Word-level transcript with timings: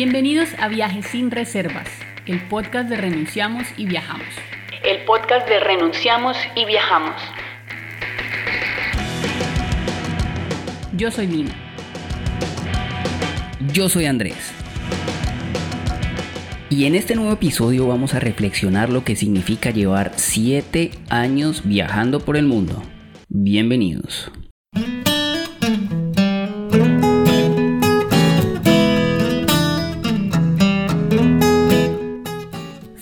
Bienvenidos 0.00 0.50
a 0.60 0.68
Viajes 0.68 1.06
sin 1.06 1.32
Reservas, 1.32 1.88
el 2.24 2.40
podcast 2.46 2.88
de 2.88 2.96
Renunciamos 2.96 3.64
y 3.76 3.86
Viajamos. 3.86 4.28
El 4.84 5.04
podcast 5.04 5.48
de 5.48 5.58
Renunciamos 5.58 6.36
y 6.54 6.66
Viajamos. 6.66 7.20
Yo 10.92 11.10
soy 11.10 11.26
Lina. 11.26 11.50
Yo 13.72 13.88
soy 13.88 14.04
Andrés. 14.04 14.54
Y 16.70 16.84
en 16.84 16.94
este 16.94 17.16
nuevo 17.16 17.32
episodio 17.32 17.88
vamos 17.88 18.14
a 18.14 18.20
reflexionar 18.20 18.90
lo 18.90 19.02
que 19.02 19.16
significa 19.16 19.72
llevar 19.72 20.12
7 20.14 20.92
años 21.10 21.62
viajando 21.64 22.20
por 22.20 22.36
el 22.36 22.46
mundo. 22.46 22.84
Bienvenidos. 23.28 24.30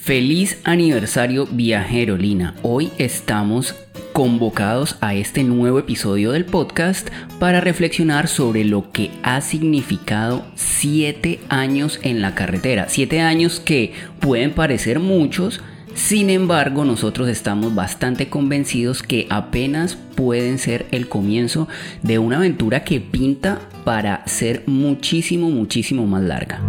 Feliz 0.07 0.61
aniversario 0.63 1.49
viajero 1.51 2.17
Lina. 2.17 2.55
Hoy 2.63 2.93
estamos 2.97 3.75
convocados 4.13 4.99
a 5.01 5.17
este 5.17 5.43
nuevo 5.43 5.81
episodio 5.81 6.31
del 6.31 6.45
podcast 6.45 7.09
para 7.41 7.61
reflexionar 7.61 8.29
sobre 8.29 8.65
lo 8.65 8.93
que 8.93 9.11
ha 9.25 9.41
significado 9.41 10.47
7 10.55 11.41
años 11.49 11.99
en 12.05 12.23
la 12.23 12.37
carretera. 12.37 12.87
7 12.89 13.21
años 13.21 13.59
que 13.59 13.95
pueden 14.21 14.53
parecer 14.53 15.01
muchos, 15.01 15.61
sin 15.95 16.31
embargo, 16.31 16.85
nosotros 16.85 17.29
estamos 17.29 17.75
bastante 17.75 18.29
convencidos 18.29 19.03
que 19.03 19.27
apenas 19.29 19.97
pueden 20.15 20.59
ser 20.59 20.87
el 20.93 21.09
comienzo 21.09 21.67
de 22.05 22.21
una 22.21 22.37
aventura 22.37 22.85
que 22.85 23.01
pinta 23.01 23.59
para 23.83 24.25
ser 24.29 24.63
muchísimo, 24.67 25.51
muchísimo 25.51 26.07
más 26.07 26.23
larga. 26.23 26.61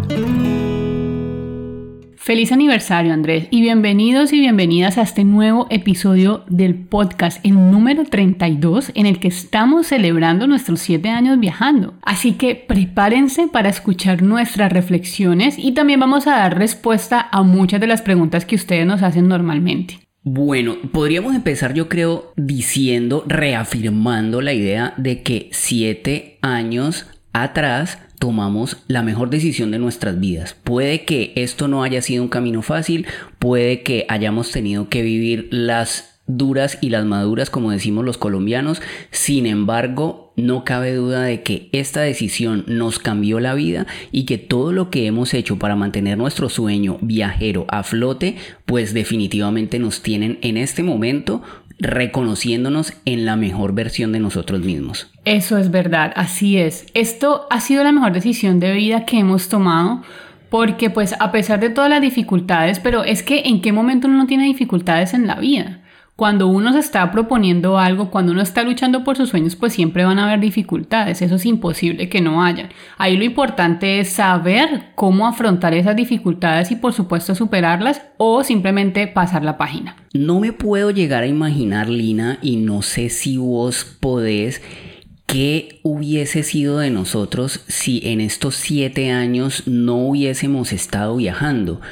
Feliz 2.28 2.52
aniversario 2.52 3.14
Andrés 3.14 3.48
y 3.50 3.62
bienvenidos 3.62 4.34
y 4.34 4.40
bienvenidas 4.40 4.98
a 4.98 5.02
este 5.02 5.24
nuevo 5.24 5.66
episodio 5.70 6.44
del 6.50 6.74
podcast, 6.74 7.42
el 7.42 7.54
número 7.54 8.04
32, 8.04 8.92
en 8.94 9.06
el 9.06 9.18
que 9.18 9.28
estamos 9.28 9.86
celebrando 9.86 10.46
nuestros 10.46 10.80
7 10.80 11.08
años 11.08 11.40
viajando. 11.40 11.94
Así 12.02 12.32
que 12.32 12.54
prepárense 12.54 13.48
para 13.48 13.70
escuchar 13.70 14.20
nuestras 14.20 14.70
reflexiones 14.70 15.54
y 15.58 15.72
también 15.72 16.00
vamos 16.00 16.26
a 16.26 16.32
dar 16.32 16.58
respuesta 16.58 17.30
a 17.32 17.42
muchas 17.42 17.80
de 17.80 17.86
las 17.86 18.02
preguntas 18.02 18.44
que 18.44 18.56
ustedes 18.56 18.86
nos 18.86 19.02
hacen 19.02 19.26
normalmente. 19.26 19.98
Bueno, 20.22 20.76
podríamos 20.92 21.34
empezar 21.34 21.72
yo 21.72 21.88
creo 21.88 22.34
diciendo, 22.36 23.24
reafirmando 23.26 24.42
la 24.42 24.52
idea 24.52 24.92
de 24.98 25.22
que 25.22 25.48
7 25.50 26.40
años 26.42 27.06
atrás 27.32 27.98
tomamos 28.18 28.78
la 28.88 29.02
mejor 29.02 29.30
decisión 29.30 29.70
de 29.70 29.78
nuestras 29.78 30.18
vidas. 30.18 30.54
Puede 30.64 31.04
que 31.04 31.32
esto 31.36 31.68
no 31.68 31.82
haya 31.82 32.02
sido 32.02 32.22
un 32.22 32.28
camino 32.28 32.62
fácil, 32.62 33.06
puede 33.38 33.82
que 33.82 34.06
hayamos 34.08 34.50
tenido 34.50 34.88
que 34.88 35.02
vivir 35.02 35.48
las 35.50 36.18
duras 36.28 36.78
y 36.80 36.90
las 36.90 37.04
maduras, 37.06 37.50
como 37.50 37.70
decimos 37.70 38.04
los 38.04 38.18
colombianos. 38.18 38.80
Sin 39.10 39.46
embargo, 39.46 40.32
no 40.36 40.62
cabe 40.64 40.94
duda 40.94 41.22
de 41.22 41.42
que 41.42 41.68
esta 41.72 42.02
decisión 42.02 42.64
nos 42.68 42.98
cambió 42.98 43.40
la 43.40 43.54
vida 43.54 43.86
y 44.12 44.24
que 44.24 44.38
todo 44.38 44.72
lo 44.72 44.90
que 44.90 45.06
hemos 45.06 45.34
hecho 45.34 45.58
para 45.58 45.74
mantener 45.74 46.18
nuestro 46.18 46.48
sueño 46.48 46.98
viajero 47.00 47.66
a 47.68 47.82
flote, 47.82 48.36
pues 48.66 48.94
definitivamente 48.94 49.78
nos 49.78 50.02
tienen 50.02 50.38
en 50.42 50.56
este 50.56 50.82
momento 50.82 51.42
reconociéndonos 51.78 52.92
en 53.04 53.24
la 53.24 53.36
mejor 53.36 53.72
versión 53.72 54.12
de 54.12 54.20
nosotros 54.20 54.60
mismos. 54.60 55.10
Eso 55.24 55.58
es 55.58 55.70
verdad, 55.70 56.12
así 56.16 56.58
es. 56.58 56.86
Esto 56.94 57.46
ha 57.50 57.60
sido 57.60 57.84
la 57.84 57.92
mejor 57.92 58.12
decisión 58.12 58.60
de 58.60 58.72
vida 58.72 59.04
que 59.04 59.18
hemos 59.18 59.48
tomado 59.48 60.02
porque 60.50 60.90
pues 60.90 61.14
a 61.20 61.30
pesar 61.30 61.60
de 61.60 61.70
todas 61.70 61.90
las 61.90 62.00
dificultades, 62.00 62.80
pero 62.80 63.04
es 63.04 63.22
que 63.22 63.42
en 63.46 63.60
qué 63.60 63.72
momento 63.72 64.08
uno 64.08 64.16
no 64.16 64.26
tiene 64.26 64.44
dificultades 64.44 65.14
en 65.14 65.26
la 65.26 65.36
vida 65.36 65.82
cuando 66.18 66.48
uno 66.48 66.72
se 66.72 66.80
está 66.80 67.12
proponiendo 67.12 67.78
algo, 67.78 68.10
cuando 68.10 68.32
uno 68.32 68.42
está 68.42 68.64
luchando 68.64 69.04
por 69.04 69.16
sus 69.16 69.28
sueños, 69.28 69.54
pues 69.54 69.72
siempre 69.72 70.04
van 70.04 70.18
a 70.18 70.26
haber 70.26 70.40
dificultades. 70.40 71.22
Eso 71.22 71.36
es 71.36 71.46
imposible 71.46 72.08
que 72.08 72.20
no 72.20 72.42
haya. 72.42 72.70
Ahí 72.96 73.16
lo 73.16 73.22
importante 73.22 74.00
es 74.00 74.08
saber 74.08 74.86
cómo 74.96 75.28
afrontar 75.28 75.74
esas 75.74 75.94
dificultades 75.94 76.72
y 76.72 76.74
por 76.74 76.92
supuesto 76.92 77.36
superarlas 77.36 78.02
o 78.16 78.42
simplemente 78.42 79.06
pasar 79.06 79.44
la 79.44 79.56
página. 79.58 79.94
No 80.12 80.40
me 80.40 80.52
puedo 80.52 80.90
llegar 80.90 81.22
a 81.22 81.28
imaginar, 81.28 81.88
Lina, 81.88 82.40
y 82.42 82.56
no 82.56 82.82
sé 82.82 83.10
si 83.10 83.36
vos 83.36 83.84
podés 83.84 84.60
¿Qué 85.26 85.78
hubiese 85.82 86.42
sido 86.42 86.78
de 86.78 86.88
nosotros 86.88 87.62
si 87.68 88.00
en 88.02 88.22
estos 88.22 88.56
siete 88.56 89.12
años 89.12 89.64
no 89.66 89.98
hubiésemos 89.98 90.72
estado 90.72 91.16
viajando? 91.16 91.82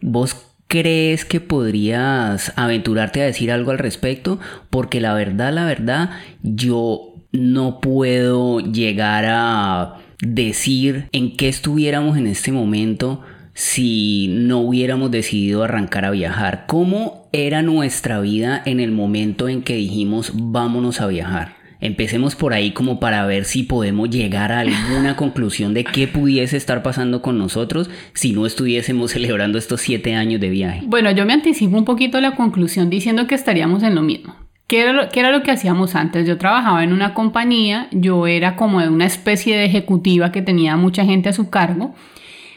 ¿Vos 0.00 0.47
crees 0.68 1.24
que 1.24 1.40
podrías 1.40 2.52
aventurarte 2.56 3.22
a 3.22 3.26
decir 3.26 3.50
algo 3.50 3.72
al 3.72 3.78
respecto? 3.78 4.38
Porque 4.70 5.00
la 5.00 5.14
verdad, 5.14 5.52
la 5.52 5.64
verdad, 5.64 6.10
yo 6.42 7.14
no 7.32 7.80
puedo 7.80 8.60
llegar 8.60 9.24
a 9.28 9.96
decir 10.20 11.08
en 11.12 11.36
qué 11.36 11.48
estuviéramos 11.48 12.16
en 12.16 12.26
este 12.26 12.52
momento 12.52 13.22
si 13.54 14.28
no 14.30 14.60
hubiéramos 14.60 15.10
decidido 15.10 15.64
arrancar 15.64 16.04
a 16.04 16.10
viajar. 16.10 16.64
¿Cómo 16.68 17.28
era 17.32 17.62
nuestra 17.62 18.20
vida 18.20 18.62
en 18.64 18.78
el 18.78 18.92
momento 18.92 19.48
en 19.48 19.62
que 19.62 19.74
dijimos 19.74 20.30
vámonos 20.34 21.00
a 21.00 21.08
viajar? 21.08 21.57
Empecemos 21.80 22.34
por 22.34 22.54
ahí 22.54 22.72
como 22.72 22.98
para 22.98 23.24
ver 23.24 23.44
si 23.44 23.62
podemos 23.62 24.10
llegar 24.10 24.50
a 24.50 24.60
alguna 24.60 25.14
conclusión 25.14 25.74
de 25.74 25.84
qué 25.84 26.08
pudiese 26.08 26.56
estar 26.56 26.82
pasando 26.82 27.22
con 27.22 27.38
nosotros 27.38 27.88
si 28.14 28.32
no 28.32 28.46
estuviésemos 28.46 29.10
celebrando 29.12 29.58
estos 29.58 29.80
siete 29.80 30.14
años 30.14 30.40
de 30.40 30.50
viaje. 30.50 30.82
Bueno, 30.86 31.10
yo 31.12 31.24
me 31.24 31.34
anticipo 31.34 31.76
un 31.76 31.84
poquito 31.84 32.20
la 32.20 32.34
conclusión 32.34 32.90
diciendo 32.90 33.26
que 33.28 33.36
estaríamos 33.36 33.84
en 33.84 33.94
lo 33.94 34.02
mismo. 34.02 34.34
¿Qué 34.66 34.80
era, 34.80 34.92
lo, 34.92 35.08
¿Qué 35.08 35.20
era 35.20 35.30
lo 35.30 35.42
que 35.42 35.50
hacíamos 35.50 35.94
antes? 35.94 36.26
Yo 36.26 36.36
trabajaba 36.36 36.84
en 36.84 36.92
una 36.92 37.14
compañía, 37.14 37.88
yo 37.90 38.26
era 38.26 38.56
como 38.56 38.80
de 38.80 38.88
una 38.88 39.06
especie 39.06 39.56
de 39.56 39.64
ejecutiva 39.64 40.32
que 40.32 40.42
tenía 40.42 40.76
mucha 40.76 41.04
gente 41.04 41.28
a 41.28 41.32
su 41.32 41.48
cargo 41.48 41.94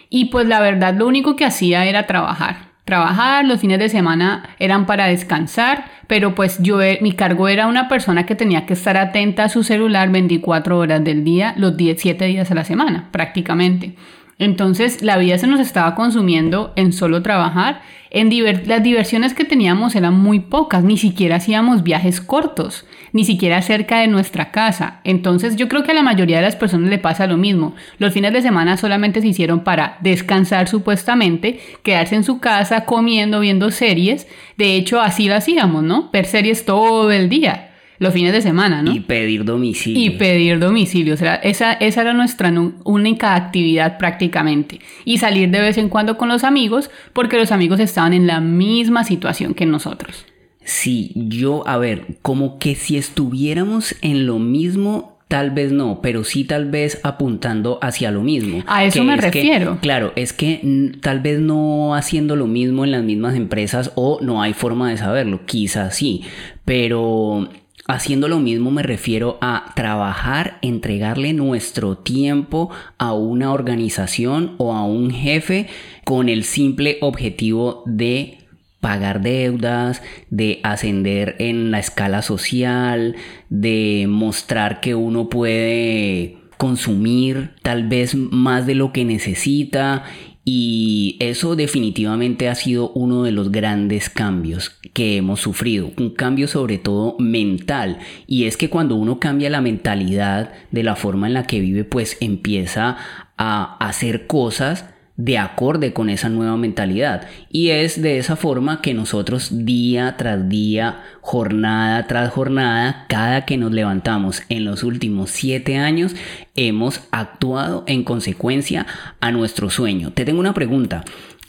y 0.10 0.26
pues 0.26 0.46
la 0.48 0.60
verdad 0.60 0.94
lo 0.98 1.08
único 1.08 1.38
que 1.38 1.46
hacía 1.46 1.86
era 1.86 2.08
trabajar 2.08 2.71
trabajar, 2.86 3.46
los 3.46 3.60
fines 3.60 3.80
de 3.80 3.90
semana 3.90 4.50
eran 4.60 4.86
para 4.86 5.08
descansar, 5.08 5.86
pero 6.08 6.36
pues 6.36 6.60
yo, 6.60 6.82
eh, 6.82 7.00
mi 7.02 7.14
cargo 7.14 7.48
era 7.48 7.68
una 7.68 7.88
persona 7.88 8.26
que 8.26 8.36
tenía 8.36 8.66
que 8.66 8.74
estar 8.74 8.98
atenta 8.98 9.46
a 9.46 9.50
su 9.50 9.64
celular 9.64 10.10
24 10.10 10.78
horas 10.78 11.04
del 11.04 11.24
día, 11.24 11.54
los 11.58 11.78
17 11.78 12.26
días 12.26 12.52
a 12.52 12.56
la 12.56 12.64
semana, 12.64 13.10
prácticamente. 13.12 13.96
Entonces 14.42 15.04
la 15.04 15.18
vida 15.18 15.38
se 15.38 15.46
nos 15.46 15.60
estaba 15.60 15.94
consumiendo 15.94 16.74
en 16.76 16.94
solo 16.94 17.22
trabajar. 17.22 17.84
En 18.10 18.32
las 18.66 18.82
diversiones 18.82 19.36
que 19.36 19.46
teníamos 19.46 19.96
eran 19.96 20.16
muy 20.16 20.40
pocas, 20.40 20.84
ni 20.84 20.98
siquiera 20.98 21.36
hacíamos 21.36 21.84
viajes 21.84 22.22
cortos, 22.22 22.88
ni 23.14 23.24
siquiera 23.24 23.62
cerca 23.62 24.00
de 24.00 24.08
nuestra 24.08 24.50
casa. 24.50 25.00
Entonces 25.04 25.58
yo 25.58 25.70
creo 25.70 25.84
que 25.84 25.92
a 25.92 25.94
la 25.94 26.02
mayoría 26.02 26.38
de 26.38 26.42
las 26.42 26.56
personas 26.56 26.90
le 26.90 26.98
pasa 26.98 27.28
lo 27.28 27.38
mismo. 27.38 27.76
Los 28.00 28.14
fines 28.14 28.34
de 28.34 28.42
semana 28.42 28.78
solamente 28.78 29.22
se 29.22 29.28
hicieron 29.28 29.64
para 29.64 30.00
descansar 30.02 30.68
supuestamente, 30.68 31.60
quedarse 31.84 32.16
en 32.16 32.24
su 32.24 32.40
casa 32.40 32.86
comiendo, 32.86 33.42
viendo 33.42 33.70
series. 33.70 34.28
De 34.58 34.76
hecho 34.76 35.02
así 35.02 35.28
lo 35.28 35.36
hacíamos, 35.36 35.84
¿no? 35.84 36.10
Ver 36.12 36.26
series 36.26 36.66
todo 36.66 37.12
el 37.12 37.30
día 37.30 37.71
los 38.02 38.16
fines 38.16 38.34
de 38.34 38.42
semana, 38.42 38.82
¿no? 38.82 38.92
Y 38.92 39.00
pedir 39.00 39.46
domicilio. 39.46 40.04
Y 40.04 40.10
pedir 40.18 40.58
domicilio. 40.58 41.14
O 41.14 41.18
sea, 41.18 41.36
esa, 41.36 41.74
esa 41.74 42.02
era 42.02 42.14
nuestra 42.14 42.52
única 42.84 43.36
actividad 43.36 44.00
prácticamente. 44.00 44.80
Y 45.06 45.20
salir 45.20 45.52
de 45.52 45.62
vez 45.62 45.78
en 45.78 45.88
cuando 45.88 46.18
con 46.18 46.28
los 46.28 46.44
amigos, 46.44 46.90
porque 47.14 47.38
los 47.38 47.52
amigos 47.52 47.80
estaban 47.80 48.14
en 48.14 48.26
la 48.26 48.40
misma 48.42 49.04
situación 49.04 49.54
que 49.54 49.68
nosotros. 49.68 50.26
Sí, 50.64 51.12
yo, 51.16 51.62
a 51.68 51.78
ver, 51.78 52.18
como 52.24 52.58
que 52.58 52.74
si 52.74 52.98
estuviéramos 52.98 53.96
en 54.02 54.26
lo 54.26 54.40
mismo, 54.40 55.20
Tal 55.28 55.52
vez 55.52 55.72
no, 55.72 56.02
pero 56.02 56.26
sí 56.26 56.44
tal 56.44 56.70
vez 56.70 57.00
apuntando 57.04 57.80
hacia 57.82 58.12
lo 58.12 58.22
mismo. 58.22 58.66
A 58.68 58.84
eso 58.84 59.02
me 59.06 59.16
refiero. 59.16 59.78
claro, 59.82 60.12
es 60.18 60.34
que 60.34 60.92
tal 61.00 61.22
vez 61.22 61.40
no 61.40 61.96
haciendo 61.96 62.36
lo 62.36 62.48
mismo 62.48 62.84
en 62.84 62.92
las 62.92 63.02
mismas 63.02 63.38
empresas 63.38 63.94
o 63.96 64.20
no 64.22 64.42
hay 64.42 64.52
forma 64.52 64.90
de 64.90 64.98
saberlo, 64.98 65.46
quizás 65.46 65.96
sí, 65.96 66.24
pero 66.66 67.48
Haciendo 67.92 68.30
lo 68.30 68.40
mismo 68.40 68.72
me 68.72 68.84
refiero 68.84 69.38
a 69.42 69.74
trabajar, 69.76 70.60
entregarle 70.62 71.34
nuestro 71.34 71.98
tiempo 71.98 72.70
a 72.98 73.12
una 73.12 73.52
organización 73.52 74.56
o 74.60 74.74
a 74.74 74.86
un 74.86 75.12
jefe 75.12 75.68
con 76.06 76.30
el 76.30 76.46
simple 76.46 77.00
objetivo 77.02 77.84
de 77.86 78.38
pagar 78.80 79.20
deudas, 79.22 80.02
de 80.30 80.62
ascender 80.64 81.36
en 81.40 81.70
la 81.72 81.80
escala 81.80 82.22
social, 82.22 83.18
de 83.50 84.06
mostrar 84.08 84.80
que 84.80 84.96
uno 84.96 85.28
puede 85.28 86.38
consumir 86.58 87.56
tal 87.62 87.90
vez 87.90 88.16
más 88.16 88.66
de 88.68 88.76
lo 88.76 88.94
que 88.94 89.04
necesita 89.04 90.06
y 90.44 91.18
eso 91.20 91.56
definitivamente 91.56 92.50
ha 92.50 92.56
sido 92.56 92.90
uno 92.90 93.24
de 93.24 93.32
los 93.32 93.52
grandes 93.52 94.10
cambios 94.10 94.72
que 94.94 95.18
hemos 95.18 95.40
sufrido, 95.40 95.92
un 95.98 96.10
cambio 96.10 96.48
sobre 96.48 96.80
todo 96.80 97.16
mental. 97.20 98.00
Y 98.26 98.46
es 98.46 98.58
que 98.58 98.70
cuando 98.70 98.96
uno 98.96 99.20
cambia 99.20 99.52
la 99.52 99.62
mentalidad 99.62 100.52
de 100.72 100.84
la 100.84 100.96
forma 100.96 101.28
en 101.28 101.36
la 101.36 101.46
que 101.46 101.60
vive, 101.60 101.84
pues 101.84 102.18
empieza 102.22 102.98
a 103.38 103.78
hacer 103.78 104.26
cosas 104.26 104.86
de 105.18 105.38
acorde 105.38 105.94
con 105.94 106.10
esa 106.10 106.30
nueva 106.30 106.58
mentalidad. 106.58 107.28
Y 107.50 107.70
es 107.70 108.02
de 108.02 108.18
esa 108.18 108.36
forma 108.36 108.82
que 108.82 108.94
nosotros 108.94 109.66
día 109.66 110.16
tras 110.18 110.50
día, 110.50 111.04
jornada 111.22 112.08
tras 112.08 112.32
jornada, 112.32 113.06
cada 113.08 113.46
que 113.46 113.58
nos 113.58 113.72
levantamos 113.72 114.44
en 114.50 114.66
los 114.66 114.84
últimos 114.84 115.30
siete 115.30 115.78
años, 115.78 116.16
hemos 116.56 117.02
actuado 117.12 117.84
en 117.88 118.04
consecuencia 118.04 118.86
a 119.20 119.32
nuestro 119.32 119.70
sueño. 119.70 120.12
Te 120.12 120.26
tengo 120.26 120.40
una 120.40 120.54
pregunta. 120.54 121.04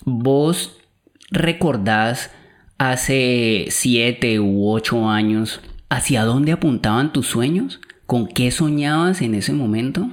¿Vos 0.05 0.77
recordás 1.31 2.31
hace 2.79 3.67
siete 3.71 4.41
u 4.41 4.69
ocho 4.71 5.09
años 5.09 5.61
hacia 5.89 6.25
dónde 6.25 6.53
apuntaban 6.53 7.13
tus 7.13 7.27
sueños? 7.27 7.81
¿Con 8.07 8.27
qué 8.27 8.51
soñabas 8.51 9.23
en 9.23 9.35
ese 9.35 9.53
momento? 9.53 10.11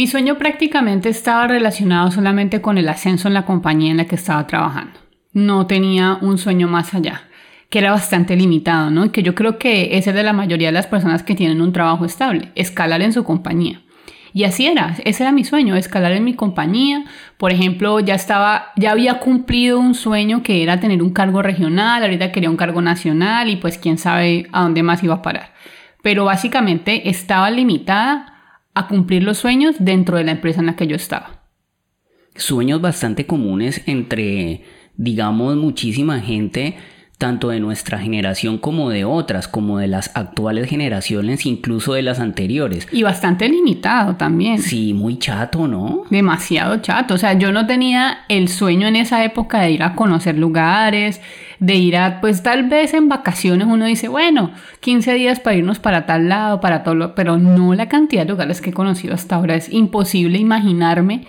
Mi 0.00 0.06
sueño 0.06 0.38
prácticamente 0.38 1.10
estaba 1.10 1.46
relacionado 1.46 2.10
solamente 2.10 2.62
con 2.62 2.78
el 2.78 2.88
ascenso 2.88 3.28
en 3.28 3.34
la 3.34 3.44
compañía 3.44 3.90
en 3.90 3.98
la 3.98 4.06
que 4.06 4.14
estaba 4.14 4.46
trabajando. 4.46 4.98
No 5.34 5.66
tenía 5.66 6.16
un 6.22 6.38
sueño 6.38 6.68
más 6.68 6.94
allá, 6.94 7.24
que 7.68 7.80
era 7.80 7.90
bastante 7.90 8.34
limitado, 8.34 8.90
¿no? 8.90 9.12
Que 9.12 9.22
yo 9.22 9.34
creo 9.34 9.58
que 9.58 9.98
es 9.98 10.06
de 10.06 10.22
la 10.22 10.32
mayoría 10.32 10.68
de 10.68 10.72
las 10.72 10.86
personas 10.86 11.22
que 11.22 11.34
tienen 11.34 11.60
un 11.60 11.74
trabajo 11.74 12.06
estable, 12.06 12.50
escalar 12.54 13.02
en 13.02 13.12
su 13.12 13.24
compañía. 13.24 13.82
Y 14.32 14.44
así 14.44 14.66
era, 14.66 14.96
ese 15.04 15.22
era 15.22 15.32
mi 15.32 15.44
sueño, 15.44 15.76
escalar 15.76 16.12
en 16.12 16.24
mi 16.24 16.32
compañía. 16.32 17.04
Por 17.36 17.52
ejemplo, 17.52 18.00
ya 18.00 18.14
estaba, 18.14 18.72
ya 18.76 18.92
había 18.92 19.18
cumplido 19.18 19.78
un 19.78 19.92
sueño 19.92 20.42
que 20.42 20.62
era 20.62 20.80
tener 20.80 21.02
un 21.02 21.12
cargo 21.12 21.42
regional, 21.42 22.02
ahorita 22.02 22.32
quería 22.32 22.48
un 22.48 22.56
cargo 22.56 22.80
nacional 22.80 23.50
y 23.50 23.56
pues 23.56 23.76
quién 23.76 23.98
sabe 23.98 24.48
a 24.50 24.62
dónde 24.62 24.82
más 24.82 25.02
iba 25.02 25.16
a 25.16 25.20
parar. 25.20 25.52
Pero 26.00 26.24
básicamente 26.24 27.10
estaba 27.10 27.50
limitada 27.50 28.39
a 28.80 28.88
cumplir 28.88 29.22
los 29.22 29.38
sueños 29.38 29.76
dentro 29.78 30.16
de 30.16 30.24
la 30.24 30.32
empresa 30.32 30.60
en 30.60 30.66
la 30.66 30.76
que 30.76 30.86
yo 30.86 30.96
estaba. 30.96 31.44
Sueños 32.34 32.80
bastante 32.80 33.26
comunes 33.26 33.82
entre, 33.86 34.64
digamos, 34.96 35.56
muchísima 35.56 36.20
gente 36.20 36.76
tanto 37.20 37.50
de 37.50 37.60
nuestra 37.60 37.98
generación 37.98 38.56
como 38.56 38.88
de 38.88 39.04
otras, 39.04 39.46
como 39.46 39.76
de 39.76 39.88
las 39.88 40.10
actuales 40.14 40.70
generaciones, 40.70 41.44
incluso 41.44 41.92
de 41.92 42.00
las 42.00 42.18
anteriores. 42.18 42.88
Y 42.90 43.02
bastante 43.02 43.46
limitado 43.46 44.16
también. 44.16 44.58
Sí, 44.62 44.94
muy 44.94 45.18
chato, 45.18 45.68
¿no? 45.68 46.04
Demasiado 46.08 46.78
chato. 46.78 47.12
O 47.12 47.18
sea, 47.18 47.34
yo 47.34 47.52
no 47.52 47.66
tenía 47.66 48.20
el 48.30 48.48
sueño 48.48 48.88
en 48.88 48.96
esa 48.96 49.22
época 49.22 49.60
de 49.60 49.70
ir 49.70 49.82
a 49.82 49.94
conocer 49.94 50.38
lugares, 50.38 51.20
de 51.58 51.74
ir 51.74 51.98
a, 51.98 52.22
pues 52.22 52.42
tal 52.42 52.70
vez 52.70 52.94
en 52.94 53.10
vacaciones 53.10 53.68
uno 53.70 53.84
dice, 53.84 54.08
bueno, 54.08 54.52
15 54.80 55.12
días 55.12 55.40
para 55.40 55.56
irnos 55.56 55.78
para 55.78 56.06
tal 56.06 56.30
lado, 56.30 56.62
para 56.62 56.82
todo, 56.82 57.14
pero 57.14 57.36
no 57.36 57.74
la 57.74 57.90
cantidad 57.90 58.22
de 58.22 58.30
lugares 58.30 58.62
que 58.62 58.70
he 58.70 58.72
conocido 58.72 59.12
hasta 59.12 59.36
ahora. 59.36 59.56
Es 59.56 59.70
imposible 59.70 60.38
imaginarme 60.38 61.26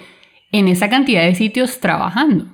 en 0.53 0.69
esa 0.69 0.89
cantidad 0.89 1.23
de 1.23 1.35
sitios 1.35 1.81
trabajando. 1.81 2.45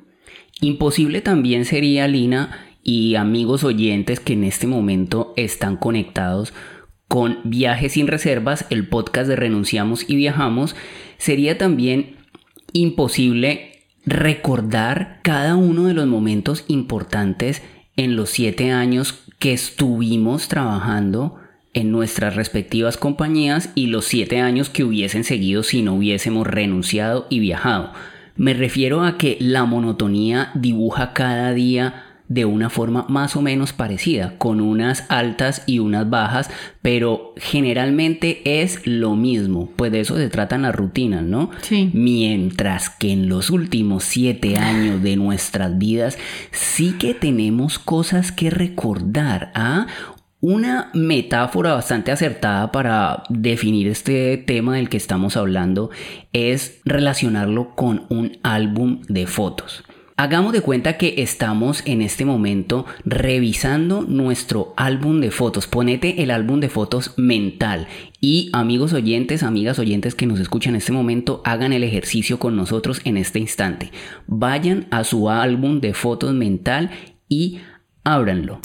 Imposible 0.59 1.21
también 1.21 1.65
sería, 1.65 2.07
Lina, 2.07 2.66
y 2.87 3.15
amigos 3.15 3.65
oyentes 3.65 4.21
que 4.21 4.31
en 4.31 4.45
este 4.45 4.65
momento 4.65 5.33
están 5.35 5.75
conectados 5.75 6.53
con 7.09 7.39
Viajes 7.43 7.91
sin 7.91 8.07
Reservas, 8.07 8.65
el 8.69 8.87
podcast 8.87 9.27
de 9.27 9.35
Renunciamos 9.35 10.09
y 10.09 10.15
Viajamos, 10.15 10.73
sería 11.17 11.57
también 11.57 12.15
imposible 12.71 13.83
recordar 14.05 15.19
cada 15.21 15.57
uno 15.57 15.87
de 15.87 15.93
los 15.93 16.07
momentos 16.07 16.63
importantes 16.69 17.61
en 17.97 18.15
los 18.15 18.29
siete 18.29 18.71
años 18.71 19.21
que 19.37 19.51
estuvimos 19.51 20.47
trabajando 20.47 21.35
en 21.73 21.91
nuestras 21.91 22.37
respectivas 22.37 22.95
compañías 22.95 23.69
y 23.75 23.87
los 23.87 24.05
siete 24.05 24.39
años 24.39 24.69
que 24.69 24.85
hubiesen 24.85 25.25
seguido 25.25 25.63
si 25.63 25.81
no 25.81 25.95
hubiésemos 25.95 26.47
renunciado 26.47 27.27
y 27.29 27.39
viajado. 27.39 27.91
Me 28.37 28.53
refiero 28.53 29.03
a 29.03 29.17
que 29.17 29.35
la 29.41 29.65
monotonía 29.65 30.51
dibuja 30.55 31.11
cada 31.11 31.53
día 31.53 32.06
de 32.29 32.45
una 32.45 32.69
forma 32.69 33.05
más 33.07 33.35
o 33.35 33.41
menos 33.41 33.73
parecida, 33.73 34.37
con 34.37 34.61
unas 34.61 35.05
altas 35.09 35.63
y 35.65 35.79
unas 35.79 36.09
bajas, 36.09 36.49
pero 36.81 37.33
generalmente 37.37 38.61
es 38.61 38.85
lo 38.85 39.15
mismo, 39.15 39.69
pues 39.75 39.91
de 39.91 40.01
eso 40.01 40.17
se 40.17 40.29
tratan 40.29 40.63
las 40.63 40.75
rutinas, 40.75 41.23
¿no? 41.23 41.51
Sí. 41.61 41.89
Mientras 41.93 42.89
que 42.89 43.11
en 43.11 43.29
los 43.29 43.49
últimos 43.49 44.03
siete 44.03 44.57
años 44.57 45.01
de 45.01 45.15
nuestras 45.15 45.77
vidas 45.77 46.17
sí 46.51 46.93
que 46.99 47.13
tenemos 47.13 47.79
cosas 47.79 48.31
que 48.31 48.49
recordar, 48.49 49.51
¿ah? 49.55 49.87
Una 50.39 50.91
metáfora 50.93 51.73
bastante 51.73 52.11
acertada 52.11 52.71
para 52.71 53.23
definir 53.27 53.87
este 53.87 54.37
tema 54.37 54.75
del 54.75 54.87
que 54.87 54.97
estamos 54.97 55.35
hablando 55.35 55.89
es 56.31 56.79
relacionarlo 56.85 57.73
con 57.75 58.05
un 58.09 58.37
álbum 58.43 59.01
de 59.07 59.25
fotos. 59.25 59.83
Hagamos 60.19 60.51
de 60.51 60.61
cuenta 60.61 60.97
que 60.97 61.13
estamos 61.21 61.83
en 61.85 62.01
este 62.01 62.25
momento 62.25 62.87
revisando 63.05 64.01
nuestro 64.01 64.73
álbum 64.75 65.21
de 65.21 65.29
fotos. 65.29 65.67
Ponete 65.67 66.23
el 66.23 66.31
álbum 66.31 66.59
de 66.59 66.69
fotos 66.69 67.13
mental. 67.17 67.87
Y 68.19 68.49
amigos 68.51 68.93
oyentes, 68.93 69.43
amigas 69.43 69.77
oyentes 69.77 70.15
que 70.15 70.25
nos 70.25 70.39
escuchan 70.39 70.73
en 70.73 70.77
este 70.77 70.91
momento, 70.91 71.43
hagan 71.45 71.71
el 71.71 71.83
ejercicio 71.83 72.39
con 72.39 72.55
nosotros 72.55 72.99
en 73.03 73.15
este 73.17 73.37
instante. 73.37 73.91
Vayan 74.25 74.87
a 74.89 75.03
su 75.03 75.29
álbum 75.29 75.81
de 75.81 75.93
fotos 75.93 76.33
mental 76.33 76.89
y 77.29 77.59
ábranlo. 78.03 78.59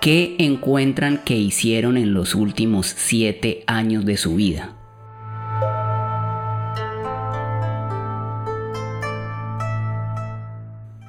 ¿Qué 0.00 0.36
encuentran 0.38 1.20
que 1.26 1.36
hicieron 1.36 1.98
en 1.98 2.14
los 2.14 2.34
últimos 2.34 2.86
siete 2.86 3.64
años 3.66 4.06
de 4.06 4.16
su 4.16 4.34
vida? 4.34 4.70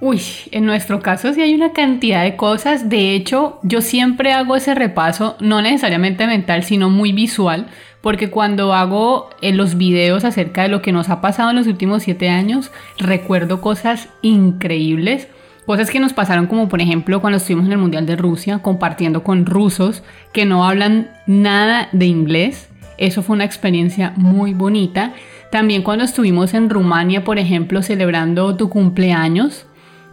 Uy, 0.02 0.22
en 0.52 0.66
nuestro 0.66 1.00
caso 1.00 1.34
sí 1.34 1.42
hay 1.42 1.56
una 1.56 1.72
cantidad 1.72 2.24
de 2.24 2.36
cosas. 2.36 2.90
De 2.90 3.16
hecho, 3.16 3.60
yo 3.64 3.80
siempre 3.80 4.34
hago 4.34 4.58
ese 4.58 4.76
repaso, 4.76 5.38
no 5.40 5.62
necesariamente 5.62 6.28
mental, 6.28 6.64
sino 6.64 6.90
muy 6.90 7.14
visual, 7.14 7.68
porque 8.02 8.30
cuando 8.30 8.74
hago 8.74 9.30
eh, 9.42 9.54
los 9.54 9.78
videos 9.78 10.26
acerca 10.26 10.64
de 10.64 10.68
lo 10.68 10.82
que 10.82 10.92
nos 10.92 11.08
ha 11.08 11.22
pasado 11.22 11.52
en 11.52 11.56
los 11.56 11.68
últimos 11.68 12.04
siete 12.04 12.28
años, 12.28 12.72
recuerdo 12.98 13.62
cosas 13.62 14.10
increíbles 14.22 15.30
Cosas 15.66 15.90
que 15.90 16.00
nos 16.00 16.14
pasaron 16.14 16.48
como 16.48 16.68
por 16.68 16.82
ejemplo 16.82 17.22
cuando 17.22 17.38
estuvimos 17.38 17.68
en 17.68 17.74
el 17.74 17.78
Mundial 17.78 18.06
de 18.06 18.16
Rusia 18.16 18.60
compartiendo 18.60 19.24
con 19.24 19.46
rusos 19.46 20.04
que 20.34 20.46
no 20.46 20.66
hablan 20.66 21.12
nada 21.28 21.88
de 21.92 22.08
inglés. 22.08 22.70
Eso 22.98 23.24
fue 23.24 23.36
una 23.36 23.46
experiencia 23.46 24.14
muy 24.16 24.54
bonita. 24.54 25.14
También 25.52 25.84
cuando 25.84 26.04
estuvimos 26.04 26.54
en 26.54 26.70
Rumania, 26.70 27.24
por 27.24 27.40
ejemplo, 27.40 27.82
celebrando 27.82 28.56
tu 28.56 28.70
cumpleaños. 28.70 29.66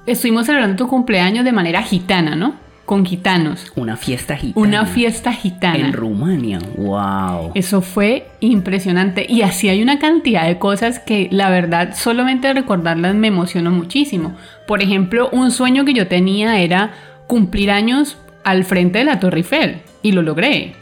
Estuvimos 0.06 0.46
celebrando 0.46 0.76
tu 0.76 0.88
cumpleaños 0.88 1.44
de 1.44 1.52
manera 1.52 1.82
gitana, 1.82 2.34
¿no? 2.34 2.54
Con 2.88 3.04
gitanos. 3.04 3.70
Una 3.76 3.98
fiesta 3.98 4.34
gitana. 4.34 4.66
Una 4.66 4.86
fiesta 4.86 5.34
gitana. 5.34 5.76
En 5.76 5.92
Rumania. 5.92 6.58
¡Wow! 6.74 7.52
Eso 7.54 7.82
fue 7.82 8.26
impresionante. 8.40 9.26
Y 9.28 9.42
así 9.42 9.68
hay 9.68 9.82
una 9.82 9.98
cantidad 9.98 10.46
de 10.46 10.58
cosas 10.58 10.98
que 10.98 11.28
la 11.30 11.50
verdad 11.50 11.94
solamente 11.94 12.50
recordarlas 12.54 13.14
me 13.14 13.28
emocionó 13.28 13.70
muchísimo. 13.70 14.34
Por 14.66 14.80
ejemplo, 14.80 15.28
un 15.32 15.50
sueño 15.50 15.84
que 15.84 15.92
yo 15.92 16.08
tenía 16.08 16.60
era 16.60 16.92
cumplir 17.26 17.70
años 17.70 18.16
al 18.42 18.64
frente 18.64 19.00
de 19.00 19.04
la 19.04 19.20
Torre 19.20 19.40
Eiffel. 19.40 19.82
Y 20.02 20.12
lo 20.12 20.22
logré. 20.22 20.72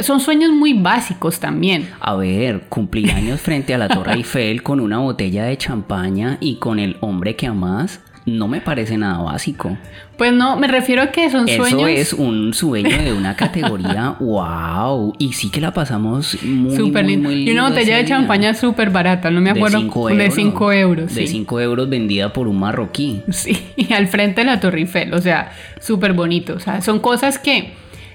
son 0.00 0.20
sueños 0.20 0.52
muy 0.52 0.72
básicos 0.72 1.38
también. 1.38 1.90
A 2.00 2.14
ver, 2.14 2.62
cumplir 2.70 3.10
años 3.10 3.42
frente 3.42 3.74
a 3.74 3.78
la 3.78 3.88
Torre 3.88 4.14
Eiffel 4.16 4.62
con 4.62 4.80
una 4.80 5.00
botella 5.00 5.44
de 5.44 5.58
champaña 5.58 6.38
y 6.40 6.54
con 6.54 6.78
el 6.78 6.96
hombre 7.00 7.36
que 7.36 7.46
amas 7.46 8.00
no 8.24 8.48
me 8.48 8.60
parece 8.60 8.96
nada 8.96 9.18
básico. 9.22 9.76
Pues 10.16 10.32
no, 10.32 10.56
me 10.56 10.68
refiero 10.68 11.02
a 11.02 11.06
que 11.08 11.30
son 11.30 11.48
sueños. 11.48 11.88
Eso 11.88 11.88
es 11.88 12.12
un 12.12 12.54
sueño 12.54 13.02
de 13.02 13.12
una 13.12 13.34
categoría, 13.34 14.16
wow. 14.20 15.14
Y 15.18 15.32
sí 15.32 15.50
que 15.50 15.60
la 15.60 15.72
pasamos 15.72 16.40
muy, 16.42 16.76
súper 16.76 17.04
lindo. 17.04 17.32
Y 17.32 17.50
una 17.50 17.68
botella 17.68 17.96
de 17.96 18.04
champaña 18.04 18.54
súper 18.54 18.90
barata, 18.90 19.30
no 19.30 19.40
me 19.40 19.50
acuerdo. 19.50 19.80
De 20.08 20.30
5 20.30 20.72
euros. 20.72 21.14
De 21.14 21.26
5 21.26 21.60
euros, 21.60 21.88
vendida 21.88 22.32
por 22.32 22.46
un 22.46 22.60
marroquí. 22.60 23.22
Sí, 23.30 23.58
y 23.76 23.92
al 23.92 24.06
frente 24.08 24.42
de 24.42 24.44
la 24.46 24.60
Torre 24.60 24.80
Eiffel, 24.80 25.12
o 25.14 25.20
sea, 25.20 25.52
súper 25.80 26.12
bonito. 26.12 26.54
O 26.54 26.60
sea, 26.60 26.80
son 26.80 27.00
cosas 27.00 27.38
que, 27.38 27.72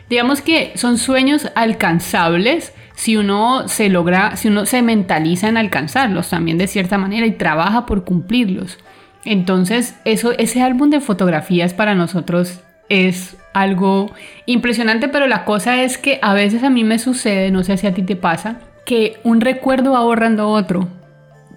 digamos 0.10 0.42
que 0.42 0.72
son 0.76 0.98
sueños 0.98 1.50
alcanzables 1.56 2.74
si 2.96 3.16
uno 3.16 3.68
se 3.68 3.90
logra, 3.90 4.38
si 4.38 4.48
uno 4.48 4.66
se 4.66 4.82
mentaliza 4.82 5.50
en 5.50 5.58
alcanzarlos 5.58 6.30
también 6.30 6.58
de 6.58 6.66
cierta 6.66 6.98
manera 6.98 7.28
y 7.28 7.32
trabaja 7.32 7.86
por 7.86 8.04
cumplirlos. 8.04 8.80
Entonces, 9.28 9.94
eso, 10.06 10.32
ese 10.32 10.62
álbum 10.62 10.90
de 10.90 11.02
fotografías 11.02 11.74
para 11.74 11.96
nosotros 11.96 12.62
es 12.88 13.36
algo 13.54 14.10
impresionante, 14.46 15.10
pero 15.10 15.28
la 15.28 15.44
cosa 15.44 15.84
es 15.84 15.98
que 15.98 16.18
a 16.22 16.34
veces 16.34 16.64
a 16.64 16.70
mí 16.70 16.86
me 16.86 16.98
sucede, 16.98 17.52
no 17.52 17.62
sé 17.64 17.76
si 17.76 17.88
a 17.88 17.94
ti 17.94 18.04
te 18.04 18.16
pasa, 18.16 18.60
que 18.86 19.20
un 19.26 19.42
recuerdo 19.42 19.92
va 19.92 20.00
borrando 20.00 20.48
otro. 20.48 20.88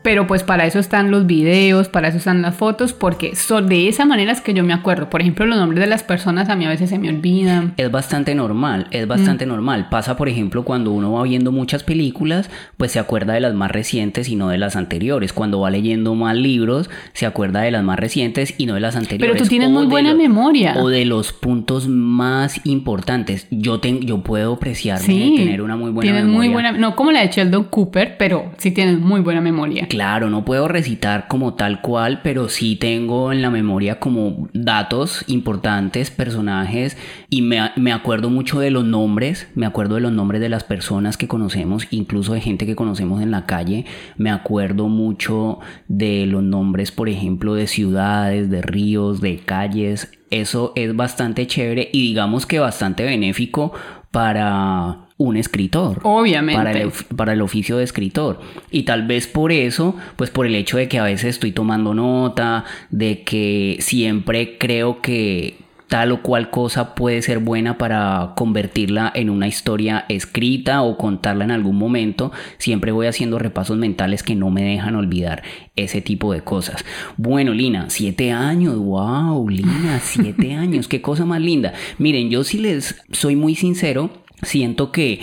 Pero 0.03 0.27
pues 0.27 0.43
para 0.43 0.67
eso 0.67 0.79
están 0.79 1.11
los 1.11 1.27
videos, 1.27 1.89
para 1.89 2.09
eso 2.09 2.19
están 2.19 2.43
las 2.43 2.55
fotos, 2.55 2.93
porque 2.93 3.37
son 3.37 3.69
de 3.69 3.89
esa 3.89 4.05
manera 4.05 4.33
es 4.33 4.41
que 4.41 4.55
yo 4.55 4.65
me 4.65 4.73
acuerdo. 4.73 5.11
Por 5.11 5.21
ejemplo, 5.21 5.47
los 5.47 5.59
nombres 5.59 5.81
de 5.81 5.87
las 5.87 6.03
personas 6.03 6.49
a 6.49 6.57
mí 6.57 6.65
a 6.65 6.69
veces 6.69 6.91
se 6.91 6.99
me 6.99 7.09
olvidan. 7.09 7.75
Es 7.77 7.91
bastante 7.91 8.35
normal, 8.35 8.87
es 8.91 9.07
bastante 9.07 9.47
normal. 9.47 9.89
Pasa, 9.91 10.17
por 10.17 10.29
ejemplo, 10.29 10.65
cuando 10.65 10.93
uno 10.93 11.13
va 11.13 11.23
viendo 11.25 11.53
muchas 11.53 11.83
películas, 11.85 12.51
pues 12.77 12.93
se 12.93 12.99
acuerda 12.99 13.35
de 13.35 13.41
las 13.41 13.55
más 13.55 13.71
recientes 13.71 14.29
y 14.29 14.37
no 14.37 14.49
de 14.49 14.59
las 14.59 14.77
anteriores. 14.77 15.33
Cuando 15.33 15.61
va 15.61 15.71
leyendo 15.71 16.15
más 16.15 16.37
libros, 16.37 16.89
se 17.13 17.27
acuerda 17.27 17.61
de 17.63 17.71
las 17.71 17.83
más 17.85 17.99
recientes 17.99 18.55
y 18.59 18.67
no 18.67 18.75
de 18.75 18.81
las 18.81 18.97
anteriores. 18.97 19.33
Pero 19.33 19.45
tú 19.45 19.49
tienes 19.49 19.71
muy 19.71 19.87
buena 19.87 20.15
memoria. 20.15 20.75
O 20.79 20.89
de 20.89 21.05
los 21.05 21.33
puntos 21.33 21.89
más 21.89 22.61
importantes. 22.65 23.47
Yo, 23.51 23.81
tengo, 23.81 24.01
yo 24.01 24.23
puedo 24.23 24.55
apreciarme 24.55 25.07
Sí, 25.07 25.35
tener 25.37 25.63
una 25.63 25.77
muy 25.77 25.91
buena 25.91 26.13
memoria. 26.13 26.37
muy 26.37 26.49
buena, 26.49 26.73
no 26.73 26.97
como 26.97 27.13
la 27.13 27.21
de 27.21 27.29
Sheldon 27.29 27.65
Cooper, 27.65 28.17
pero 28.19 28.53
sí 28.59 28.71
tienes 28.71 28.99
muy 28.99 29.21
buena 29.21 29.41
memoria. 29.41 29.87
Claro, 29.91 30.31
no 30.31 30.45
puedo 30.45 30.69
recitar 30.69 31.27
como 31.27 31.55
tal 31.55 31.81
cual, 31.81 32.21
pero 32.23 32.49
sí 32.49 32.77
tengo 32.77 33.33
en 33.33 33.43
la 33.43 33.51
memoria 33.51 33.99
como 33.99 34.49
datos 34.53 35.25
importantes, 35.27 36.13
personajes, 36.13 36.97
y 37.29 37.43
me, 37.43 37.73
me 37.75 37.91
acuerdo 37.91 38.31
mucho 38.31 38.61
de 38.61 38.71
los 38.71 38.85
nombres, 38.85 39.49
me 39.57 39.67
acuerdo 39.67 39.97
de 39.97 40.03
los 40.03 40.13
nombres 40.13 40.41
de 40.41 40.49
las 40.49 40.63
personas 40.63 41.17
que 41.17 41.27
conocemos, 41.27 41.89
incluso 41.91 42.35
de 42.35 42.41
gente 42.41 42.67
que 42.67 42.77
conocemos 42.77 43.21
en 43.21 43.33
la 43.33 43.47
calle, 43.47 43.85
me 44.17 44.31
acuerdo 44.31 44.87
mucho 44.87 45.59
de 45.89 46.25
los 46.25 46.45
nombres, 46.45 46.93
por 46.93 47.09
ejemplo, 47.09 47.55
de 47.55 47.67
ciudades, 47.67 48.49
de 48.49 48.63
ríos, 48.63 49.21
de 49.21 49.39
calles, 49.39 50.13
eso 50.31 50.73
es 50.77 50.95
bastante 50.95 51.49
chévere 51.49 51.91
y 51.93 52.03
digamos 52.03 52.47
que 52.47 52.61
bastante 52.61 53.03
benéfico 53.03 53.73
para 54.13 55.10
un 55.21 55.37
escritor. 55.37 56.01
Obviamente. 56.03 56.57
Para 56.57 56.73
el, 56.73 56.91
para 57.15 57.35
el 57.35 57.43
oficio 57.43 57.77
de 57.77 57.85
escritor. 57.85 58.41
Y 58.71 58.85
tal 58.85 59.07
vez 59.07 59.27
por 59.27 59.53
eso, 59.53 59.95
pues 60.17 60.31
por 60.31 60.47
el 60.47 60.55
hecho 60.55 60.79
de 60.79 60.89
que 60.89 60.99
a 60.99 61.05
veces 61.05 61.35
estoy 61.35 61.53
tomando 61.53 61.93
nota, 61.93 62.65
de 62.89 63.23
que 63.23 63.77
siempre 63.81 64.57
creo 64.57 65.03
que 65.03 65.59
tal 65.89 66.13
o 66.13 66.23
cual 66.23 66.49
cosa 66.49 66.95
puede 66.95 67.21
ser 67.21 67.41
buena 67.41 67.77
para 67.77 68.33
convertirla 68.35 69.13
en 69.15 69.29
una 69.29 69.47
historia 69.47 70.07
escrita 70.09 70.81
o 70.83 70.97
contarla 70.97 71.45
en 71.45 71.51
algún 71.51 71.77
momento, 71.77 72.33
siempre 72.57 72.91
voy 72.91 73.07
haciendo 73.07 73.39
repasos 73.39 73.77
mentales 73.77 74.23
que 74.23 74.37
no 74.37 74.49
me 74.51 74.63
dejan 74.63 74.97
olvidar 74.97 75.43
ese 75.77 76.01
tipo 76.01 76.33
de 76.33 76.41
cosas. 76.43 76.83
Bueno, 77.19 77.53
Lina, 77.53 77.91
siete 77.91 78.31
años, 78.33 78.79
wow, 78.79 79.47
Lina, 79.51 80.01
siete 80.01 80.55
años, 80.55 80.89
qué 80.89 81.03
cosa 81.03 81.27
más 81.27 81.43
linda. 81.43 81.75
Miren, 81.99 82.31
yo 82.31 82.43
si 82.43 82.59
les 82.59 83.03
soy 83.11 83.37
muy 83.37 83.55
sincero, 83.55 84.11
siento 84.43 84.93
que 84.93 85.21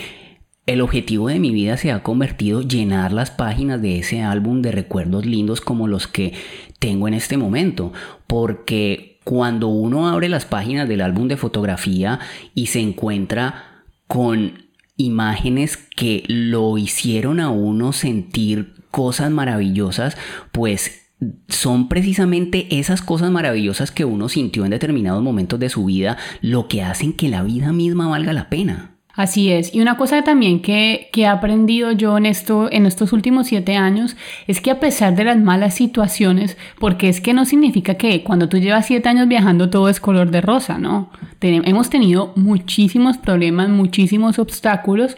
el 0.66 0.82
objetivo 0.82 1.28
de 1.28 1.38
mi 1.38 1.50
vida 1.50 1.78
se 1.78 1.92
ha 1.92 2.02
convertido 2.02 2.60
llenar 2.60 3.12
las 3.12 3.30
páginas 3.30 3.80
de 3.80 3.98
ese 3.98 4.20
álbum 4.20 4.60
de 4.60 4.70
recuerdos 4.70 5.24
lindos 5.24 5.62
como 5.62 5.88
los 5.88 6.06
que 6.06 6.34
tengo 6.78 7.08
en 7.08 7.14
este 7.14 7.38
momento, 7.38 7.92
porque 8.26 9.18
cuando 9.24 9.68
uno 9.68 10.08
abre 10.08 10.28
las 10.28 10.44
páginas 10.44 10.88
del 10.88 11.00
álbum 11.00 11.26
de 11.26 11.38
fotografía 11.38 12.20
y 12.54 12.66
se 12.66 12.80
encuentra 12.80 13.84
con 14.06 14.68
imágenes 14.98 15.76
que 15.76 16.24
lo 16.26 16.76
hicieron 16.76 17.40
a 17.40 17.50
uno 17.50 17.92
sentir 17.92 18.74
cosas 18.90 19.30
maravillosas, 19.30 20.18
pues 20.52 21.08
son 21.48 21.88
precisamente 21.88 22.66
esas 22.78 23.00
cosas 23.00 23.30
maravillosas 23.30 23.90
que 23.90 24.04
uno 24.04 24.28
sintió 24.28 24.64
en 24.64 24.70
determinados 24.70 25.22
momentos 25.22 25.58
de 25.58 25.68
su 25.68 25.86
vida 25.86 26.18
lo 26.42 26.68
que 26.68 26.82
hacen 26.82 27.12
que 27.14 27.28
la 27.28 27.42
vida 27.42 27.72
misma 27.72 28.08
valga 28.08 28.32
la 28.32 28.50
pena. 28.50 28.97
Así 29.18 29.50
es. 29.50 29.74
Y 29.74 29.80
una 29.80 29.96
cosa 29.96 30.22
también 30.22 30.62
que, 30.62 31.08
que 31.12 31.22
he 31.22 31.26
aprendido 31.26 31.90
yo 31.90 32.16
en, 32.16 32.24
esto, 32.24 32.68
en 32.70 32.86
estos 32.86 33.12
últimos 33.12 33.48
siete 33.48 33.74
años 33.74 34.16
es 34.46 34.60
que 34.60 34.70
a 34.70 34.78
pesar 34.78 35.16
de 35.16 35.24
las 35.24 35.36
malas 35.36 35.74
situaciones, 35.74 36.56
porque 36.78 37.08
es 37.08 37.20
que 37.20 37.34
no 37.34 37.44
significa 37.44 37.96
que 37.96 38.22
cuando 38.22 38.48
tú 38.48 38.58
llevas 38.58 38.86
siete 38.86 39.08
años 39.08 39.26
viajando 39.26 39.70
todo 39.70 39.88
es 39.88 39.98
color 39.98 40.30
de 40.30 40.40
rosa, 40.40 40.78
¿no? 40.78 41.10
Hemos 41.40 41.90
tenido 41.90 42.32
muchísimos 42.36 43.18
problemas, 43.18 43.68
muchísimos 43.70 44.38
obstáculos. 44.38 45.16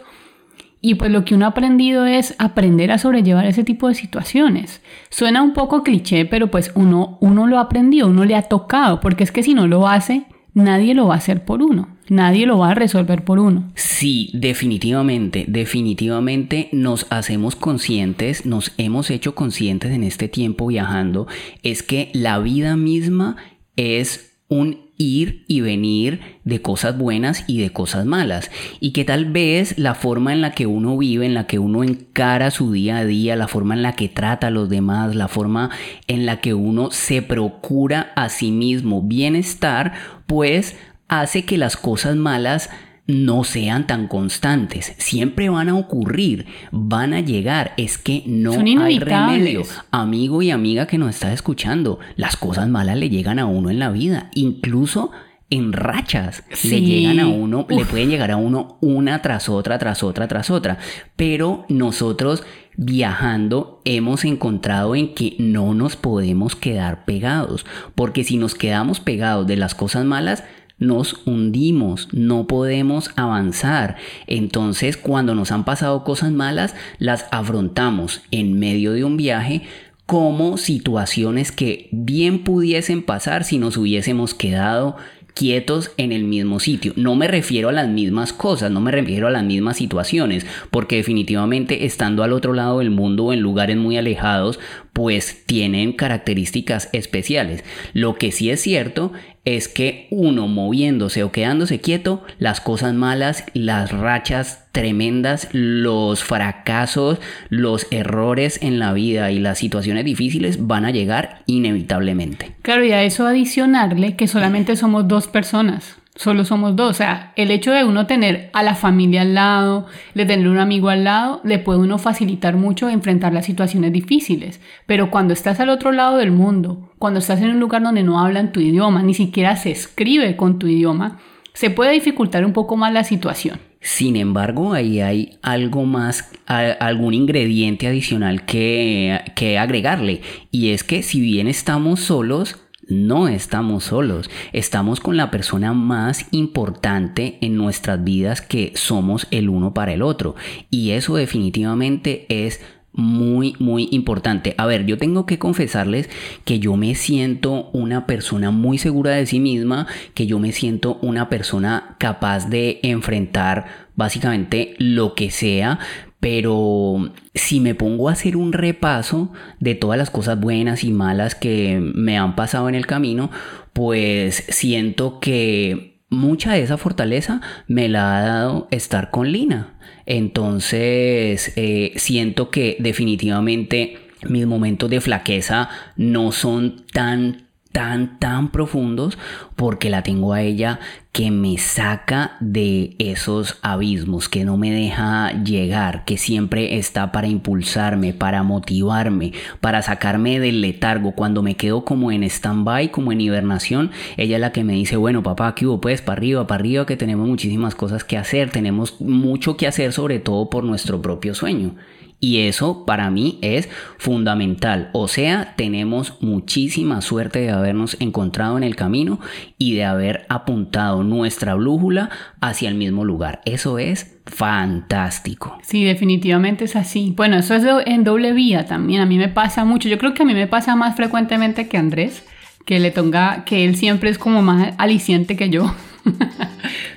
Y 0.81 0.95
pues 0.95 1.11
lo 1.11 1.23
que 1.23 1.35
uno 1.35 1.45
ha 1.45 1.49
aprendido 1.49 2.07
es 2.07 2.33
aprender 2.39 2.91
a 2.91 2.97
sobrellevar 2.97 3.45
ese 3.45 3.63
tipo 3.63 3.87
de 3.87 3.93
situaciones. 3.93 4.81
Suena 5.11 5.43
un 5.43 5.53
poco 5.53 5.83
cliché, 5.83 6.25
pero 6.25 6.47
pues 6.47 6.71
uno, 6.73 7.19
uno 7.21 7.45
lo 7.45 7.59
ha 7.59 7.61
aprendido, 7.61 8.07
uno 8.07 8.25
le 8.25 8.35
ha 8.35 8.41
tocado, 8.41 8.99
porque 8.99 9.23
es 9.23 9.31
que 9.31 9.43
si 9.43 9.53
no 9.53 9.67
lo 9.67 9.87
hace, 9.87 10.25
nadie 10.53 10.93
lo 10.93 11.07
va 11.07 11.15
a 11.15 11.17
hacer 11.17 11.45
por 11.45 11.61
uno, 11.61 11.97
nadie 12.09 12.45
lo 12.45 12.57
va 12.57 12.71
a 12.71 12.75
resolver 12.75 13.23
por 13.23 13.39
uno. 13.39 13.71
Sí, 13.75 14.29
definitivamente, 14.33 15.45
definitivamente 15.47 16.69
nos 16.71 17.07
hacemos 17.09 17.55
conscientes, 17.55 18.45
nos 18.45 18.73
hemos 18.77 19.09
hecho 19.09 19.35
conscientes 19.35 19.91
en 19.91 20.03
este 20.03 20.27
tiempo 20.27 20.67
viajando, 20.67 21.27
es 21.63 21.83
que 21.83 22.09
la 22.13 22.39
vida 22.39 22.75
misma 22.75 23.37
es 23.75 24.37
un 24.47 24.90
ir 25.01 25.43
y 25.47 25.61
venir 25.61 26.21
de 26.43 26.61
cosas 26.61 26.97
buenas 26.97 27.43
y 27.47 27.59
de 27.59 27.71
cosas 27.71 28.05
malas. 28.05 28.51
Y 28.79 28.91
que 28.91 29.03
tal 29.03 29.25
vez 29.25 29.77
la 29.77 29.95
forma 29.95 30.31
en 30.33 30.41
la 30.41 30.51
que 30.51 30.67
uno 30.67 30.97
vive, 30.97 31.25
en 31.25 31.33
la 31.33 31.47
que 31.47 31.59
uno 31.59 31.83
encara 31.83 32.51
su 32.51 32.71
día 32.71 32.97
a 32.97 33.05
día, 33.05 33.35
la 33.35 33.47
forma 33.47 33.73
en 33.73 33.81
la 33.81 33.93
que 33.93 34.09
trata 34.09 34.47
a 34.47 34.51
los 34.51 34.69
demás, 34.69 35.15
la 35.15 35.27
forma 35.27 35.71
en 36.07 36.25
la 36.25 36.39
que 36.39 36.53
uno 36.53 36.91
se 36.91 37.21
procura 37.21 38.11
a 38.15 38.29
sí 38.29 38.51
mismo 38.51 39.01
bienestar, 39.01 39.93
pues 40.27 40.75
hace 41.07 41.43
que 41.43 41.57
las 41.57 41.75
cosas 41.75 42.15
malas 42.15 42.69
no 43.11 43.43
sean 43.43 43.87
tan 43.87 44.07
constantes. 44.07 44.93
Siempre 44.97 45.49
van 45.49 45.69
a 45.69 45.75
ocurrir, 45.75 46.45
van 46.71 47.13
a 47.13 47.19
llegar. 47.19 47.73
Es 47.77 47.97
que 47.97 48.23
no 48.25 48.53
hay 48.81 48.99
remedio. 48.99 49.63
Amigo 49.91 50.41
y 50.41 50.51
amiga 50.51 50.87
que 50.87 50.97
nos 50.97 51.09
está 51.09 51.33
escuchando, 51.33 51.99
las 52.15 52.37
cosas 52.37 52.69
malas 52.69 52.97
le 52.97 53.09
llegan 53.09 53.39
a 53.39 53.45
uno 53.45 53.69
en 53.69 53.79
la 53.79 53.91
vida, 53.91 54.31
incluso 54.33 55.11
en 55.49 55.73
rachas. 55.73 56.43
Le 56.63 56.81
llegan 56.81 57.19
a 57.19 57.27
uno, 57.27 57.67
le 57.69 57.85
pueden 57.85 58.09
llegar 58.09 58.31
a 58.31 58.37
uno 58.37 58.77
una 58.79 59.21
tras 59.21 59.49
otra, 59.49 59.77
tras 59.77 60.01
otra, 60.01 60.27
tras 60.27 60.49
otra. 60.49 60.77
Pero 61.15 61.65
nosotros 61.67 62.43
viajando 62.77 63.81
hemos 63.83 64.23
encontrado 64.23 64.95
en 64.95 65.13
que 65.13 65.35
no 65.37 65.73
nos 65.73 65.97
podemos 65.97 66.55
quedar 66.55 67.03
pegados, 67.03 67.65
porque 67.95 68.23
si 68.23 68.37
nos 68.37 68.55
quedamos 68.55 69.01
pegados 69.01 69.45
de 69.45 69.57
las 69.57 69.75
cosas 69.75 70.05
malas, 70.05 70.45
nos 70.81 71.21
hundimos, 71.25 72.09
no 72.11 72.47
podemos 72.47 73.11
avanzar. 73.15 73.95
Entonces, 74.27 74.97
cuando 74.97 75.35
nos 75.35 75.53
han 75.53 75.63
pasado 75.63 76.03
cosas 76.03 76.31
malas, 76.31 76.75
las 76.97 77.27
afrontamos 77.31 78.23
en 78.31 78.59
medio 78.59 78.91
de 78.91 79.05
un 79.05 79.15
viaje 79.15 79.61
como 80.07 80.57
situaciones 80.57 81.53
que 81.53 81.87
bien 81.91 82.43
pudiesen 82.43 83.03
pasar 83.03 83.45
si 83.45 83.59
nos 83.59 83.77
hubiésemos 83.77 84.33
quedado 84.33 84.97
quietos 85.33 85.91
en 85.97 86.11
el 86.11 86.23
mismo 86.23 86.59
sitio. 86.59 86.93
No 86.95 87.15
me 87.15 87.27
refiero 87.27 87.69
a 87.69 87.71
las 87.71 87.87
mismas 87.87 88.33
cosas, 88.33 88.71
no 88.71 88.81
me 88.81 88.91
refiero 88.91 89.27
a 89.27 89.31
las 89.31 89.43
mismas 89.43 89.77
situaciones, 89.77 90.45
porque 90.69 90.97
definitivamente 90.97 91.85
estando 91.85 92.23
al 92.23 92.33
otro 92.33 92.53
lado 92.53 92.79
del 92.79 92.91
mundo 92.91 93.25
o 93.25 93.33
en 93.33 93.41
lugares 93.41 93.77
muy 93.77 93.97
alejados, 93.97 94.59
pues 94.93 95.45
tienen 95.45 95.93
características 95.93 96.89
especiales. 96.91 97.63
Lo 97.93 98.15
que 98.15 98.31
sí 98.31 98.49
es 98.49 98.61
cierto 98.61 99.13
es 99.43 99.67
que 99.67 100.07
uno 100.11 100.47
moviéndose 100.47 101.23
o 101.23 101.31
quedándose 101.31 101.79
quieto, 101.79 102.23
las 102.37 102.61
cosas 102.61 102.93
malas, 102.93 103.43
las 103.53 103.91
rachas 103.91 104.67
tremendas, 104.71 105.47
los 105.51 106.23
fracasos, 106.23 107.19
los 107.49 107.87
errores 107.91 108.59
en 108.61 108.79
la 108.79 108.93
vida 108.93 109.31
y 109.31 109.39
las 109.39 109.57
situaciones 109.57 110.05
difíciles 110.05 110.67
van 110.67 110.85
a 110.85 110.91
llegar 110.91 111.41
inevitablemente. 111.47 112.55
Claro, 112.61 112.85
y 112.85 112.91
a 112.91 113.03
eso 113.03 113.25
adicionarle 113.25 114.15
que 114.15 114.27
solamente 114.27 114.75
somos 114.75 115.07
dos 115.07 115.27
personas. 115.27 115.97
Solo 116.15 116.43
somos 116.43 116.75
dos. 116.75 116.91
O 116.91 116.93
sea, 116.93 117.31
el 117.35 117.51
hecho 117.51 117.71
de 117.71 117.85
uno 117.85 118.05
tener 118.05 118.49
a 118.53 118.63
la 118.63 118.75
familia 118.75 119.21
al 119.21 119.33
lado, 119.33 119.87
de 120.13 120.25
tener 120.25 120.49
un 120.49 120.59
amigo 120.59 120.89
al 120.89 121.05
lado, 121.05 121.41
le 121.43 121.57
puede 121.57 121.79
uno 121.79 121.97
facilitar 121.97 122.57
mucho 122.57 122.89
enfrentar 122.89 123.33
las 123.33 123.45
situaciones 123.45 123.93
difíciles. 123.93 124.59
Pero 124.85 125.09
cuando 125.09 125.33
estás 125.33 125.59
al 125.61 125.69
otro 125.69 125.91
lado 125.91 126.17
del 126.17 126.31
mundo, 126.31 126.90
cuando 127.01 127.19
estás 127.19 127.41
en 127.41 127.49
un 127.49 127.59
lugar 127.59 127.81
donde 127.81 128.03
no 128.03 128.19
hablan 128.19 128.51
tu 128.51 128.59
idioma, 128.59 129.01
ni 129.01 129.15
siquiera 129.15 129.55
se 129.55 129.71
escribe 129.71 130.35
con 130.35 130.59
tu 130.59 130.67
idioma, 130.67 131.19
se 131.51 131.71
puede 131.71 131.93
dificultar 131.93 132.45
un 132.45 132.53
poco 132.53 132.77
más 132.77 132.93
la 132.93 133.03
situación. 133.03 133.59
Sin 133.79 134.15
embargo, 134.15 134.73
ahí 134.73 135.01
hay 135.01 135.39
algo 135.41 135.85
más, 135.85 136.29
algún 136.45 137.15
ingrediente 137.15 137.87
adicional 137.87 138.45
que, 138.45 139.19
que 139.35 139.57
agregarle. 139.57 140.21
Y 140.51 140.69
es 140.69 140.83
que 140.83 141.01
si 141.01 141.19
bien 141.19 141.47
estamos 141.47 142.01
solos, 142.01 142.61
no 142.87 143.27
estamos 143.27 143.85
solos. 143.85 144.29
Estamos 144.53 144.99
con 144.99 145.17
la 145.17 145.31
persona 145.31 145.73
más 145.73 146.27
importante 146.29 147.39
en 147.41 147.57
nuestras 147.57 148.03
vidas 148.03 148.41
que 148.41 148.73
somos 148.75 149.27
el 149.31 149.49
uno 149.49 149.73
para 149.73 149.93
el 149.93 150.03
otro. 150.03 150.35
Y 150.69 150.91
eso 150.91 151.15
definitivamente 151.15 152.27
es 152.29 152.61
muy, 152.93 153.55
muy 153.59 153.87
importante. 153.91 154.53
A 154.57 154.65
ver, 154.65 154.85
yo 154.85 154.97
tengo 154.97 155.25
que 155.25 155.39
confesarles 155.39 156.09
que 156.45 156.59
yo 156.59 156.75
me 156.75 156.95
siento 156.95 157.69
una 157.71 158.05
persona 158.05 158.51
muy 158.51 158.77
segura 158.77 159.11
de 159.11 159.25
sí 159.25 159.39
misma, 159.39 159.87
que 160.13 160.27
yo 160.27 160.39
me 160.39 160.51
siento 160.51 160.97
una 161.01 161.29
persona 161.29 161.95
capaz 161.99 162.49
de 162.49 162.79
enfrentar 162.83 163.65
básicamente 163.95 164.75
lo 164.77 165.15
que 165.15 165.31
sea, 165.31 165.79
pero 166.19 167.11
si 167.33 167.59
me 167.59 167.75
pongo 167.75 168.09
a 168.09 168.13
hacer 168.13 168.37
un 168.37 168.53
repaso 168.53 169.31
de 169.59 169.73
todas 169.75 169.97
las 169.97 170.09
cosas 170.09 170.39
buenas 170.39 170.83
y 170.83 170.91
malas 170.91 171.33
que 171.33 171.79
me 171.95 172.17
han 172.17 172.35
pasado 172.35 172.69
en 172.69 172.75
el 172.75 172.85
camino, 172.85 173.31
pues 173.73 174.43
siento 174.49 175.19
que 175.19 176.03
mucha 176.09 176.53
de 176.53 176.61
esa 176.61 176.77
fortaleza 176.77 177.41
me 177.67 177.89
la 177.89 178.17
ha 178.17 178.21
dado 178.21 178.67
estar 178.69 179.09
con 179.09 179.31
Lina. 179.31 179.73
Entonces 180.05 181.53
eh, 181.55 181.93
siento 181.95 182.49
que 182.49 182.77
definitivamente 182.79 183.97
mis 184.27 184.45
momentos 184.45 184.89
de 184.89 185.01
flaqueza 185.01 185.69
no 185.95 186.31
son 186.31 186.85
tan 186.93 187.47
tan, 187.71 188.19
tan 188.19 188.49
profundos 188.49 189.17
porque 189.55 189.89
la 189.89 190.03
tengo 190.03 190.33
a 190.33 190.41
ella 190.41 190.79
que 191.11 191.29
me 191.29 191.57
saca 191.57 192.37
de 192.39 192.95
esos 192.97 193.57
abismos, 193.61 194.29
que 194.29 194.45
no 194.45 194.55
me 194.57 194.71
deja 194.71 195.43
llegar, 195.43 196.05
que 196.05 196.17
siempre 196.17 196.77
está 196.77 197.11
para 197.11 197.27
impulsarme, 197.27 198.13
para 198.13 198.43
motivarme, 198.43 199.33
para 199.59 199.81
sacarme 199.81 200.39
del 200.39 200.61
letargo. 200.61 201.11
Cuando 201.11 201.43
me 201.43 201.55
quedo 201.55 201.83
como 201.83 202.11
en 202.11 202.23
stand-by, 202.23 202.91
como 202.91 203.11
en 203.11 203.19
hibernación, 203.19 203.91
ella 204.15 204.37
es 204.37 204.41
la 204.41 204.53
que 204.53 204.63
me 204.63 204.73
dice, 204.73 204.95
bueno 204.95 205.21
papá, 205.21 205.53
¿qué 205.53 205.67
hubo? 205.67 205.81
Pues 205.81 206.01
para 206.01 206.17
arriba, 206.17 206.47
para 206.47 206.61
arriba, 206.61 206.85
que 206.85 206.97
tenemos 206.97 207.27
muchísimas 207.27 207.75
cosas 207.75 208.05
que 208.05 208.17
hacer, 208.17 208.49
tenemos 208.49 209.01
mucho 209.01 209.57
que 209.57 209.67
hacer 209.67 209.91
sobre 209.91 210.19
todo 210.19 210.49
por 210.49 210.63
nuestro 210.63 211.01
propio 211.01 211.33
sueño. 211.33 211.75
Y 212.23 212.41
eso 212.41 212.85
para 212.85 213.09
mí 213.09 213.39
es 213.41 213.67
fundamental. 213.97 214.91
O 214.93 215.07
sea, 215.07 215.55
tenemos 215.57 216.21
muchísima 216.21 217.01
suerte 217.01 217.39
de 217.39 217.49
habernos 217.49 217.97
encontrado 217.99 218.57
en 218.57 218.63
el 218.63 218.75
camino 218.75 219.19
y 219.57 219.73
de 219.73 219.85
haber 219.85 220.27
apuntado 220.29 221.03
nuestra 221.03 221.55
brújula 221.55 222.11
hacia 222.39 222.69
el 222.69 222.75
mismo 222.75 223.05
lugar. 223.05 223.41
Eso 223.45 223.79
es 223.79 224.19
fantástico. 224.27 225.57
Sí, 225.63 225.83
definitivamente 225.83 226.65
es 226.65 226.75
así. 226.75 227.11
Bueno, 227.17 227.37
eso 227.37 227.55
es 227.55 227.65
en 227.87 228.03
doble 228.03 228.33
vía 228.33 228.67
también. 228.67 229.01
A 229.01 229.07
mí 229.07 229.17
me 229.17 229.27
pasa 229.27 229.65
mucho. 229.65 229.89
Yo 229.89 229.97
creo 229.97 230.13
que 230.13 230.21
a 230.21 230.25
mí 230.25 230.35
me 230.35 230.47
pasa 230.47 230.75
más 230.75 230.95
frecuentemente 230.95 231.67
que 231.67 231.77
Andrés, 231.77 232.23
que 232.67 232.79
le 232.79 232.91
toca, 232.91 233.45
que 233.45 233.65
él 233.65 233.75
siempre 233.75 234.11
es 234.11 234.19
como 234.19 234.43
más 234.43 234.75
aliciente 234.77 235.35
que 235.35 235.49
yo. 235.49 235.73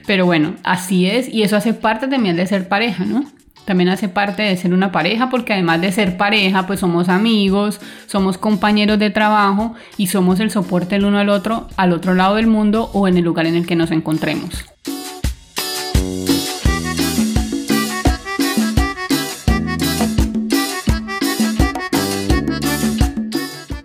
Pero 0.06 0.26
bueno, 0.26 0.56
así 0.64 1.06
es. 1.06 1.32
Y 1.32 1.44
eso 1.44 1.56
hace 1.56 1.72
parte 1.72 2.08
también 2.08 2.36
de 2.36 2.46
ser 2.46 2.68
pareja, 2.68 3.06
¿no? 3.06 3.24
También 3.64 3.88
hace 3.88 4.09
parte 4.09 4.42
de 4.42 4.56
ser 4.56 4.75
una 4.75 4.92
pareja 4.92 5.30
porque 5.30 5.52
además 5.52 5.80
de 5.80 5.92
ser 5.92 6.16
pareja 6.16 6.66
pues 6.66 6.80
somos 6.80 7.09
amigos, 7.09 7.80
somos 8.06 8.38
compañeros 8.38 8.99
de 8.99 9.11
trabajo 9.11 9.75
y 9.97 10.09
somos 10.09 10.40
el 10.40 10.50
soporte 10.50 10.97
el 10.97 11.04
uno 11.04 11.18
al 11.18 11.28
otro 11.28 11.68
al 11.76 11.92
otro 11.92 12.14
lado 12.14 12.37
del 12.37 12.47
mundo 12.47 12.90
o 12.92 13.09
en 13.09 13.16
el 13.16 13.25
lugar 13.25 13.47
en 13.47 13.56
el 13.56 13.66
que 13.66 13.76
nos 13.76 13.90
encontremos. 13.90 14.64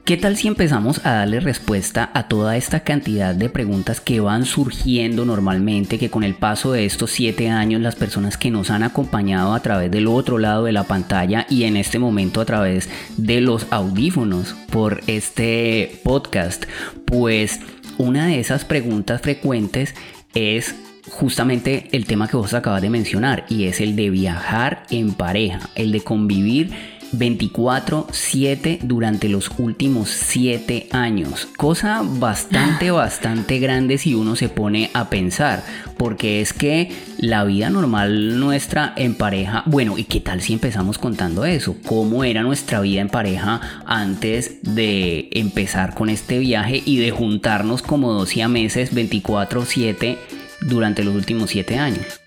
¿Qué 0.09 0.17
tal 0.17 0.37
si 0.37 0.47
empezamos 0.47 1.05
a 1.05 1.17
darle 1.17 1.39
respuesta 1.39 2.09
a 2.15 2.27
toda 2.27 2.57
esta 2.57 2.79
cantidad 2.79 3.35
de 3.35 3.47
preguntas 3.47 4.01
que 4.01 4.19
van 4.19 4.43
surgiendo 4.47 5.23
normalmente, 5.23 5.99
que 5.99 6.09
con 6.09 6.23
el 6.23 6.33
paso 6.33 6.71
de 6.71 6.85
estos 6.85 7.11
siete 7.11 7.51
años 7.51 7.79
las 7.79 7.95
personas 7.95 8.35
que 8.35 8.49
nos 8.49 8.71
han 8.71 8.81
acompañado 8.81 9.53
a 9.53 9.59
través 9.59 9.91
del 9.91 10.07
otro 10.07 10.39
lado 10.39 10.63
de 10.63 10.71
la 10.71 10.85
pantalla 10.85 11.45
y 11.47 11.65
en 11.65 11.77
este 11.77 11.99
momento 11.99 12.41
a 12.41 12.45
través 12.45 12.89
de 13.17 13.39
los 13.39 13.67
audífonos 13.69 14.55
por 14.71 15.01
este 15.05 16.01
podcast, 16.03 16.65
pues 17.05 17.59
una 17.99 18.25
de 18.25 18.39
esas 18.39 18.65
preguntas 18.65 19.21
frecuentes 19.21 19.93
es 20.33 20.73
justamente 21.11 21.87
el 21.91 22.07
tema 22.07 22.27
que 22.27 22.37
vos 22.37 22.55
acabas 22.55 22.81
de 22.81 22.89
mencionar 22.89 23.45
y 23.47 23.65
es 23.65 23.79
el 23.79 23.95
de 23.95 24.09
viajar 24.09 24.87
en 24.89 25.13
pareja, 25.13 25.69
el 25.75 25.91
de 25.91 26.01
convivir 26.01 26.98
24/7 27.11 28.79
durante 28.83 29.29
los 29.29 29.51
últimos 29.57 30.09
7 30.09 30.87
años. 30.91 31.47
Cosa 31.57 32.01
bastante, 32.03 32.91
bastante 32.91 33.59
grande 33.59 33.97
si 33.97 34.13
uno 34.15 34.35
se 34.35 34.49
pone 34.49 34.89
a 34.93 35.09
pensar. 35.09 35.63
Porque 35.97 36.41
es 36.41 36.53
que 36.53 36.91
la 37.17 37.43
vida 37.43 37.69
normal 37.69 38.39
nuestra 38.39 38.93
en 38.95 39.15
pareja, 39.15 39.63
bueno, 39.65 39.97
¿y 39.97 40.05
qué 40.05 40.21
tal 40.21 40.41
si 40.41 40.53
empezamos 40.53 40.97
contando 40.97 41.45
eso? 41.45 41.75
¿Cómo 41.85 42.23
era 42.23 42.41
nuestra 42.41 42.79
vida 42.81 43.01
en 43.01 43.09
pareja 43.09 43.59
antes 43.85 44.59
de 44.61 45.29
empezar 45.33 45.95
con 45.95 46.09
este 46.09 46.39
viaje 46.39 46.81
y 46.85 46.97
de 46.97 47.11
juntarnos 47.11 47.81
como 47.81 48.13
12 48.13 48.47
meses 48.47 48.93
24/7 48.93 50.17
durante 50.61 51.03
los 51.03 51.15
últimos 51.15 51.49
7 51.49 51.77
años? 51.77 52.18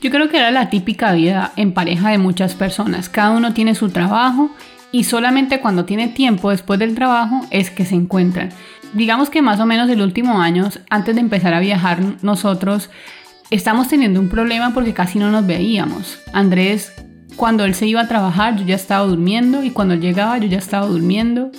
Yo 0.00 0.10
creo 0.10 0.28
que 0.28 0.38
era 0.38 0.52
la 0.52 0.70
típica 0.70 1.12
vida 1.12 1.52
en 1.56 1.72
pareja 1.72 2.10
de 2.10 2.18
muchas 2.18 2.54
personas. 2.54 3.08
Cada 3.08 3.30
uno 3.30 3.52
tiene 3.52 3.74
su 3.74 3.88
trabajo 3.88 4.50
y 4.92 5.04
solamente 5.04 5.60
cuando 5.60 5.84
tiene 5.84 6.08
tiempo 6.08 6.50
después 6.50 6.78
del 6.78 6.94
trabajo 6.94 7.40
es 7.50 7.70
que 7.70 7.84
se 7.84 7.96
encuentran. 7.96 8.50
Digamos 8.92 9.28
que 9.28 9.42
más 9.42 9.58
o 9.58 9.66
menos 9.66 9.90
el 9.90 10.00
último 10.00 10.40
año, 10.40 10.68
antes 10.88 11.14
de 11.14 11.20
empezar 11.20 11.52
a 11.52 11.60
viajar 11.60 11.98
nosotros, 12.22 12.90
estamos 13.50 13.88
teniendo 13.88 14.20
un 14.20 14.28
problema 14.28 14.72
porque 14.72 14.94
casi 14.94 15.18
no 15.18 15.32
nos 15.32 15.46
veíamos. 15.46 16.20
Andrés, 16.32 16.92
cuando 17.34 17.64
él 17.64 17.74
se 17.74 17.86
iba 17.86 18.02
a 18.02 18.08
trabajar, 18.08 18.56
yo 18.56 18.64
ya 18.64 18.76
estaba 18.76 19.04
durmiendo 19.04 19.64
y 19.64 19.70
cuando 19.70 19.94
él 19.94 20.00
llegaba, 20.00 20.38
yo 20.38 20.46
ya 20.46 20.58
estaba 20.58 20.86
durmiendo. 20.86 21.50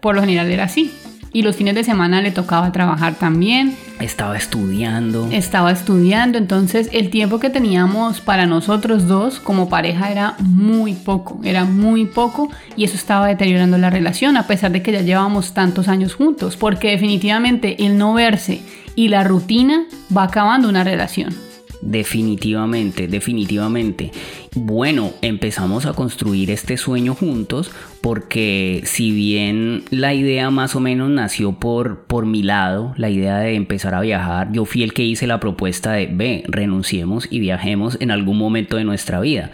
Por 0.00 0.14
lo 0.14 0.20
general 0.20 0.50
era 0.50 0.64
así 0.64 0.92
y 1.32 1.42
los 1.42 1.56
fines 1.56 1.74
de 1.74 1.84
semana 1.84 2.20
le 2.22 2.30
tocaba 2.30 2.72
trabajar 2.72 3.14
también. 3.14 3.76
Estaba 4.00 4.36
estudiando. 4.36 5.28
Estaba 5.30 5.72
estudiando, 5.72 6.38
entonces 6.38 6.88
el 6.92 7.10
tiempo 7.10 7.38
que 7.38 7.50
teníamos 7.50 8.20
para 8.20 8.46
nosotros 8.46 9.08
dos 9.08 9.40
como 9.40 9.68
pareja 9.68 10.10
era 10.10 10.36
muy 10.38 10.94
poco, 10.94 11.40
era 11.42 11.64
muy 11.64 12.06
poco 12.06 12.48
y 12.76 12.84
eso 12.84 12.96
estaba 12.96 13.26
deteriorando 13.26 13.78
la 13.78 13.90
relación 13.90 14.36
a 14.36 14.46
pesar 14.46 14.72
de 14.72 14.82
que 14.82 14.92
ya 14.92 15.02
llevábamos 15.02 15.52
tantos 15.52 15.88
años 15.88 16.14
juntos, 16.14 16.56
porque 16.56 16.90
definitivamente 16.90 17.84
el 17.84 17.98
no 17.98 18.14
verse 18.14 18.62
y 18.94 19.08
la 19.08 19.24
rutina 19.24 19.84
va 20.16 20.24
acabando 20.24 20.68
una 20.68 20.84
relación. 20.84 21.47
Definitivamente, 21.80 23.06
definitivamente. 23.06 24.10
Bueno, 24.54 25.12
empezamos 25.22 25.86
a 25.86 25.92
construir 25.92 26.50
este 26.50 26.76
sueño 26.76 27.14
juntos 27.14 27.70
porque 28.00 28.82
si 28.84 29.12
bien 29.12 29.84
la 29.90 30.12
idea 30.12 30.50
más 30.50 30.74
o 30.74 30.80
menos 30.80 31.08
nació 31.08 31.52
por, 31.52 32.04
por 32.06 32.26
mi 32.26 32.42
lado, 32.42 32.94
la 32.96 33.10
idea 33.10 33.38
de 33.38 33.54
empezar 33.54 33.94
a 33.94 34.00
viajar, 34.00 34.50
yo 34.52 34.64
fui 34.64 34.82
el 34.82 34.92
que 34.92 35.04
hice 35.04 35.26
la 35.26 35.40
propuesta 35.40 35.92
de, 35.92 36.06
ve, 36.06 36.44
renunciemos 36.48 37.28
y 37.30 37.38
viajemos 37.38 37.96
en 38.00 38.10
algún 38.10 38.38
momento 38.38 38.76
de 38.76 38.84
nuestra 38.84 39.20
vida. 39.20 39.52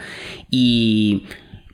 Y 0.51 1.25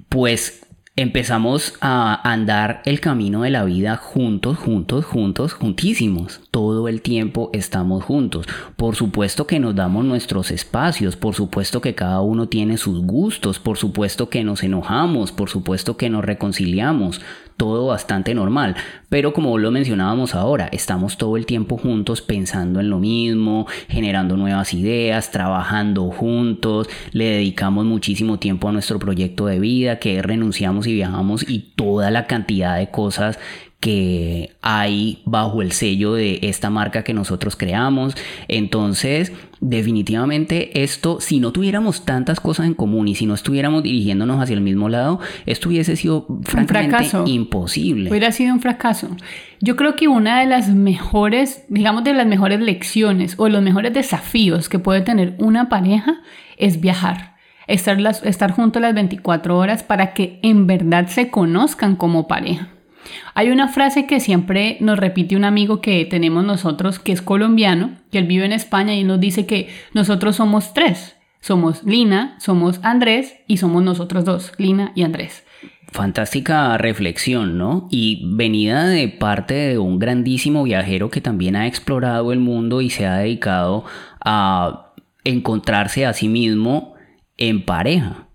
pues 0.08 0.59
empezamos 1.00 1.72
a 1.80 2.30
andar 2.30 2.82
el 2.84 3.00
camino 3.00 3.40
de 3.40 3.48
la 3.48 3.64
vida 3.64 3.96
juntos, 3.96 4.58
juntos, 4.58 5.06
juntos, 5.06 5.54
juntísimos. 5.54 6.42
Todo 6.50 6.88
el 6.88 7.00
tiempo 7.00 7.48
estamos 7.54 8.04
juntos. 8.04 8.46
Por 8.76 8.96
supuesto 8.96 9.46
que 9.46 9.60
nos 9.60 9.74
damos 9.74 10.04
nuestros 10.04 10.50
espacios, 10.50 11.16
por 11.16 11.34
supuesto 11.34 11.80
que 11.80 11.94
cada 11.94 12.20
uno 12.20 12.48
tiene 12.48 12.76
sus 12.76 13.00
gustos, 13.00 13.58
por 13.58 13.78
supuesto 13.78 14.28
que 14.28 14.44
nos 14.44 14.62
enojamos, 14.62 15.32
por 15.32 15.48
supuesto 15.48 15.96
que 15.96 16.10
nos 16.10 16.22
reconciliamos 16.22 17.22
todo 17.60 17.88
bastante 17.88 18.34
normal. 18.34 18.74
Pero 19.10 19.34
como 19.34 19.58
lo 19.58 19.70
mencionábamos 19.70 20.34
ahora, 20.34 20.70
estamos 20.72 21.18
todo 21.18 21.36
el 21.36 21.44
tiempo 21.44 21.76
juntos 21.76 22.22
pensando 22.22 22.80
en 22.80 22.88
lo 22.88 22.98
mismo, 22.98 23.66
generando 23.86 24.38
nuevas 24.38 24.72
ideas, 24.72 25.30
trabajando 25.30 26.10
juntos, 26.10 26.88
le 27.12 27.26
dedicamos 27.26 27.84
muchísimo 27.84 28.38
tiempo 28.38 28.70
a 28.70 28.72
nuestro 28.72 28.98
proyecto 28.98 29.44
de 29.44 29.60
vida, 29.60 29.98
que 29.98 30.22
renunciamos 30.22 30.86
y 30.86 30.94
viajamos 30.94 31.46
y 31.46 31.58
toda 31.76 32.10
la 32.10 32.26
cantidad 32.26 32.78
de 32.78 32.90
cosas 32.90 33.38
que 33.80 34.50
hay 34.60 35.22
bajo 35.24 35.62
el 35.62 35.72
sello 35.72 36.12
de 36.12 36.38
esta 36.42 36.68
marca 36.68 37.02
que 37.02 37.14
nosotros 37.14 37.56
creamos. 37.56 38.14
Entonces, 38.46 39.32
definitivamente 39.60 40.82
esto, 40.82 41.18
si 41.20 41.40
no 41.40 41.50
tuviéramos 41.50 42.04
tantas 42.04 42.40
cosas 42.40 42.66
en 42.66 42.74
común 42.74 43.08
y 43.08 43.14
si 43.14 43.24
no 43.24 43.32
estuviéramos 43.32 43.82
dirigiéndonos 43.82 44.38
hacia 44.38 44.54
el 44.54 44.60
mismo 44.60 44.90
lado, 44.90 45.18
esto 45.46 45.70
hubiese 45.70 45.96
sido 45.96 46.26
francamente 46.42 47.10
imposible. 47.24 48.10
Hubiera 48.10 48.32
sido 48.32 48.52
un 48.52 48.60
fracaso. 48.60 49.08
Yo 49.60 49.76
creo 49.76 49.96
que 49.96 50.08
una 50.08 50.40
de 50.40 50.46
las 50.46 50.68
mejores, 50.68 51.64
digamos 51.68 52.04
de 52.04 52.12
las 52.12 52.26
mejores 52.26 52.60
lecciones 52.60 53.34
o 53.38 53.48
los 53.48 53.62
mejores 53.62 53.94
desafíos 53.94 54.68
que 54.68 54.78
puede 54.78 55.00
tener 55.00 55.36
una 55.38 55.70
pareja 55.70 56.20
es 56.58 56.80
viajar. 56.80 57.30
Estar, 57.66 58.00
las, 58.00 58.22
estar 58.24 58.50
juntos 58.50 58.82
las 58.82 58.94
24 58.94 59.56
horas 59.56 59.84
para 59.84 60.12
que 60.12 60.38
en 60.42 60.66
verdad 60.66 61.06
se 61.06 61.30
conozcan 61.30 61.96
como 61.96 62.26
pareja. 62.26 62.68
Hay 63.34 63.50
una 63.50 63.68
frase 63.68 64.06
que 64.06 64.20
siempre 64.20 64.76
nos 64.80 64.98
repite 64.98 65.36
un 65.36 65.44
amigo 65.44 65.80
que 65.80 66.04
tenemos 66.04 66.44
nosotros, 66.44 66.98
que 66.98 67.12
es 67.12 67.22
colombiano, 67.22 67.96
que 68.10 68.18
él 68.18 68.26
vive 68.26 68.44
en 68.44 68.52
España 68.52 68.94
y 68.94 69.04
nos 69.04 69.20
dice 69.20 69.46
que 69.46 69.68
nosotros 69.94 70.36
somos 70.36 70.74
tres. 70.74 71.16
Somos 71.40 71.84
Lina, 71.84 72.36
somos 72.38 72.80
Andrés 72.82 73.36
y 73.46 73.56
somos 73.56 73.82
nosotros 73.82 74.24
dos, 74.26 74.52
Lina 74.58 74.92
y 74.94 75.04
Andrés. 75.04 75.44
Fantástica 75.90 76.76
reflexión, 76.76 77.56
¿no? 77.56 77.88
Y 77.90 78.22
venida 78.36 78.86
de 78.86 79.08
parte 79.08 79.54
de 79.54 79.78
un 79.78 79.98
grandísimo 79.98 80.62
viajero 80.62 81.10
que 81.10 81.20
también 81.20 81.56
ha 81.56 81.66
explorado 81.66 82.32
el 82.32 82.38
mundo 82.38 82.80
y 82.82 82.90
se 82.90 83.06
ha 83.06 83.16
dedicado 83.16 83.84
a 84.20 84.92
encontrarse 85.24 86.06
a 86.06 86.12
sí 86.12 86.28
mismo 86.28 86.94
en 87.38 87.64
pareja. 87.64 88.28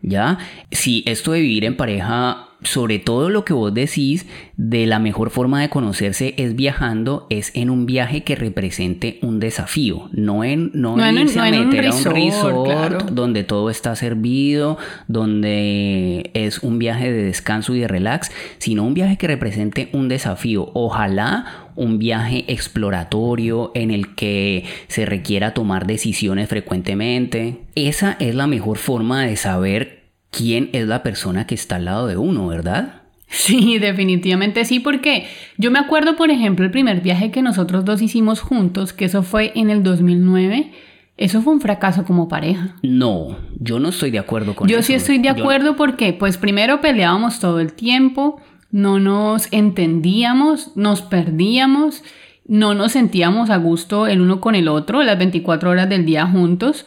¿Ya? 0.00 0.38
Si 0.70 1.04
esto 1.06 1.32
de 1.32 1.40
vivir 1.40 1.64
en 1.64 1.76
pareja 1.76 2.47
sobre 2.62 2.98
todo 2.98 3.30
lo 3.30 3.44
que 3.44 3.52
vos 3.52 3.72
decís 3.72 4.26
de 4.56 4.86
la 4.86 4.98
mejor 4.98 5.30
forma 5.30 5.60
de 5.60 5.68
conocerse 5.68 6.34
es 6.38 6.56
viajando, 6.56 7.26
es 7.30 7.52
en 7.54 7.70
un 7.70 7.86
viaje 7.86 8.24
que 8.24 8.34
represente 8.34 9.18
un 9.22 9.38
desafío, 9.38 10.08
no 10.12 10.42
en, 10.42 10.70
no, 10.74 10.96
No 10.96 11.06
en- 11.06 11.18
irse 11.18 11.36
no 11.36 11.42
a 11.44 11.48
en 11.48 11.54
un 11.54 11.68
meter 11.68 11.86
a 11.86 11.94
un 11.94 12.04
resort, 12.04 12.16
resort 12.16 12.64
claro. 12.66 12.98
donde 13.12 13.44
todo 13.44 13.70
está 13.70 13.94
servido, 13.94 14.76
donde 15.06 16.30
es 16.34 16.58
un 16.60 16.78
viaje 16.78 17.12
de 17.12 17.22
descanso 17.24 17.74
y 17.74 17.80
de 17.80 17.88
relax, 17.88 18.30
sino 18.58 18.84
un 18.84 18.94
viaje 18.94 19.16
que 19.16 19.26
represente 19.28 19.88
un 19.92 20.08
desafío. 20.08 20.70
Ojalá 20.74 21.68
un 21.76 21.98
viaje 21.98 22.44
exploratorio 22.48 23.70
en 23.74 23.90
el 23.92 24.14
que 24.16 24.64
se 24.88 25.06
requiera 25.06 25.54
tomar 25.54 25.86
decisiones 25.86 26.48
frecuentemente. 26.48 27.58
Esa 27.76 28.16
es 28.18 28.34
la 28.34 28.46
mejor 28.48 28.78
forma 28.78 29.24
de 29.24 29.36
saber 29.36 29.97
quién 30.30 30.70
es 30.72 30.86
la 30.86 31.02
persona 31.02 31.46
que 31.46 31.54
está 31.54 31.76
al 31.76 31.86
lado 31.86 32.06
de 32.06 32.16
uno, 32.16 32.46
¿verdad? 32.48 33.02
Sí, 33.28 33.78
definitivamente 33.80 34.64
sí, 34.64 34.80
porque 34.80 35.26
yo 35.58 35.70
me 35.70 35.78
acuerdo, 35.78 36.16
por 36.16 36.30
ejemplo, 36.30 36.64
el 36.64 36.70
primer 36.70 37.00
viaje 37.00 37.30
que 37.30 37.42
nosotros 37.42 37.84
dos 37.84 38.00
hicimos 38.02 38.40
juntos, 38.40 38.92
que 38.92 39.04
eso 39.06 39.22
fue 39.22 39.52
en 39.54 39.70
el 39.70 39.82
2009, 39.82 40.72
eso 41.16 41.42
fue 41.42 41.52
un 41.52 41.60
fracaso 41.60 42.04
como 42.04 42.28
pareja. 42.28 42.76
No, 42.82 43.36
yo 43.58 43.80
no 43.80 43.88
estoy 43.88 44.10
de 44.10 44.18
acuerdo 44.20 44.54
con 44.54 44.68
Yo 44.68 44.78
eso. 44.78 44.86
sí 44.86 44.94
estoy 44.94 45.18
de 45.18 45.24
Yo- 45.28 45.42
acuerdo 45.42 45.76
porque, 45.76 46.12
pues 46.12 46.36
primero 46.38 46.80
peleábamos 46.80 47.40
todo 47.40 47.60
el 47.60 47.72
tiempo, 47.72 48.40
no 48.70 48.98
nos 49.00 49.48
entendíamos, 49.52 50.76
nos 50.76 51.02
perdíamos, 51.02 52.04
no 52.46 52.74
nos 52.74 52.92
sentíamos 52.92 53.50
a 53.50 53.56
gusto 53.56 54.06
el 54.06 54.20
uno 54.20 54.40
con 54.40 54.54
el 54.54 54.68
otro 54.68 55.02
las 55.02 55.18
24 55.18 55.70
horas 55.70 55.88
del 55.88 56.04
día 56.06 56.26
juntos. 56.26 56.86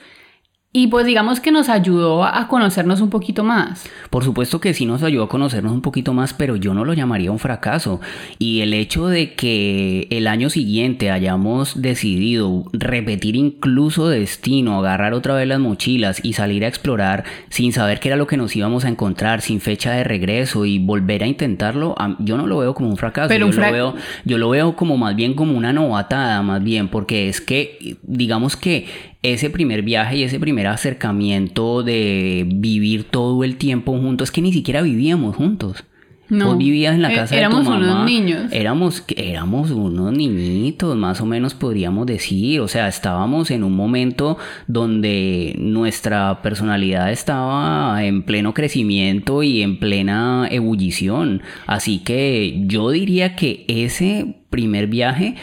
Y 0.73 0.87
pues 0.87 1.05
digamos 1.05 1.41
que 1.41 1.51
nos 1.51 1.67
ayudó 1.67 2.23
a 2.23 2.47
conocernos 2.47 3.01
un 3.01 3.09
poquito 3.09 3.43
más. 3.43 3.89
Por 4.09 4.23
supuesto 4.23 4.61
que 4.61 4.73
sí 4.73 4.85
nos 4.85 5.03
ayudó 5.03 5.23
a 5.25 5.29
conocernos 5.29 5.73
un 5.73 5.81
poquito 5.81 6.13
más, 6.13 6.33
pero 6.33 6.55
yo 6.55 6.73
no 6.73 6.85
lo 6.85 6.93
llamaría 6.93 7.29
un 7.29 7.39
fracaso. 7.39 7.99
Y 8.39 8.61
el 8.61 8.73
hecho 8.73 9.07
de 9.07 9.33
que 9.33 10.07
el 10.11 10.27
año 10.27 10.49
siguiente 10.49 11.11
hayamos 11.11 11.81
decidido 11.81 12.63
repetir 12.71 13.35
incluso 13.35 14.07
destino, 14.07 14.79
agarrar 14.79 15.13
otra 15.13 15.35
vez 15.35 15.45
las 15.45 15.59
mochilas 15.59 16.23
y 16.23 16.33
salir 16.33 16.63
a 16.63 16.69
explorar 16.69 17.25
sin 17.49 17.73
saber 17.73 17.99
qué 17.99 18.07
era 18.07 18.15
lo 18.15 18.27
que 18.27 18.37
nos 18.37 18.55
íbamos 18.55 18.85
a 18.85 18.89
encontrar, 18.89 19.41
sin 19.41 19.59
fecha 19.59 19.91
de 19.91 20.05
regreso 20.05 20.65
y 20.65 20.79
volver 20.79 21.23
a 21.23 21.27
intentarlo, 21.27 21.95
yo 22.19 22.37
no 22.37 22.47
lo 22.47 22.59
veo 22.59 22.73
como 22.73 22.87
un 22.89 22.95
fracaso. 22.97 23.27
Pero 23.27 23.41
yo, 23.41 23.47
un 23.47 23.53
fra- 23.53 23.67
lo 23.67 23.73
veo, 23.73 23.95
yo 24.23 24.37
lo 24.37 24.49
veo 24.49 24.77
como 24.77 24.95
más 24.95 25.17
bien 25.17 25.33
como 25.33 25.57
una 25.57 25.73
novatada, 25.73 26.41
más 26.43 26.63
bien, 26.63 26.87
porque 26.87 27.27
es 27.27 27.41
que, 27.41 27.97
digamos 28.03 28.55
que 28.55 29.10
ese 29.23 29.49
primer 29.49 29.83
viaje 29.83 30.17
y 30.17 30.23
ese 30.23 30.39
primer 30.39 30.67
acercamiento 30.67 31.83
de 31.83 32.45
vivir 32.47 33.03
todo 33.03 33.43
el 33.43 33.57
tiempo 33.57 33.97
juntos, 33.97 34.29
es 34.29 34.31
que 34.31 34.41
ni 34.41 34.51
siquiera 34.53 34.81
vivíamos 34.81 35.35
juntos. 35.35 35.83
No, 36.31 36.47
Vos 36.47 36.57
vivías 36.59 36.95
en 36.95 37.01
la 37.01 37.11
eh, 37.11 37.15
casa 37.17 37.35
éramos 37.35 37.59
de 37.59 37.65
tu 37.65 37.71
mamá. 37.71 37.91
unos 37.91 38.05
niños. 38.05 38.43
Éramos, 38.53 39.03
éramos 39.17 39.69
unos 39.69 40.13
niñitos, 40.13 40.95
más 40.95 41.19
o 41.19 41.25
menos 41.25 41.53
podríamos 41.53 42.05
decir. 42.05 42.61
O 42.61 42.69
sea, 42.69 42.87
estábamos 42.87 43.51
en 43.51 43.65
un 43.65 43.75
momento 43.75 44.37
donde 44.65 45.53
nuestra 45.59 46.41
personalidad 46.41 47.11
estaba 47.11 48.01
en 48.05 48.23
pleno 48.23 48.53
crecimiento 48.53 49.43
y 49.43 49.61
en 49.61 49.77
plena 49.77 50.47
ebullición. 50.49 51.41
Así 51.67 51.99
que 51.99 52.63
yo 52.65 52.91
diría 52.91 53.35
que 53.35 53.65
ese 53.67 54.37
primer 54.49 54.87
viaje 54.87 55.35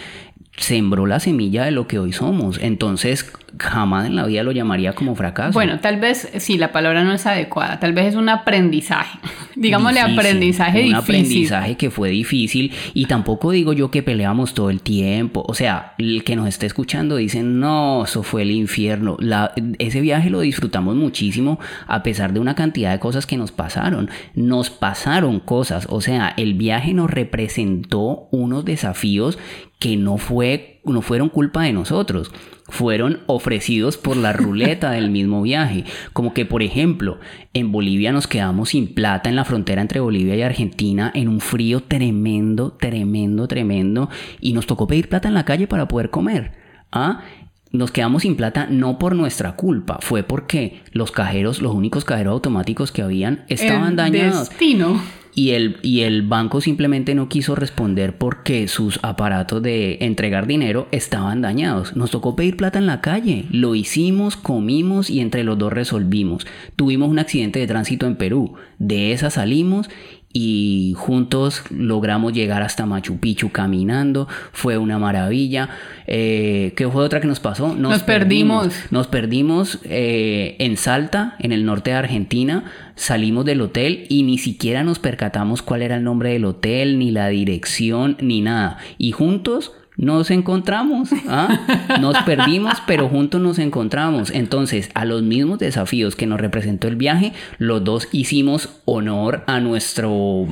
sembró 0.59 1.07
la 1.07 1.21
semilla 1.21 1.65
de 1.65 1.71
lo 1.71 1.87
que 1.87 1.99
hoy 1.99 2.13
somos. 2.13 2.59
Entonces, 2.61 3.31
jamás 3.59 4.07
en 4.07 4.17
la 4.17 4.27
vida 4.27 4.43
lo 4.43 4.53
llamaría 4.53 4.93
como 4.93 5.15
fracaso. 5.15 5.53
Bueno, 5.53 5.81
tal 5.81 5.99
vez, 5.99 6.29
sí, 6.39 6.59
la 6.59 6.71
palabra 6.73 7.03
no 7.05 7.13
es 7.13 7.27
adecuada, 7.27 7.81
tal 7.81 7.93
vez 7.95 8.07
es 8.07 8.15
un 8.15 8.29
aprendizaje. 8.29 9.19
Digámosle 9.57 10.01
Difícil, 10.01 10.19
aprendizaje 10.19 10.79
un 10.79 10.85
difícil. 10.87 10.97
aprendizaje 10.97 11.77
que 11.77 11.91
fue 11.91 12.11
difícil 12.11 12.73
y 12.95 13.07
tampoco 13.07 13.51
digo 13.51 13.73
yo 13.73 13.91
que 13.91 14.03
peleamos 14.03 14.55
todo 14.55 14.71
el 14.71 14.81
tiempo. 14.83 15.45
O 15.49 15.55
sea, 15.55 15.95
el 15.99 16.23
que 16.25 16.37
nos 16.37 16.47
esté 16.49 16.67
escuchando 16.67 17.17
dice, 17.17 17.43
no, 17.43 18.05
eso 18.05 18.23
fue 18.23 18.43
el 18.43 18.51
infierno. 18.51 19.17
La- 19.19 19.53
ese 19.79 20.01
viaje 20.01 20.31
lo 20.31 20.41
disfrutamos 20.41 20.95
muchísimo 20.95 21.59
a 21.87 22.03
pesar 22.03 22.33
de 22.33 22.41
una 22.41 22.55
cantidad 22.55 22.93
de 22.93 22.99
cosas 23.01 23.27
que 23.27 23.37
nos 23.37 23.51
pasaron. 23.51 24.11
Nos 24.35 24.71
pasaron 24.71 25.41
cosas. 25.41 25.87
O 25.91 26.01
sea, 26.01 26.35
el 26.37 26.55
viaje 26.55 26.95
nos 26.95 27.11
representó 27.11 28.29
unos 28.31 28.65
desafíos 28.65 29.39
que 29.79 29.97
no, 29.97 30.19
fue, 30.19 30.81
no 30.85 31.03
fueron 31.03 31.29
culpa 31.29 31.63
de 31.63 31.73
nosotros. 31.73 32.33
Fueron 32.71 33.21
ofrecidos 33.27 33.97
por 33.97 34.17
la 34.17 34.33
ruleta 34.35 34.91
del 34.91 35.11
mismo 35.11 35.43
viaje. 35.43 35.85
Como 36.13 36.35
que, 36.35 36.45
por 36.45 36.63
ejemplo, 36.63 37.19
en 37.55 37.73
Bolivia 37.73 38.13
nos 38.13 38.27
quedamos 38.27 38.71
sin 38.71 38.93
plata 38.95 39.29
en 39.29 39.37
la 39.37 39.45
frontera 39.45 39.81
entre 39.81 40.01
Bolivia 40.01 40.37
y 40.37 40.43
Argentina 40.43 41.11
en 41.15 41.29
un 41.29 41.41
frío 41.41 41.81
tremendo, 41.83 42.73
tremendo, 42.73 43.47
tremendo. 43.47 44.11
Y 44.41 44.53
nos 44.53 44.67
tocó 44.67 44.87
pedir 44.87 45.09
plata 45.09 45.29
en 45.29 45.35
la 45.35 45.45
calle 45.45 45.67
para 45.67 45.89
poder 45.89 46.11
comer. 46.11 46.53
¿Ah? 46.91 47.23
Nos 47.71 47.91
quedamos 47.91 48.23
sin 48.23 48.35
plata 48.35 48.67
no 48.71 48.99
por 48.99 49.15
nuestra 49.15 49.55
culpa, 49.55 49.99
fue 50.01 50.23
porque 50.23 50.81
los 50.93 51.13
cajeros, 51.13 51.61
los 51.61 51.75
únicos 51.75 52.07
cajeros 52.07 52.33
automáticos 52.33 52.93
que 52.93 53.03
habían, 53.03 53.45
estaban 53.49 53.91
El 53.91 53.97
dañados. 53.97 54.49
destino. 54.49 54.99
Y 55.35 55.51
el, 55.51 55.77
y 55.83 56.01
el 56.01 56.23
banco 56.23 56.61
simplemente 56.61 57.15
no 57.15 57.29
quiso 57.29 57.55
responder 57.55 58.17
porque 58.17 58.67
sus 58.69 58.99
aparatos 59.03 59.63
de 59.63 59.99
entregar 60.01 60.47
dinero 60.47 60.89
estaban 60.91 61.43
dañados. 61.43 61.97
Nos 61.97 62.11
tocó 62.11 62.35
pedir 62.35 62.57
plata 62.57 62.79
en 62.79 62.87
la 62.87 63.01
calle. 63.01 63.45
Lo 63.51 63.75
hicimos, 63.75 64.37
comimos 64.37 65.11
y 65.11 65.21
entre 65.21 65.45
los 65.45 65.59
dos 65.59 65.73
resolvimos. 65.73 66.47
Tuvimos 66.77 67.09
un 67.09 67.19
accidente 67.19 67.59
de 67.59 67.67
tránsito 67.67 68.07
en 68.07 68.17
Perú. 68.17 68.55
De 68.79 69.13
esa 69.13 69.31
salimos 69.31 69.89
y 70.33 70.95
juntos 70.97 71.63
logramos 71.71 72.33
llegar 72.33 72.63
hasta 72.63 72.85
Machu 72.87 73.19
Picchu 73.19 73.51
caminando. 73.51 74.29
Fue 74.53 74.77
una 74.77 74.99
maravilla. 74.99 75.71
Eh, 76.07 76.75
¿Qué 76.77 76.89
fue 76.89 77.03
otra 77.03 77.21
que 77.21 77.27
nos 77.27 77.41
pasó? 77.41 77.75
Nos 77.75 78.03
perdimos. 78.03 78.75
Nos 78.91 79.07
perdimos 79.07 79.79
eh, 79.85 80.57
en 80.59 80.77
Salta, 80.77 81.37
en 81.39 81.53
el 81.53 81.65
norte 81.65 81.91
de 81.91 81.97
Argentina. 81.97 82.65
Salimos 82.95 83.45
del 83.47 83.63
hotel 83.63 84.07
y 84.09 84.23
ni 84.23 84.39
siquiera 84.39 84.85
nos 84.85 84.99
percatamos 84.99 85.63
cuál 85.63 85.83
era 85.83 85.97
el 85.97 86.05
nombre 86.05 86.33
del 86.33 86.45
hotel, 86.45 86.99
ni 86.99 87.11
la 87.11 87.29
dirección, 87.29 88.17
ni 88.21 88.41
nada. 88.41 88.79
Y 88.99 89.13
juntos 89.13 89.73
nos 89.99 90.31
encontramos. 90.31 91.11
¿ah? 91.29 91.99
Nos 92.01 92.17
perdimos, 92.23 92.75
pero 92.87 93.09
juntos 93.09 93.43
nos 93.43 93.59
encontramos. 93.59 94.31
Entonces, 94.31 94.91
a 94.95 95.05
los 95.05 95.23
mismos 95.23 95.59
desafíos 95.59 96.17
que 96.17 96.27
nos 96.27 96.41
representó 96.41 96.89
el 96.89 96.97
viaje, 96.97 97.35
los 97.59 97.85
dos 97.85 98.09
hicimos 98.13 98.71
honor 98.87 99.43
a 99.47 99.61
nuestro 99.61 100.47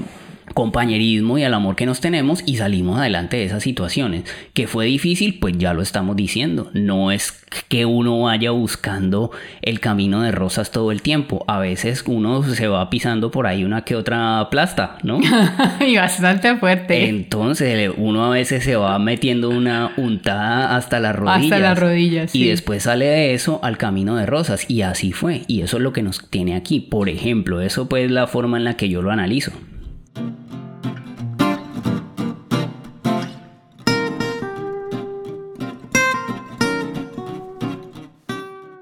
compañerismo 0.55 1.39
y 1.39 1.45
al 1.45 1.55
amor 1.55 1.77
que 1.77 1.87
nos 1.87 2.01
tenemos 2.01 2.43
y 2.47 2.57
salimos 2.57 2.99
adelante 2.99 3.37
de 3.37 3.45
esas 3.45 3.63
situaciones. 3.63 4.25
Que 4.55 4.67
fue 4.67 4.87
difícil, 4.87 5.39
pues 5.39 5.59
ya 5.59 5.75
lo 5.75 5.83
estamos 5.83 6.17
diciendo. 6.17 6.71
No 6.73 7.11
es 7.11 7.45
que 7.69 7.85
uno 7.85 8.21
vaya 8.23 8.51
buscando 8.51 9.31
el 9.63 9.81
camino 9.81 10.23
de 10.23 10.33
rosas 10.33 10.71
todo 10.71 10.93
el 10.93 11.03
tiempo. 11.03 11.45
A 11.49 11.59
veces 11.59 12.05
uno 12.07 12.43
se 12.43 12.69
va 12.69 12.89
pisando 12.91 13.31
por 13.31 13.47
ahí 13.47 13.65
una 13.65 13.83
que 13.83 13.97
otra 13.97 14.49
plasta, 14.51 14.99
¿no? 15.03 15.21
y 15.87 15.97
bastante 15.97 16.57
fuerte. 16.57 17.09
Entonces 17.09 17.93
uno 17.97 18.25
a 18.25 18.31
veces 18.31 18.65
se 18.65 18.77
va 18.77 18.99
metiendo 18.99 19.51
una 19.51 19.93
untada 19.97 20.77
hasta 20.77 21.01
las 21.01 21.17
rodillas. 21.17 21.53
Hasta 21.53 21.59
las 21.59 21.79
rodillas, 21.79 22.35
Y 22.35 22.43
sí. 22.45 22.49
después 22.49 22.85
sale 22.85 23.07
de 23.07 23.35
eso 23.35 23.61
al 23.63 23.79
camino 23.79 24.17
de 24.17 24.27
rosas. 24.27 24.69
Y 24.69 24.83
así 24.83 25.13
fue. 25.13 25.43
Y 25.47 25.63
eso 25.63 25.77
es 25.77 25.83
lo 25.83 25.93
que 25.93 26.03
nos 26.03 26.29
tiene 26.31 26.55
aquí. 26.57 26.81
Por 26.81 27.09
ejemplo, 27.09 27.61
eso 27.61 27.89
pues 27.89 28.05
es 28.05 28.11
la 28.11 28.27
forma 28.27 28.57
en 28.57 28.65
la 28.65 28.77
que 28.77 28.89
yo 28.89 29.03
lo 29.03 29.11
analizo. 29.11 29.53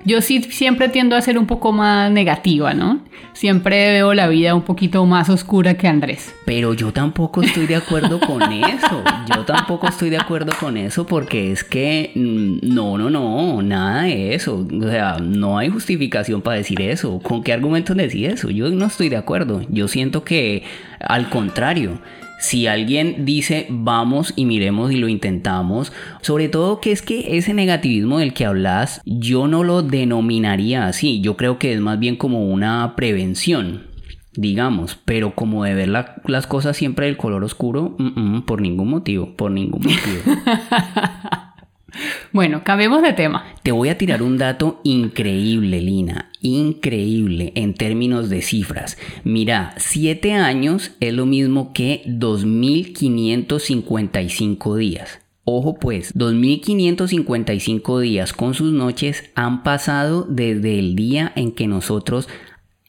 Yo 0.07 0.20
sí 0.20 0.42
siempre 0.42 0.90
tiendo 0.90 1.16
a 1.16 1.23
ser 1.23 1.38
un 1.38 1.47
poco 1.47 1.73
más 1.73 2.11
negativa, 2.11 2.75
¿no? 2.75 3.01
Siempre 3.33 3.90
veo 3.90 4.14
la 4.14 4.29
vida 4.29 4.55
un 4.55 4.62
poquito 4.62 5.05
más 5.07 5.29
oscura 5.31 5.75
que 5.75 5.88
Andrés. 5.88 6.35
Pero 6.44 6.75
yo 6.75 6.92
tampoco 6.92 7.42
estoy 7.42 7.66
de 7.66 7.77
acuerdo 7.77 8.20
con 8.20 8.40
eso. 8.53 9.03
Yo 9.35 9.44
tampoco 9.44 9.88
estoy 9.88 10.11
de 10.11 10.18
acuerdo 10.18 10.53
con 10.61 10.77
eso 10.77 11.07
porque 11.07 11.51
es 11.51 11.64
que 11.64 12.12
mm, 12.14 12.75
no, 12.75 12.99
no, 12.99 13.09
no, 13.09 13.62
nada 13.62 14.03
de 14.03 14.35
eso. 14.35 14.66
O 14.81 14.88
sea, 14.88 15.16
no 15.20 15.59
hay 15.59 15.70
justificación 15.70 16.42
para 16.42 16.59
decir 16.59 16.81
eso. 16.83 17.18
¿Con 17.20 17.42
qué 17.42 17.55
argumentos 17.55 17.97
decir 17.97 18.27
eso? 18.27 18.51
Yo 18.51 18.70
no 18.70 18.87
estoy 18.87 19.09
de 19.09 19.16
acuerdo. 19.16 19.62
Yo 19.70 19.88
siento 19.88 20.23
que 20.23 20.62
al 21.08 21.28
contrario. 21.28 21.98
Si 22.40 22.66
alguien 22.66 23.24
dice 23.24 23.66
vamos 23.70 24.34
y 24.36 24.44
miremos 24.44 24.92
y 24.92 24.96
lo 24.96 25.08
intentamos, 25.08 25.92
sobre 26.20 26.48
todo 26.48 26.80
que 26.80 26.92
es 26.92 27.00
que 27.00 27.38
ese 27.38 27.54
negativismo 27.54 28.18
del 28.18 28.34
que 28.34 28.44
hablas, 28.44 29.00
yo 29.06 29.48
no 29.48 29.64
lo 29.64 29.82
denominaría 29.82 30.86
así. 30.86 31.20
Yo 31.22 31.36
creo 31.36 31.58
que 31.58 31.72
es 31.72 31.80
más 31.80 31.98
bien 31.98 32.16
como 32.16 32.46
una 32.50 32.94
prevención 32.96 33.94
digamos, 34.36 34.98
pero 35.04 35.36
como 35.36 35.62
de 35.62 35.74
ver 35.74 35.86
la- 35.88 36.16
las 36.26 36.48
cosas 36.48 36.76
siempre 36.76 37.06
del 37.06 37.16
color 37.16 37.44
oscuro, 37.44 37.94
mm, 38.00 38.20
mm, 38.38 38.42
por 38.42 38.60
ningún 38.60 38.90
motivo, 38.90 39.36
por 39.36 39.52
ningún 39.52 39.80
motivo. 39.82 40.22
Bueno, 42.32 42.62
cambiemos 42.64 43.02
de 43.02 43.12
tema. 43.12 43.44
Te 43.62 43.70
voy 43.70 43.88
a 43.88 43.96
tirar 43.96 44.20
un 44.22 44.36
dato 44.36 44.80
increíble, 44.82 45.80
Lina. 45.80 46.30
Increíble 46.46 47.52
en 47.54 47.72
términos 47.72 48.28
de 48.28 48.42
cifras. 48.42 48.98
Mira, 49.24 49.72
7 49.78 50.35
años 50.35 50.90
es 51.00 51.14
lo 51.14 51.24
mismo 51.24 51.72
que 51.72 52.02
2.555 52.04 54.76
días. 54.76 55.20
Ojo 55.44 55.78
pues, 55.78 56.14
2.555 56.14 57.98
días 57.98 58.35
con 58.35 58.52
sus 58.52 58.74
noches 58.74 59.24
han 59.35 59.62
pasado 59.62 60.26
desde 60.28 60.78
el 60.78 60.96
día 60.96 61.33
en 61.35 61.52
que 61.52 61.66
nosotros 61.66 62.28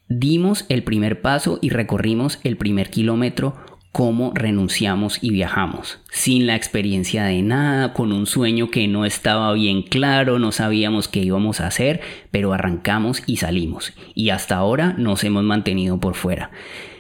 dimos 0.10 0.66
el 0.68 0.84
primer 0.84 1.22
paso 1.22 1.58
y 1.62 1.70
recorrimos 1.70 2.42
el 2.44 2.58
primer 2.58 2.90
kilómetro 2.90 3.56
cómo 3.96 4.34
renunciamos 4.36 5.20
y 5.22 5.30
viajamos, 5.30 6.00
sin 6.12 6.48
la 6.48 6.58
experiencia 6.58 7.24
de 7.24 7.42
nada, 7.42 7.94
con 7.94 8.12
un 8.12 8.26
sueño 8.26 8.70
que 8.70 8.90
no 8.90 9.06
estaba 9.06 9.54
bien 9.54 9.84
claro, 9.84 10.38
no 10.38 10.52
sabíamos 10.52 11.08
qué 11.08 11.22
íbamos 11.22 11.62
a 11.62 11.68
hacer, 11.68 12.02
pero 12.30 12.52
arrancamos 12.52 13.24
y 13.26 13.38
salimos, 13.38 13.94
y 14.14 14.32
hasta 14.32 14.58
ahora 14.58 14.96
nos 14.98 15.24
hemos 15.24 15.46
mantenido 15.46 15.98
por 15.98 16.16
fuera. 16.16 16.52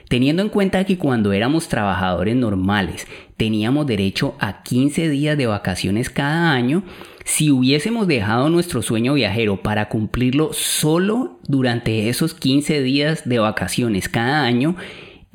Teniendo 0.07 0.41
en 0.41 0.47
cuenta 0.47 0.85
que 0.85 0.97
cuando 0.97 1.33
éramos 1.33 1.67
trabajadores 1.67 2.37
normales 2.37 3.07
teníamos 3.35 3.85
derecho 3.87 4.35
a 4.39 4.63
15 4.63 5.09
días 5.09 5.37
de 5.37 5.47
vacaciones 5.47 6.09
cada 6.09 6.53
año, 6.53 6.83
si 7.25 7.51
hubiésemos 7.51 8.07
dejado 8.07 8.49
nuestro 8.49 8.81
sueño 8.81 9.15
viajero 9.15 9.61
para 9.61 9.89
cumplirlo 9.89 10.53
solo 10.53 11.41
durante 11.45 12.07
esos 12.07 12.33
15 12.33 12.81
días 12.83 13.27
de 13.27 13.39
vacaciones 13.39 14.07
cada 14.07 14.43
año, 14.45 14.77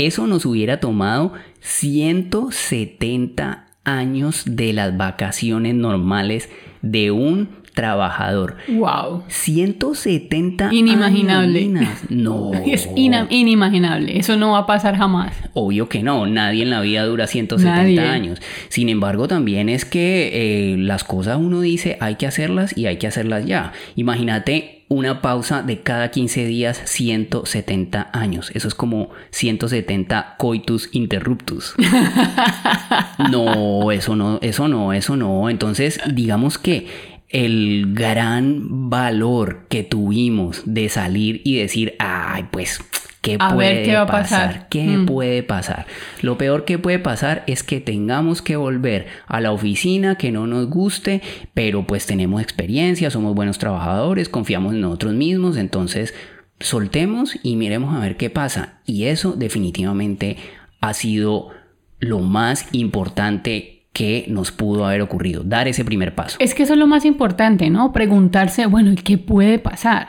eso 0.06 0.26
nos 0.26 0.46
hubiera 0.46 0.80
tomado 0.80 1.34
170 1.60 3.66
años 3.84 4.42
de 4.46 4.72
las 4.72 4.96
vacaciones 4.96 5.74
normales 5.74 6.48
de 6.82 7.10
un 7.10 7.59
trabajador. 7.80 8.56
Wow. 8.68 9.22
170 9.28 10.68
Inimaginable. 10.70 11.70
No. 12.10 12.50
Es 12.66 12.88
inimaginable. 12.94 14.18
Eso 14.18 14.36
no 14.36 14.52
va 14.52 14.58
a 14.58 14.66
pasar 14.66 14.96
jamás. 14.96 15.34
Obvio 15.54 15.88
que 15.88 16.02
no. 16.02 16.26
Nadie 16.26 16.62
en 16.62 16.70
la 16.70 16.82
vida 16.82 17.04
dura 17.04 17.26
170 17.26 18.02
años. 18.02 18.42
Sin 18.68 18.90
embargo, 18.90 19.28
también 19.28 19.70
es 19.70 19.86
que 19.86 20.30
eh, 20.32 20.76
las 20.76 21.04
cosas 21.04 21.38
uno 21.38 21.62
dice 21.62 21.96
hay 22.00 22.16
que 22.16 22.26
hacerlas 22.26 22.76
y 22.76 22.86
hay 22.86 22.98
que 22.98 23.06
hacerlas 23.06 23.46
ya. 23.46 23.72
Imagínate 23.96 24.80
una 24.90 25.22
pausa 25.22 25.62
de 25.62 25.82
cada 25.82 26.10
15 26.10 26.46
días 26.46 26.82
170 26.84 28.10
años. 28.12 28.50
Eso 28.54 28.66
es 28.66 28.74
como 28.74 29.10
170 29.30 30.34
coitus 30.36 30.88
interruptus. 30.92 31.74
no, 33.30 33.92
eso 33.92 34.16
no, 34.16 34.40
eso 34.42 34.66
no, 34.66 34.92
eso 34.92 35.14
no. 35.14 35.48
Entonces, 35.48 36.00
digamos 36.12 36.58
que 36.58 36.88
el 37.30 37.94
gran 37.94 38.90
valor 38.90 39.66
que 39.68 39.82
tuvimos 39.84 40.62
de 40.66 40.88
salir 40.88 41.40
y 41.44 41.56
decir, 41.56 41.94
ay, 41.98 42.46
pues 42.50 42.80
¿Qué 43.20 43.36
puede 43.36 43.82
qué 43.82 43.96
va 43.96 44.06
pasar? 44.06 44.44
A 44.44 44.46
pasar? 44.48 44.68
¿Qué 44.70 44.82
mm. 44.82 45.06
puede 45.06 45.42
pasar? 45.42 45.86
Lo 46.22 46.38
peor 46.38 46.64
que 46.64 46.78
puede 46.78 46.98
pasar 46.98 47.44
es 47.46 47.62
que 47.62 47.80
tengamos 47.80 48.40
que 48.40 48.56
volver 48.56 49.08
a 49.26 49.40
la 49.40 49.52
oficina, 49.52 50.16
que 50.16 50.32
no 50.32 50.46
nos 50.46 50.70
guste, 50.70 51.20
pero 51.52 51.86
pues 51.86 52.06
tenemos 52.06 52.40
experiencia, 52.40 53.10
somos 53.10 53.34
buenos 53.34 53.58
trabajadores, 53.58 54.30
confiamos 54.30 54.72
en 54.72 54.80
nosotros 54.80 55.12
mismos, 55.12 55.58
entonces 55.58 56.14
soltemos 56.60 57.38
y 57.42 57.56
miremos 57.56 57.94
a 57.94 58.00
ver 58.00 58.16
qué 58.16 58.30
pasa. 58.30 58.80
Y 58.86 59.04
eso 59.04 59.32
definitivamente 59.32 60.38
ha 60.80 60.94
sido 60.94 61.50
lo 61.98 62.20
más 62.20 62.68
importante 62.72 63.79
que 63.92 64.24
nos 64.28 64.52
pudo 64.52 64.86
haber 64.86 65.02
ocurrido, 65.02 65.42
dar 65.44 65.68
ese 65.68 65.84
primer 65.84 66.14
paso. 66.14 66.36
Es 66.40 66.54
que 66.54 66.62
eso 66.62 66.74
es 66.74 66.78
lo 66.78 66.86
más 66.86 67.04
importante, 67.04 67.70
¿no? 67.70 67.92
Preguntarse, 67.92 68.66
bueno, 68.66 68.92
¿qué 69.02 69.18
puede 69.18 69.58
pasar? 69.58 70.08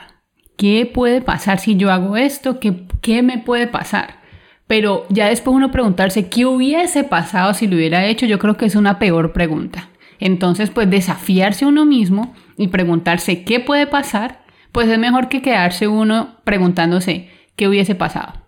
¿Qué 0.56 0.90
puede 0.92 1.20
pasar 1.20 1.58
si 1.58 1.76
yo 1.76 1.90
hago 1.90 2.16
esto? 2.16 2.60
¿Qué, 2.60 2.86
¿Qué 3.00 3.22
me 3.22 3.38
puede 3.38 3.66
pasar? 3.66 4.20
Pero 4.66 5.06
ya 5.08 5.28
después 5.28 5.56
uno 5.56 5.70
preguntarse 5.70 6.28
qué 6.28 6.46
hubiese 6.46 7.04
pasado 7.04 7.52
si 7.54 7.66
lo 7.66 7.76
hubiera 7.76 8.06
hecho, 8.06 8.26
yo 8.26 8.38
creo 8.38 8.56
que 8.56 8.66
es 8.66 8.76
una 8.76 8.98
peor 8.98 9.32
pregunta. 9.32 9.90
Entonces, 10.20 10.70
pues 10.70 10.88
desafiarse 10.88 11.66
uno 11.66 11.84
mismo 11.84 12.32
y 12.56 12.68
preguntarse 12.68 13.42
qué 13.42 13.58
puede 13.58 13.88
pasar, 13.88 14.44
pues 14.70 14.88
es 14.88 14.98
mejor 14.98 15.28
que 15.28 15.42
quedarse 15.42 15.88
uno 15.88 16.36
preguntándose 16.44 17.28
qué 17.56 17.66
hubiese 17.66 17.96
pasado. 17.96 18.41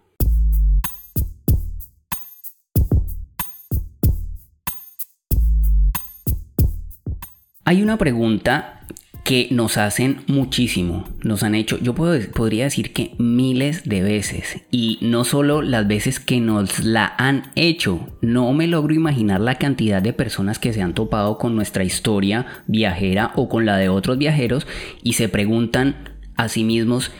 Hay 7.66 7.82
una 7.82 7.96
pregunta 7.96 8.80
que 9.24 9.48
nos 9.50 9.78
hacen 9.78 10.20
muchísimo, 10.26 11.08
nos 11.22 11.42
han 11.42 11.54
hecho, 11.54 11.78
yo 11.78 11.94
podría 11.94 12.64
decir 12.64 12.92
que 12.92 13.14
miles 13.16 13.88
de 13.88 14.02
veces, 14.02 14.60
y 14.70 14.98
no 15.00 15.24
solo 15.24 15.62
las 15.62 15.88
veces 15.88 16.20
que 16.20 16.40
nos 16.40 16.84
la 16.84 17.14
han 17.16 17.50
hecho, 17.54 18.06
no 18.20 18.52
me 18.52 18.66
logro 18.66 18.92
imaginar 18.92 19.40
la 19.40 19.54
cantidad 19.54 20.02
de 20.02 20.12
personas 20.12 20.58
que 20.58 20.74
se 20.74 20.82
han 20.82 20.92
topado 20.92 21.38
con 21.38 21.56
nuestra 21.56 21.84
historia 21.84 22.44
viajera 22.66 23.32
o 23.34 23.48
con 23.48 23.64
la 23.64 23.78
de 23.78 23.88
otros 23.88 24.18
viajeros 24.18 24.66
y 25.02 25.14
se 25.14 25.30
preguntan 25.30 25.96
a 26.36 26.50
sí 26.50 26.64
mismos, 26.64 27.12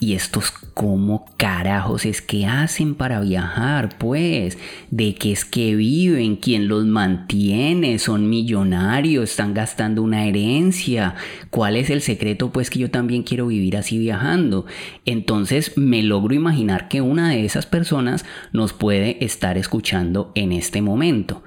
¿Y 0.00 0.14
estos 0.14 0.52
cómo 0.74 1.24
carajos 1.36 2.06
es 2.06 2.22
que 2.22 2.46
hacen 2.46 2.94
para 2.94 3.20
viajar? 3.20 3.98
Pues, 3.98 4.56
¿de 4.92 5.16
qué 5.16 5.32
es 5.32 5.44
que 5.44 5.74
viven? 5.74 6.36
¿Quién 6.36 6.68
los 6.68 6.84
mantiene? 6.86 7.98
¿Son 7.98 8.30
millonarios? 8.30 9.30
¿Están 9.30 9.54
gastando 9.54 10.02
una 10.02 10.26
herencia? 10.26 11.16
¿Cuál 11.50 11.74
es 11.74 11.90
el 11.90 12.00
secreto? 12.00 12.52
Pues 12.52 12.70
que 12.70 12.78
yo 12.78 12.92
también 12.92 13.24
quiero 13.24 13.48
vivir 13.48 13.76
así 13.76 13.98
viajando. 13.98 14.66
Entonces 15.04 15.76
me 15.76 16.04
logro 16.04 16.32
imaginar 16.32 16.88
que 16.88 17.00
una 17.00 17.30
de 17.30 17.44
esas 17.44 17.66
personas 17.66 18.24
nos 18.52 18.72
puede 18.72 19.24
estar 19.24 19.58
escuchando 19.58 20.30
en 20.36 20.52
este 20.52 20.80
momento. 20.80 21.42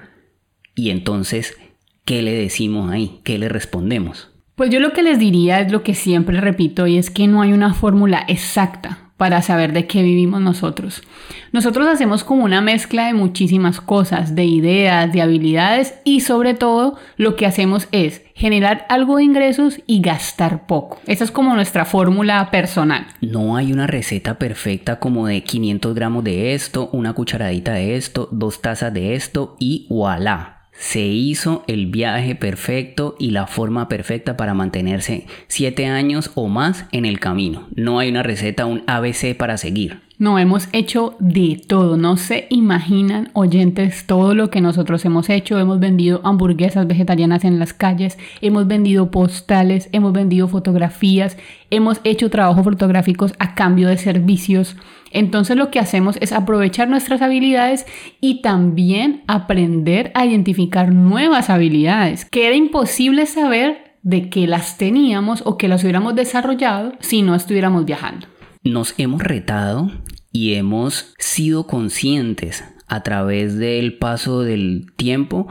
Y 0.75 0.89
entonces, 0.89 1.55
¿qué 2.03 2.21
le 2.21 2.33
decimos 2.33 2.91
ahí? 2.91 3.21
¿Qué 3.23 3.37
le 3.37 3.47
respondemos? 3.47 4.30
Pues 4.61 4.69
yo 4.69 4.79
lo 4.79 4.93
que 4.93 5.01
les 5.01 5.17
diría 5.17 5.59
es 5.59 5.71
lo 5.71 5.81
que 5.81 5.95
siempre 5.95 6.39
repito 6.39 6.85
y 6.85 6.99
es 6.99 7.09
que 7.09 7.25
no 7.25 7.41
hay 7.41 7.51
una 7.51 7.73
fórmula 7.73 8.23
exacta 8.27 8.99
para 9.17 9.41
saber 9.41 9.73
de 9.73 9.87
qué 9.87 10.03
vivimos 10.03 10.39
nosotros. 10.39 11.01
Nosotros 11.51 11.87
hacemos 11.87 12.23
como 12.23 12.43
una 12.43 12.61
mezcla 12.61 13.07
de 13.07 13.15
muchísimas 13.15 13.81
cosas, 13.81 14.35
de 14.35 14.45
ideas, 14.45 15.11
de 15.11 15.23
habilidades 15.23 15.95
y 16.03 16.19
sobre 16.19 16.53
todo 16.53 16.95
lo 17.17 17.35
que 17.35 17.47
hacemos 17.47 17.87
es 17.91 18.21
generar 18.35 18.85
algo 18.87 19.17
de 19.17 19.23
ingresos 19.23 19.81
y 19.87 19.99
gastar 19.99 20.67
poco. 20.67 20.99
Esa 21.07 21.23
es 21.23 21.31
como 21.31 21.55
nuestra 21.55 21.83
fórmula 21.83 22.51
personal. 22.51 23.07
No 23.19 23.55
hay 23.55 23.73
una 23.73 23.87
receta 23.87 24.37
perfecta 24.37 24.99
como 24.99 25.25
de 25.25 25.41
500 25.41 25.95
gramos 25.95 26.23
de 26.23 26.53
esto, 26.53 26.87
una 26.93 27.13
cucharadita 27.13 27.73
de 27.73 27.95
esto, 27.95 28.29
dos 28.31 28.61
tazas 28.61 28.93
de 28.93 29.15
esto 29.15 29.55
y 29.57 29.87
voilà 29.89 30.60
se 30.81 31.01
hizo 31.01 31.63
el 31.67 31.85
viaje 31.85 32.33
perfecto 32.33 33.15
y 33.19 33.29
la 33.29 33.45
forma 33.45 33.87
perfecta 33.87 34.35
para 34.35 34.55
mantenerse 34.55 35.27
7 35.47 35.85
años 35.85 36.31
o 36.33 36.47
más 36.47 36.85
en 36.91 37.05
el 37.05 37.19
camino. 37.19 37.67
No 37.75 37.99
hay 37.99 38.09
una 38.09 38.23
receta, 38.23 38.65
un 38.65 38.83
ABC 38.87 39.37
para 39.37 39.59
seguir. 39.59 39.99
No, 40.21 40.37
hemos 40.37 40.69
hecho 40.71 41.15
de 41.17 41.59
todo. 41.67 41.97
No 41.97 42.15
se 42.15 42.45
imaginan, 42.51 43.31
oyentes, 43.33 44.05
todo 44.05 44.35
lo 44.35 44.51
que 44.51 44.61
nosotros 44.61 45.03
hemos 45.03 45.31
hecho. 45.31 45.57
Hemos 45.57 45.79
vendido 45.79 46.21
hamburguesas 46.23 46.85
vegetarianas 46.85 47.43
en 47.43 47.57
las 47.57 47.73
calles, 47.73 48.19
hemos 48.39 48.67
vendido 48.67 49.09
postales, 49.09 49.89
hemos 49.93 50.13
vendido 50.13 50.47
fotografías, 50.47 51.37
hemos 51.71 52.01
hecho 52.03 52.29
trabajos 52.29 52.63
fotográficos 52.63 53.33
a 53.39 53.55
cambio 53.55 53.87
de 53.87 53.97
servicios. 53.97 54.75
Entonces 55.09 55.57
lo 55.57 55.71
que 55.71 55.79
hacemos 55.79 56.19
es 56.21 56.33
aprovechar 56.33 56.87
nuestras 56.87 57.23
habilidades 57.23 57.87
y 58.19 58.43
también 58.43 59.23
aprender 59.25 60.11
a 60.13 60.27
identificar 60.27 60.93
nuevas 60.93 61.49
habilidades, 61.49 62.25
que 62.25 62.45
era 62.45 62.55
imposible 62.55 63.25
saber 63.25 63.95
de 64.03 64.29
que 64.29 64.45
las 64.45 64.77
teníamos 64.77 65.41
o 65.47 65.57
que 65.57 65.67
las 65.67 65.81
hubiéramos 65.81 66.13
desarrollado 66.13 66.93
si 66.99 67.23
no 67.23 67.33
estuviéramos 67.33 67.85
viajando. 67.85 68.27
Nos 68.63 68.93
hemos 68.97 69.23
retado 69.23 69.91
y 70.31 70.53
hemos 70.53 71.13
sido 71.17 71.65
conscientes 71.65 72.63
a 72.87 73.01
través 73.03 73.57
del 73.57 73.97
paso 73.97 74.41
del 74.41 74.91
tiempo 74.95 75.47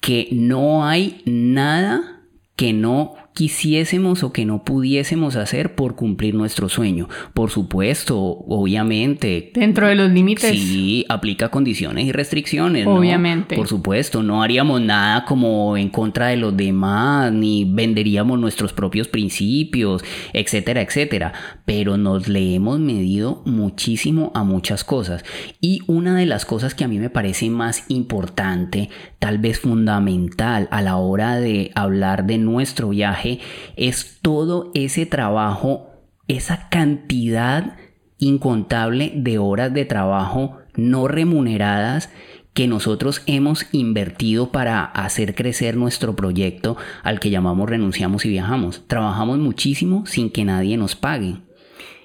que 0.00 0.28
no 0.32 0.86
hay 0.86 1.22
nada 1.26 2.22
que 2.56 2.72
no 2.72 3.16
quisiésemos 3.34 4.22
o 4.22 4.32
que 4.32 4.44
no 4.44 4.62
pudiésemos 4.62 5.34
hacer 5.34 5.74
por 5.74 5.96
cumplir 5.96 6.34
nuestro 6.34 6.68
sueño. 6.68 7.08
Por 7.34 7.50
supuesto, 7.50 8.16
obviamente. 8.16 9.50
Dentro 9.52 9.88
de 9.88 9.96
los 9.96 10.10
límites. 10.10 10.50
Sí, 10.52 11.04
aplica 11.08 11.48
condiciones 11.48 12.06
y 12.06 12.12
restricciones. 12.12 12.86
Obviamente. 12.86 13.56
Por 13.56 13.66
supuesto, 13.66 14.22
no 14.22 14.42
haríamos 14.42 14.80
nada 14.80 15.24
como 15.24 15.76
en 15.76 15.88
contra 15.88 16.28
de 16.28 16.36
los 16.36 16.56
demás, 16.56 17.32
ni 17.32 17.64
venderíamos 17.64 18.38
nuestros 18.38 18.72
propios 18.72 19.08
principios, 19.08 20.04
etcétera, 20.32 20.82
etcétera. 20.82 21.32
Pero 21.64 21.96
nos 21.96 22.28
le 22.28 22.54
hemos 22.54 22.78
medido 22.78 23.42
muchísimo 23.44 24.30
a 24.34 24.44
muchas 24.44 24.84
cosas. 24.84 25.24
Y 25.60 25.80
una 25.88 26.16
de 26.16 26.26
las 26.26 26.44
cosas 26.44 26.74
que 26.74 26.84
a 26.84 26.88
mí 26.88 27.00
me 27.00 27.10
parece 27.10 27.50
más 27.50 27.84
importante, 27.88 28.90
tal 29.18 29.38
vez 29.38 29.58
fundamental 29.58 30.68
a 30.70 30.82
la 30.82 30.96
hora 30.96 31.40
de 31.40 31.72
hablar 31.74 32.26
de 32.26 32.38
nuestro 32.38 32.90
viaje, 32.90 33.23
es 33.76 34.18
todo 34.22 34.70
ese 34.74 35.06
trabajo, 35.06 35.90
esa 36.28 36.68
cantidad 36.68 37.76
incontable 38.18 39.12
de 39.14 39.38
horas 39.38 39.72
de 39.74 39.84
trabajo 39.84 40.58
no 40.76 41.08
remuneradas 41.08 42.10
que 42.52 42.68
nosotros 42.68 43.22
hemos 43.26 43.66
invertido 43.72 44.52
para 44.52 44.84
hacer 44.84 45.34
crecer 45.34 45.76
nuestro 45.76 46.14
proyecto 46.14 46.76
al 47.02 47.18
que 47.18 47.30
llamamos 47.30 47.68
renunciamos 47.68 48.24
y 48.24 48.28
viajamos. 48.28 48.84
Trabajamos 48.86 49.38
muchísimo 49.38 50.06
sin 50.06 50.30
que 50.30 50.44
nadie 50.44 50.76
nos 50.76 50.94
pague. 50.94 51.36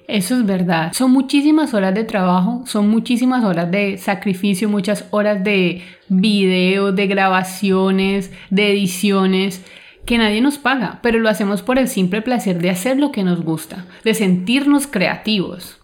Eso 0.08 0.36
es 0.36 0.44
verdad. 0.44 0.92
Son 0.92 1.12
muchísimas 1.12 1.72
horas 1.72 1.94
de 1.94 2.02
trabajo, 2.02 2.64
son 2.66 2.88
muchísimas 2.88 3.44
horas 3.44 3.70
de 3.70 3.96
sacrificio, 3.96 4.68
muchas 4.68 5.06
horas 5.12 5.44
de 5.44 5.82
video, 6.08 6.90
de 6.90 7.06
grabaciones, 7.06 8.32
de 8.50 8.72
ediciones 8.72 9.64
que 10.10 10.18
nadie 10.18 10.40
nos 10.40 10.58
paga, 10.58 10.98
pero 11.04 11.20
lo 11.20 11.28
hacemos 11.28 11.62
por 11.62 11.78
el 11.78 11.86
simple 11.86 12.20
placer 12.20 12.60
de 12.60 12.70
hacer 12.70 12.98
lo 12.98 13.12
que 13.12 13.22
nos 13.22 13.44
gusta, 13.44 13.86
de 14.02 14.14
sentirnos 14.14 14.88
creativos. 14.88 15.78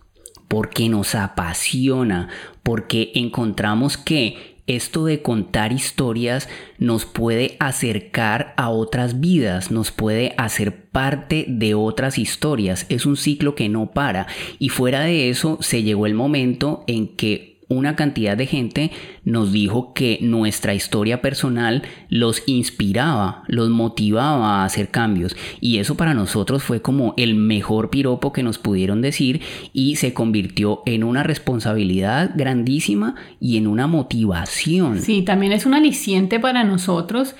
Porque 0.48 0.88
nos 0.88 1.14
apasiona, 1.14 2.28
porque 2.64 3.12
encontramos 3.14 3.96
que 3.96 4.56
esto 4.66 5.04
de 5.04 5.22
contar 5.22 5.70
historias 5.70 6.48
nos 6.78 7.04
puede 7.04 7.56
acercar 7.60 8.52
a 8.56 8.70
otras 8.70 9.20
vidas, 9.20 9.70
nos 9.70 9.92
puede 9.92 10.34
hacer 10.38 10.86
parte 10.86 11.44
de 11.46 11.74
otras 11.74 12.18
historias. 12.18 12.84
Es 12.88 13.06
un 13.06 13.16
ciclo 13.16 13.54
que 13.54 13.68
no 13.68 13.92
para. 13.92 14.26
Y 14.58 14.70
fuera 14.70 15.02
de 15.02 15.30
eso, 15.30 15.58
se 15.60 15.84
llegó 15.84 16.04
el 16.04 16.14
momento 16.14 16.82
en 16.88 17.14
que 17.14 17.56
una 17.68 17.96
cantidad 17.96 18.37
de 18.37 18.46
gente 18.46 18.90
nos 19.24 19.52
dijo 19.52 19.92
que 19.92 20.18
nuestra 20.22 20.74
historia 20.74 21.20
personal 21.20 21.83
los 22.09 22.42
inspiraba, 22.46 23.42
los 23.48 23.70
motivaba 23.70 24.62
a 24.62 24.64
hacer 24.64 24.90
cambios 24.90 25.37
y 25.61 25.79
eso 25.79 25.96
para 25.96 26.14
nosotros 26.14 26.62
fue 26.62 26.81
como 26.81 27.14
el 27.16 27.35
mejor 27.35 27.90
piropo 27.90 28.33
que 28.33 28.42
nos 28.42 28.59
pudieron 28.59 29.02
decir 29.02 29.40
y 29.72 29.96
se 29.96 30.14
convirtió 30.14 30.83
en 30.87 31.02
una 31.02 31.22
responsabilidad 31.22 32.31
grandísima 32.37 33.16
y 33.40 33.57
en 33.57 33.66
una 33.66 33.87
motivación. 33.87 35.00
Sí, 35.00 35.22
también 35.22 35.52
es 35.52 35.66
un 35.66 35.74
aliciente 35.74 36.38
para 36.38 36.62
nosotros 36.64 37.35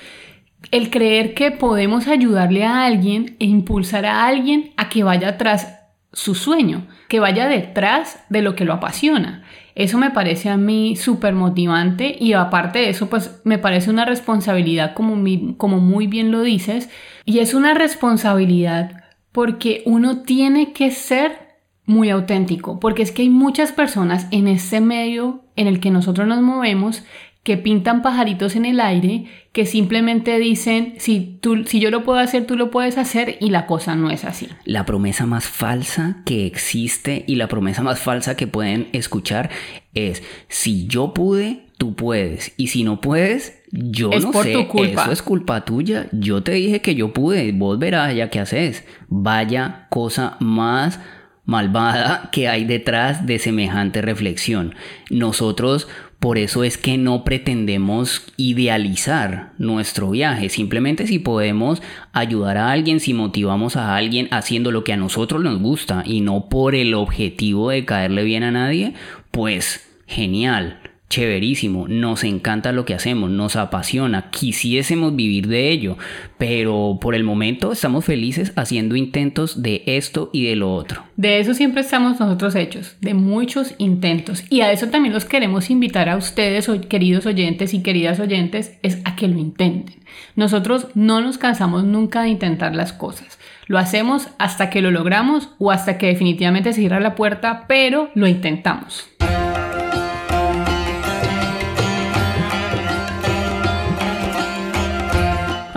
el 0.71 0.89
creer 0.89 1.33
que 1.33 1.51
podemos 1.51 2.07
ayudarle 2.07 2.65
a 2.65 2.85
alguien 2.85 3.37
e 3.39 3.45
impulsar 3.45 4.05
a 4.05 4.25
alguien 4.25 4.71
a 4.75 4.89
que 4.89 5.03
vaya 5.03 5.37
tras 5.37 5.77
su 6.11 6.35
sueño, 6.35 6.87
que 7.07 7.19
vaya 7.19 7.47
detrás 7.47 8.19
de 8.29 8.41
lo 8.41 8.55
que 8.55 8.65
lo 8.65 8.73
apasiona. 8.73 9.43
Eso 9.77 9.99
me 9.99 10.09
parece 10.09 10.49
a 10.49 10.57
mí 10.57 10.95
súper 10.95 11.35
motivante 11.35 12.17
y 12.19 12.33
aparte 12.33 12.79
de 12.79 12.89
eso, 12.89 13.11
pues 13.11 13.41
me 13.43 13.59
parece 13.59 13.91
una 13.91 14.05
responsabilidad 14.05 14.95
como, 14.95 15.23
como 15.57 15.77
muy 15.77 16.07
bien 16.07 16.31
lo 16.31 16.41
dices. 16.41 16.89
Y 17.25 17.39
es 17.39 17.53
una 17.53 17.75
responsabilidad 17.75 19.03
porque 19.31 19.83
uno 19.85 20.23
tiene 20.23 20.73
que 20.73 20.89
ser 20.89 21.59
muy 21.85 22.09
auténtico, 22.09 22.79
porque 22.79 23.03
es 23.03 23.11
que 23.11 23.21
hay 23.21 23.29
muchas 23.29 23.71
personas 23.71 24.25
en 24.31 24.47
ese 24.47 24.81
medio 24.81 25.43
en 25.55 25.67
el 25.67 25.79
que 25.79 25.91
nosotros 25.91 26.27
nos 26.27 26.41
movemos 26.41 27.03
que 27.47 27.55
pintan 27.55 28.01
pajaritos 28.01 28.57
en 28.57 28.65
el 28.65 28.81
aire, 28.81 29.23
que 29.53 29.65
simplemente 29.65 30.37
dicen, 30.37 30.95
si, 30.97 31.39
tú, 31.39 31.63
si 31.63 31.79
yo 31.79 31.89
lo 31.91 32.03
puedo 32.03 32.19
hacer, 32.19 32.45
tú 32.45 32.57
lo 32.57 32.71
puedes 32.71 32.97
hacer, 32.97 33.37
y 33.39 33.51
la 33.51 33.65
cosa 33.67 33.95
no 33.95 34.11
es 34.11 34.25
así. 34.25 34.49
La 34.65 34.85
promesa 34.85 35.25
más 35.25 35.45
falsa 35.45 36.17
que 36.25 36.45
existe 36.45 37.23
y 37.25 37.35
la 37.35 37.47
promesa 37.47 37.83
más 37.83 38.01
falsa 38.01 38.35
que 38.35 38.47
pueden 38.47 38.89
escuchar 38.91 39.49
es, 39.93 40.23
si 40.49 40.87
yo 40.87 41.13
pude, 41.13 41.67
tú 41.77 41.95
puedes, 41.95 42.51
y 42.57 42.67
si 42.67 42.83
no 42.83 42.99
puedes, 42.99 43.63
yo 43.71 44.09
no 44.09 44.33
sé, 44.43 44.67
eso 44.83 45.11
es 45.13 45.21
culpa 45.21 45.63
tuya. 45.63 46.07
Yo 46.11 46.43
te 46.43 46.51
dije 46.51 46.81
que 46.81 46.95
yo 46.95 47.13
pude, 47.13 47.53
vos 47.53 47.79
verás 47.79 48.13
ya 48.13 48.29
qué 48.29 48.41
haces. 48.41 48.83
Vaya 49.07 49.87
cosa 49.89 50.35
más 50.41 50.99
malvada 51.45 52.29
que 52.33 52.49
hay 52.49 52.65
detrás 52.65 53.25
de 53.25 53.39
semejante 53.39 54.01
reflexión. 54.01 54.75
Nosotros 55.09 55.87
por 56.19 56.37
eso 56.37 56.63
es 56.63 56.77
que 56.77 56.97
no 56.97 57.23
pretendemos 57.23 58.23
idealizar 58.37 59.53
nuestro 59.57 60.09
viaje. 60.09 60.49
Simplemente 60.49 61.05
si 61.05 61.19
podemos 61.19 61.81
ayudar 62.11 62.57
a 62.57 62.71
alguien, 62.71 62.99
si 62.99 63.13
motivamos 63.13 63.75
a 63.75 63.95
alguien 63.95 64.27
haciendo 64.31 64.71
lo 64.71 64.83
que 64.83 64.93
a 64.93 64.97
nosotros 64.97 65.43
nos 65.43 65.59
gusta 65.59 66.03
y 66.05 66.21
no 66.21 66.49
por 66.49 66.73
el 66.73 66.95
objetivo 66.95 67.69
de 67.69 67.85
caerle 67.85 68.23
bien 68.23 68.43
a 68.43 68.51
nadie, 68.51 68.93
pues 69.31 69.87
genial 70.07 70.86
chéverísimo, 71.09 71.87
nos 71.87 72.23
encanta 72.23 72.71
lo 72.71 72.85
que 72.85 72.93
hacemos, 72.93 73.29
nos 73.29 73.55
apasiona, 73.55 74.29
quisiésemos 74.29 75.15
vivir 75.15 75.47
de 75.47 75.69
ello, 75.69 75.97
pero 76.37 76.97
por 76.99 77.15
el 77.15 77.23
momento 77.23 77.71
estamos 77.71 78.05
felices 78.05 78.51
haciendo 78.55 78.95
intentos 78.95 79.63
de 79.63 79.83
esto 79.85 80.29
y 80.33 80.45
de 80.45 80.55
lo 80.55 80.73
otro. 80.73 81.03
De 81.15 81.39
eso 81.39 81.53
siempre 81.53 81.81
estamos 81.81 82.19
nosotros 82.19 82.55
hechos, 82.55 82.97
de 82.99 83.13
muchos 83.13 83.73
intentos, 83.77 84.43
y 84.49 84.61
a 84.61 84.71
eso 84.71 84.89
también 84.89 85.13
los 85.13 85.25
queremos 85.25 85.69
invitar 85.69 86.09
a 86.09 86.17
ustedes, 86.17 86.69
queridos 86.89 87.25
oyentes 87.25 87.73
y 87.73 87.81
queridas 87.81 88.19
oyentes, 88.19 88.77
es 88.83 88.99
a 89.05 89.15
que 89.15 89.27
lo 89.27 89.39
intenten. 89.39 89.95
Nosotros 90.35 90.87
no 90.93 91.21
nos 91.21 91.37
cansamos 91.37 91.83
nunca 91.83 92.23
de 92.23 92.29
intentar 92.29 92.75
las 92.75 92.93
cosas. 92.93 93.39
Lo 93.67 93.77
hacemos 93.77 94.29
hasta 94.39 94.69
que 94.69 94.81
lo 94.81 94.91
logramos 94.91 95.49
o 95.57 95.71
hasta 95.71 95.97
que 95.97 96.07
definitivamente 96.07 96.73
se 96.73 96.81
cierra 96.81 96.99
la 96.99 97.15
puerta, 97.15 97.65
pero 97.67 98.09
lo 98.15 98.27
intentamos. 98.27 99.09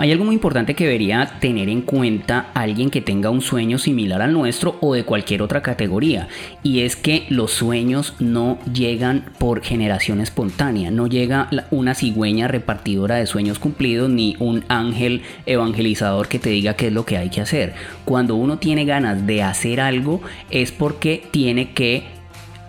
Hay 0.01 0.11
algo 0.11 0.25
muy 0.25 0.33
importante 0.33 0.73
que 0.73 0.85
debería 0.85 1.37
tener 1.39 1.69
en 1.69 1.83
cuenta 1.83 2.49
alguien 2.55 2.89
que 2.89 3.01
tenga 3.01 3.29
un 3.29 3.41
sueño 3.41 3.77
similar 3.77 4.23
al 4.23 4.33
nuestro 4.33 4.79
o 4.81 4.95
de 4.95 5.03
cualquier 5.03 5.43
otra 5.43 5.61
categoría 5.61 6.27
y 6.63 6.79
es 6.79 6.95
que 6.95 7.27
los 7.29 7.51
sueños 7.51 8.15
no 8.17 8.57
llegan 8.73 9.25
por 9.37 9.61
generación 9.61 10.19
espontánea, 10.19 10.89
no 10.89 11.05
llega 11.05 11.51
una 11.69 11.93
cigüeña 11.93 12.47
repartidora 12.47 13.17
de 13.17 13.27
sueños 13.27 13.59
cumplidos 13.59 14.09
ni 14.09 14.35
un 14.39 14.65
ángel 14.69 15.21
evangelizador 15.45 16.27
que 16.27 16.39
te 16.39 16.49
diga 16.49 16.73
qué 16.73 16.87
es 16.87 16.93
lo 16.93 17.05
que 17.05 17.17
hay 17.17 17.29
que 17.29 17.41
hacer. 17.41 17.75
Cuando 18.03 18.33
uno 18.33 18.57
tiene 18.57 18.85
ganas 18.85 19.27
de 19.27 19.43
hacer 19.43 19.79
algo 19.79 20.23
es 20.49 20.71
porque 20.71 21.27
tiene 21.29 21.73
que 21.73 22.05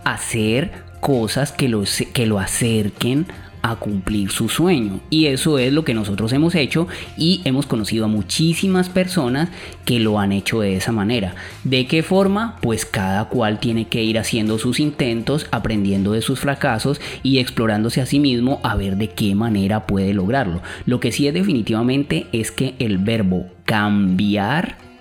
hacer 0.05 0.71
cosas 1.01 1.51
que 1.51 1.71
lo, 1.71 1.83
que 2.13 2.27
lo 2.27 2.39
acerquen 2.39 3.25
a 3.63 3.77
cumplir 3.77 4.31
su 4.31 4.49
sueño. 4.49 5.01
Y 5.11 5.27
eso 5.27 5.59
es 5.59 5.73
lo 5.73 5.85
que 5.85 5.95
nosotros 5.95 6.33
hemos 6.33 6.55
hecho 6.55 6.89
y 7.17 7.41
hemos 7.45 7.67
conocido 7.67 8.05
a 8.05 8.09
muchísimas 8.09 8.89
personas 8.89 9.49
que 9.85 9.99
lo 9.99 10.19
han 10.19 10.33
hecho 10.33 10.61
de 10.61 10.77
esa 10.77 10.93
manera. 10.93 11.35
¿De 11.65 11.87
qué 11.87 12.03
forma? 12.03 12.59
Pues 12.61 12.85
cada 12.85 13.27
cual 13.27 13.61
tiene 13.61 13.89
que 13.89 14.03
ir 14.03 14.19
haciendo 14.19 14.59
sus 14.59 14.81
intentos, 14.81 15.47
aprendiendo 15.51 16.13
de 16.13 16.23
sus 16.23 16.41
fracasos 16.41 17.01
y 17.23 17.39
explorándose 17.39 18.01
a 18.01 18.07
sí 18.07 18.21
mismo 18.21 18.61
a 18.63 18.77
ver 18.77 18.97
de 18.97 19.11
qué 19.11 19.35
manera 19.35 19.87
puede 19.87 20.13
lograrlo. 20.15 20.63
Lo 20.87 21.01
que 21.01 21.13
sí 21.13 21.27
es 21.27 21.35
definitivamente 21.35 22.27
es 22.33 22.51
que 22.51 22.75
el 22.79 22.99
verbo 22.99 23.47
cambiar 23.65 24.92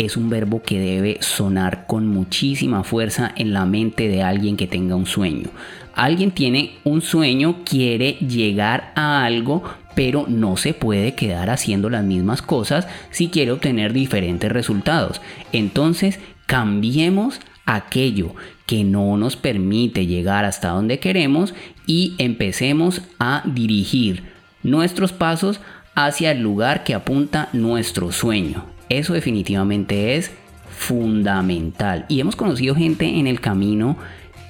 es 0.00 0.16
un 0.16 0.30
verbo 0.30 0.62
que 0.62 0.80
debe 0.80 1.18
sonar 1.20 1.86
con 1.86 2.06
muchísima 2.06 2.84
fuerza 2.84 3.32
en 3.36 3.52
la 3.52 3.66
mente 3.66 4.08
de 4.08 4.22
alguien 4.22 4.56
que 4.56 4.66
tenga 4.66 4.96
un 4.96 5.06
sueño. 5.06 5.50
Alguien 5.94 6.30
tiene 6.30 6.78
un 6.84 7.02
sueño, 7.02 7.58
quiere 7.64 8.12
llegar 8.14 8.92
a 8.94 9.24
algo, 9.24 9.62
pero 9.94 10.24
no 10.26 10.56
se 10.56 10.72
puede 10.72 11.14
quedar 11.14 11.50
haciendo 11.50 11.90
las 11.90 12.02
mismas 12.02 12.40
cosas 12.40 12.88
si 13.10 13.28
quiere 13.28 13.52
obtener 13.52 13.92
diferentes 13.92 14.50
resultados. 14.50 15.20
Entonces, 15.52 16.18
cambiemos 16.46 17.38
aquello 17.66 18.34
que 18.64 18.84
no 18.84 19.18
nos 19.18 19.36
permite 19.36 20.06
llegar 20.06 20.46
hasta 20.46 20.70
donde 20.70 20.98
queremos 20.98 21.52
y 21.86 22.14
empecemos 22.16 23.02
a 23.18 23.42
dirigir 23.44 24.22
nuestros 24.62 25.12
pasos 25.12 25.60
hacia 25.94 26.30
el 26.30 26.40
lugar 26.40 26.84
que 26.84 26.94
apunta 26.94 27.50
nuestro 27.52 28.12
sueño. 28.12 28.79
Eso 28.90 29.14
definitivamente 29.14 30.16
es 30.16 30.30
fundamental. 30.68 32.04
Y 32.08 32.20
hemos 32.20 32.36
conocido 32.36 32.74
gente 32.74 33.06
en 33.06 33.26
el 33.26 33.40
camino 33.40 33.96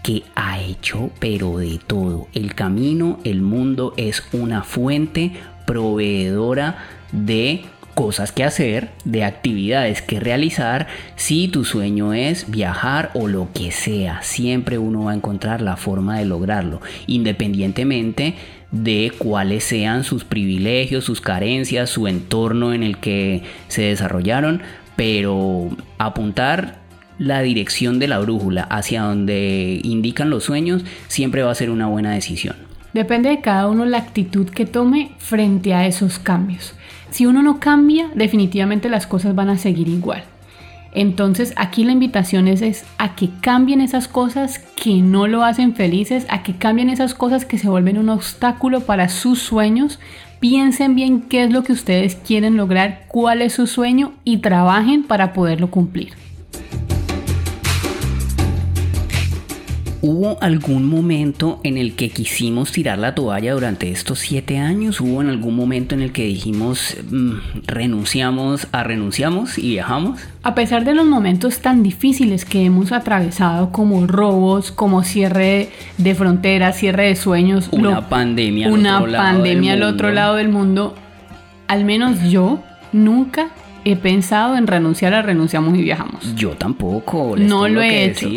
que 0.03 0.23
ha 0.35 0.61
hecho 0.61 1.11
pero 1.21 1.59
de 1.59 1.79
todo. 1.87 2.27
El 2.33 2.55
camino, 2.55 3.21
el 3.23 3.43
mundo 3.43 3.95
es 3.97 4.25
una 4.33 4.63
fuente 4.63 5.33
proveedora 5.67 6.79
de 7.13 7.65
cosas 7.95 8.33
que 8.33 8.45
hacer, 8.45 8.91
de 9.05 9.25
actividades 9.25 10.01
que 10.01 10.21
realizar, 10.21 10.87
si 11.17 11.49
tu 11.49 11.65
sueño 11.65 12.15
es 12.15 12.51
viajar 12.51 13.11
o 13.13 13.29
lo 13.29 13.49
que 13.53 13.73
sea, 13.73 14.23
siempre 14.23 14.79
uno 14.79 15.05
va 15.05 15.13
a 15.13 15.17
encontrar 15.17 15.61
la 15.61 15.77
forma 15.77 16.19
de 16.19 16.25
lograrlo, 16.25 16.81
independientemente 17.07 18.37
de 18.73 19.13
cuáles 19.19 19.65
sean 19.65 20.05
sus 20.05 20.25
privilegios, 20.25 21.05
sus 21.05 21.21
carencias, 21.21 21.91
su 21.91 22.07
entorno 22.07 22.73
en 22.73 22.83
el 22.83 22.99
que 22.99 23.43
se 23.69 23.83
desarrollaron, 23.83 24.63
pero 24.97 25.71
apuntar 25.99 26.81
la 27.19 27.43
dirección 27.43 27.99
de 27.99 28.09
la 28.09 28.19
brújula 28.19 28.63
hacia 28.63 29.03
donde 29.03 29.81
indican 29.85 30.31
los 30.31 30.45
sueños 30.45 30.85
siempre 31.09 31.43
va 31.43 31.51
a 31.51 31.55
ser 31.55 31.71
una 31.71 31.87
buena 31.87 32.13
decisión. 32.13 32.57
Depende 32.93 33.29
de 33.29 33.41
cada 33.41 33.69
uno 33.69 33.85
la 33.85 33.99
actitud 33.99 34.49
que 34.49 34.67
tome 34.67 35.13
frente 35.19 35.75
a 35.75 35.87
esos 35.87 36.19
cambios. 36.19 36.75
si 37.11 37.27
uno 37.27 37.43
no 37.43 37.59
cambia, 37.59 38.09
definitivamente 38.15 38.89
las 38.89 39.07
cosas 39.07 39.35
van 39.35 39.49
a 39.51 39.59
seguir 39.59 39.89
igual. 39.89 40.23
Entonces 40.93 41.53
aquí 41.57 41.85
la 41.85 41.93
invitación 41.93 42.49
es, 42.49 42.85
a 42.99 43.15
que 43.15 43.31
cambien 43.41 43.81
esas 43.81 44.09
cosas 44.09 44.59
que 44.59 44.97
no 45.03 45.27
lo 45.27 45.45
hacen 45.45 45.75
felices, 45.75 46.27
a 46.29 46.43
que 46.43 46.57
cambien 46.57 46.91
esas 46.91 47.15
cosas 47.15 47.45
que 47.45 47.59
se 47.59 47.69
vuelven 47.69 47.99
un 47.99 48.09
obstáculo 48.09 48.81
para 48.81 49.09
sus 49.09 49.41
sueños. 49.41 50.01
Piensen 50.41 50.95
bien 50.95 51.23
qué 51.23 51.45
es 51.45 51.53
lo 51.53 51.63
que 51.63 51.73
ustedes 51.73 52.17
quieren 52.17 52.57
lograr, 52.57 53.05
cuál 53.09 53.43
es 53.43 53.53
su 53.53 53.67
sueño 53.67 54.15
y 54.25 54.39
trabajen 54.39 55.05
para 55.05 55.33
poderlo 55.33 55.71
cumplir. 55.71 56.15
¿Hubo 60.03 60.39
algún 60.41 60.87
momento 60.87 61.61
en 61.63 61.77
el 61.77 61.95
que 61.95 62.09
quisimos 62.09 62.73
tirar 62.73 62.99
la 62.99 63.15
toalla 63.15 63.53
durante 63.53 63.91
estos 63.91 64.19
siete 64.19 64.57
años? 64.57 64.99
¿Hubo 65.01 65.21
en 65.21 65.29
algún 65.29 65.55
momento 65.55 65.95
en 65.95 66.01
el 66.01 66.13
que 66.13 66.25
dijimos 66.25 66.97
mm, 67.11 67.33
renunciamos 67.67 68.67
a 68.73 68.83
renunciamos 68.83 69.59
y 69.59 69.71
viajamos? 69.73 70.21
A 70.43 70.55
pesar 70.55 70.85
de 70.85 70.95
los 70.95 71.05
momentos 71.05 71.59
tan 71.59 71.83
difíciles 71.83 72.47
que 72.47 72.65
hemos 72.65 72.93
atravesado 72.93 73.73
como 73.73 74.07
robos, 74.07 74.73
como 74.73 75.03
cierre 75.03 75.69
de 75.99 76.15
fronteras, 76.15 76.79
cierre 76.79 77.09
de 77.09 77.17
sueños, 77.17 77.69
una 77.71 78.09
pandemia, 78.09 78.69
al 78.69 78.73
una 78.73 79.01
otro 79.03 79.13
pandemia 79.13 79.75
al 79.75 79.83
otro 79.83 80.13
lado 80.13 80.37
del 80.37 80.49
mundo, 80.49 80.95
al 81.69 81.85
menos 81.85 82.23
yo 82.31 82.63
nunca 82.93 83.51
he 83.85 83.97
pensado 83.97 84.57
en 84.57 84.67
renunciar 84.67 85.15
a 85.15 85.23
renunciamos 85.23 85.77
y 85.77 85.83
viajamos. 85.83 86.35
Yo 86.37 86.51
tampoco. 86.51 87.37
no 87.37 87.69
lo 87.69 87.83
he 87.83 88.05
hecho. 88.05 88.29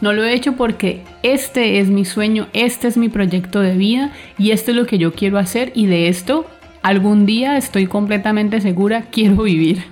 No 0.00 0.12
lo 0.12 0.24
he 0.24 0.34
hecho 0.34 0.54
porque 0.54 1.02
este 1.22 1.78
es 1.78 1.88
mi 1.88 2.04
sueño, 2.04 2.48
este 2.52 2.88
es 2.88 2.96
mi 2.96 3.08
proyecto 3.08 3.60
de 3.60 3.76
vida 3.76 4.12
y 4.38 4.50
esto 4.50 4.70
es 4.70 4.76
lo 4.76 4.86
que 4.86 4.98
yo 4.98 5.12
quiero 5.12 5.38
hacer 5.38 5.72
y 5.74 5.86
de 5.86 6.08
esto 6.08 6.46
algún 6.82 7.26
día 7.26 7.56
estoy 7.56 7.86
completamente 7.86 8.60
segura 8.60 9.06
quiero 9.10 9.44
vivir. 9.44 9.84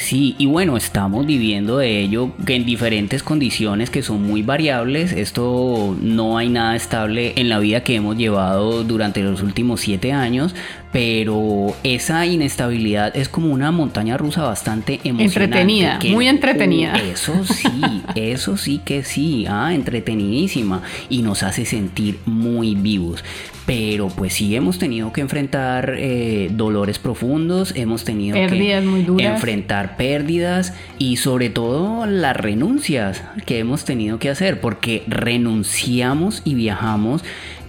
Sí, 0.00 0.34
y 0.38 0.46
bueno, 0.46 0.78
estamos 0.78 1.26
viviendo 1.26 1.76
de 1.76 2.00
ello 2.00 2.32
que 2.46 2.54
en 2.54 2.64
diferentes 2.64 3.22
condiciones 3.22 3.90
que 3.90 4.02
son 4.02 4.22
muy 4.22 4.40
variables. 4.40 5.12
Esto 5.12 5.94
no 6.00 6.38
hay 6.38 6.48
nada 6.48 6.74
estable 6.74 7.34
en 7.36 7.50
la 7.50 7.58
vida 7.58 7.84
que 7.84 7.96
hemos 7.96 8.16
llevado 8.16 8.82
durante 8.82 9.22
los 9.22 9.42
últimos 9.42 9.82
siete 9.82 10.12
años, 10.12 10.54
pero 10.92 11.76
esa 11.84 12.26
inestabilidad 12.26 13.16
es 13.16 13.28
como 13.28 13.52
una 13.52 13.70
montaña 13.70 14.16
rusa 14.16 14.42
bastante 14.42 15.00
emocionante. 15.04 15.44
Entretenida, 15.44 15.98
muy 16.10 16.26
entretenida. 16.26 16.94
eso 16.94 17.44
sí, 17.44 18.02
eso 18.16 18.56
sí 18.56 18.80
que 18.84 19.04
sí, 19.04 19.46
ah, 19.48 19.72
entretenidísima 19.72 20.82
y 21.08 21.22
nos 21.22 21.42
hace 21.42 21.64
sentir 21.64 22.18
muy 22.26 22.74
vivos. 22.74 23.24
Pero 23.66 24.08
pues 24.08 24.34
sí 24.34 24.56
hemos 24.56 24.80
tenido 24.80 25.12
que 25.12 25.20
enfrentar 25.20 25.94
eh, 25.96 26.48
dolores 26.50 26.98
profundos, 26.98 27.72
hemos 27.76 28.02
tenido 28.04 28.34
que 28.34 29.24
enfrentar 29.24 29.96
pérdidas 29.96 30.74
y 30.98 31.18
sobre 31.18 31.50
todo 31.50 32.04
las 32.06 32.36
renuncias 32.36 33.22
que 33.46 33.60
hemos 33.60 33.84
tenido 33.84 34.18
que 34.18 34.28
hacer, 34.28 34.60
porque 34.60 35.04
renunciamos 35.06 36.42
y 36.44 36.54
viajamos 36.54 37.22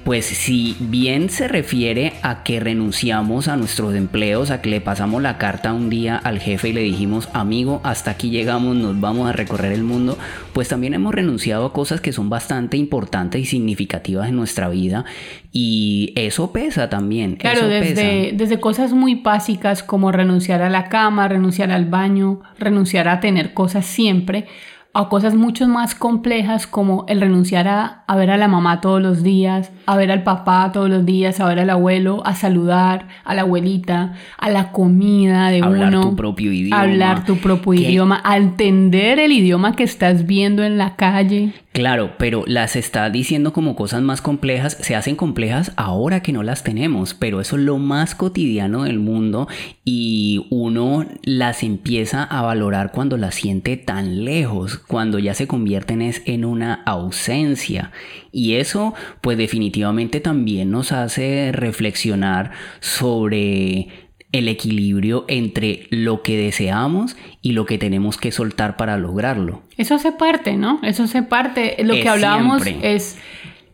pues 0.03 0.25
si 0.25 0.75
bien 0.79 1.29
se 1.29 1.47
refiere 1.47 2.13
a 2.23 2.43
que 2.43 2.59
renunciamos 2.59 3.47
a 3.47 3.55
nuestros 3.55 3.93
empleos, 3.93 4.49
a 4.49 4.61
que 4.61 4.69
le 4.69 4.81
pasamos 4.81 5.21
la 5.21 5.37
carta 5.37 5.73
un 5.73 5.89
día 5.89 6.17
al 6.17 6.39
jefe 6.39 6.69
y 6.69 6.73
le 6.73 6.81
dijimos, 6.81 7.29
amigo, 7.33 7.81
hasta 7.83 8.11
aquí 8.11 8.29
llegamos, 8.29 8.75
nos 8.75 8.99
vamos 8.99 9.29
a 9.29 9.33
recorrer 9.33 9.71
el 9.71 9.83
mundo, 9.83 10.17
pues 10.53 10.69
también 10.69 10.93
hemos 10.93 11.13
renunciado 11.13 11.65
a 11.65 11.73
cosas 11.73 12.01
que 12.01 12.13
son 12.13 12.29
bastante 12.29 12.77
importantes 12.77 13.41
y 13.41 13.45
significativas 13.45 14.29
en 14.29 14.35
nuestra 14.35 14.69
vida 14.69 15.05
y 15.51 16.13
eso 16.15 16.51
pesa 16.51 16.89
también. 16.89 17.35
Claro, 17.35 17.67
desde, 17.67 18.31
desde 18.33 18.59
cosas 18.59 18.93
muy 18.93 19.15
básicas 19.15 19.83
como 19.83 20.11
renunciar 20.11 20.61
a 20.61 20.69
la 20.69 20.89
cama, 20.89 21.27
renunciar 21.27 21.71
al 21.71 21.85
baño, 21.85 22.41
renunciar 22.57 23.07
a 23.07 23.19
tener 23.19 23.53
cosas 23.53 23.85
siempre 23.85 24.47
a 24.93 25.07
cosas 25.07 25.35
mucho 25.35 25.67
más 25.67 25.95
complejas 25.95 26.67
como 26.67 27.05
el 27.07 27.21
renunciar 27.21 27.67
a, 27.67 28.03
ver 28.15 28.29
a 28.29 28.37
la 28.37 28.49
mamá 28.49 28.81
todos 28.81 29.01
los 29.01 29.23
días, 29.23 29.71
a 29.85 29.95
ver 29.95 30.11
al 30.11 30.23
papá 30.23 30.71
todos 30.73 30.89
los 30.89 31.05
días, 31.05 31.39
a 31.39 31.47
ver 31.47 31.59
al 31.59 31.69
abuelo, 31.69 32.21
a 32.25 32.35
saludar 32.35 33.07
a 33.23 33.33
la 33.33 33.43
abuelita, 33.43 34.15
a 34.37 34.49
la 34.49 34.71
comida 34.73 35.49
de 35.49 35.61
hablar 35.61 35.89
uno, 35.89 36.01
tu 36.01 36.15
propio 36.17 36.51
idioma, 36.51 36.81
hablar 36.81 37.25
tu 37.25 37.37
propio 37.37 37.73
idioma, 37.73 38.21
a 38.25 38.35
entender 38.35 39.19
el 39.19 39.31
idioma 39.31 39.75
que 39.75 39.83
estás 39.83 40.25
viendo 40.25 40.63
en 40.63 40.77
la 40.77 40.97
calle. 40.97 41.53
Claro, 41.73 42.15
pero 42.17 42.43
las 42.47 42.75
está 42.75 43.09
diciendo 43.09 43.53
como 43.53 43.77
cosas 43.77 44.01
más 44.01 44.21
complejas, 44.21 44.77
se 44.81 44.93
hacen 44.93 45.15
complejas 45.15 45.71
ahora 45.77 46.21
que 46.21 46.33
no 46.33 46.43
las 46.43 46.63
tenemos, 46.65 47.13
pero 47.13 47.39
eso 47.39 47.55
es 47.55 47.61
lo 47.61 47.77
más 47.77 48.13
cotidiano 48.13 48.83
del 48.83 48.99
mundo 48.99 49.47
y 49.85 50.47
uno 50.49 51.05
las 51.23 51.63
empieza 51.63 52.25
a 52.25 52.41
valorar 52.41 52.91
cuando 52.91 53.15
las 53.15 53.35
siente 53.35 53.77
tan 53.77 54.25
lejos, 54.25 54.79
cuando 54.79 55.17
ya 55.17 55.33
se 55.33 55.47
convierten 55.47 56.01
es 56.01 56.21
en 56.25 56.43
una 56.43 56.73
ausencia. 56.73 57.93
Y 58.33 58.55
eso 58.55 58.93
pues 59.21 59.37
definitivamente 59.37 60.19
también 60.19 60.71
nos 60.71 60.91
hace 60.91 61.53
reflexionar 61.53 62.51
sobre 62.81 64.00
el 64.31 64.47
equilibrio 64.47 65.25
entre 65.27 65.87
lo 65.89 66.21
que 66.21 66.37
deseamos 66.37 67.17
y 67.41 67.51
lo 67.51 67.65
que 67.65 67.77
tenemos 67.77 68.17
que 68.17 68.31
soltar 68.31 68.77
para 68.77 68.97
lograrlo. 68.97 69.63
Eso 69.77 69.95
hace 69.95 70.11
parte, 70.11 70.55
¿no? 70.55 70.79
Eso 70.83 71.03
hace 71.03 71.23
parte. 71.23 71.75
Lo 71.83 71.93
que 71.93 72.07
hablábamos 72.07 72.63
es 72.65 73.17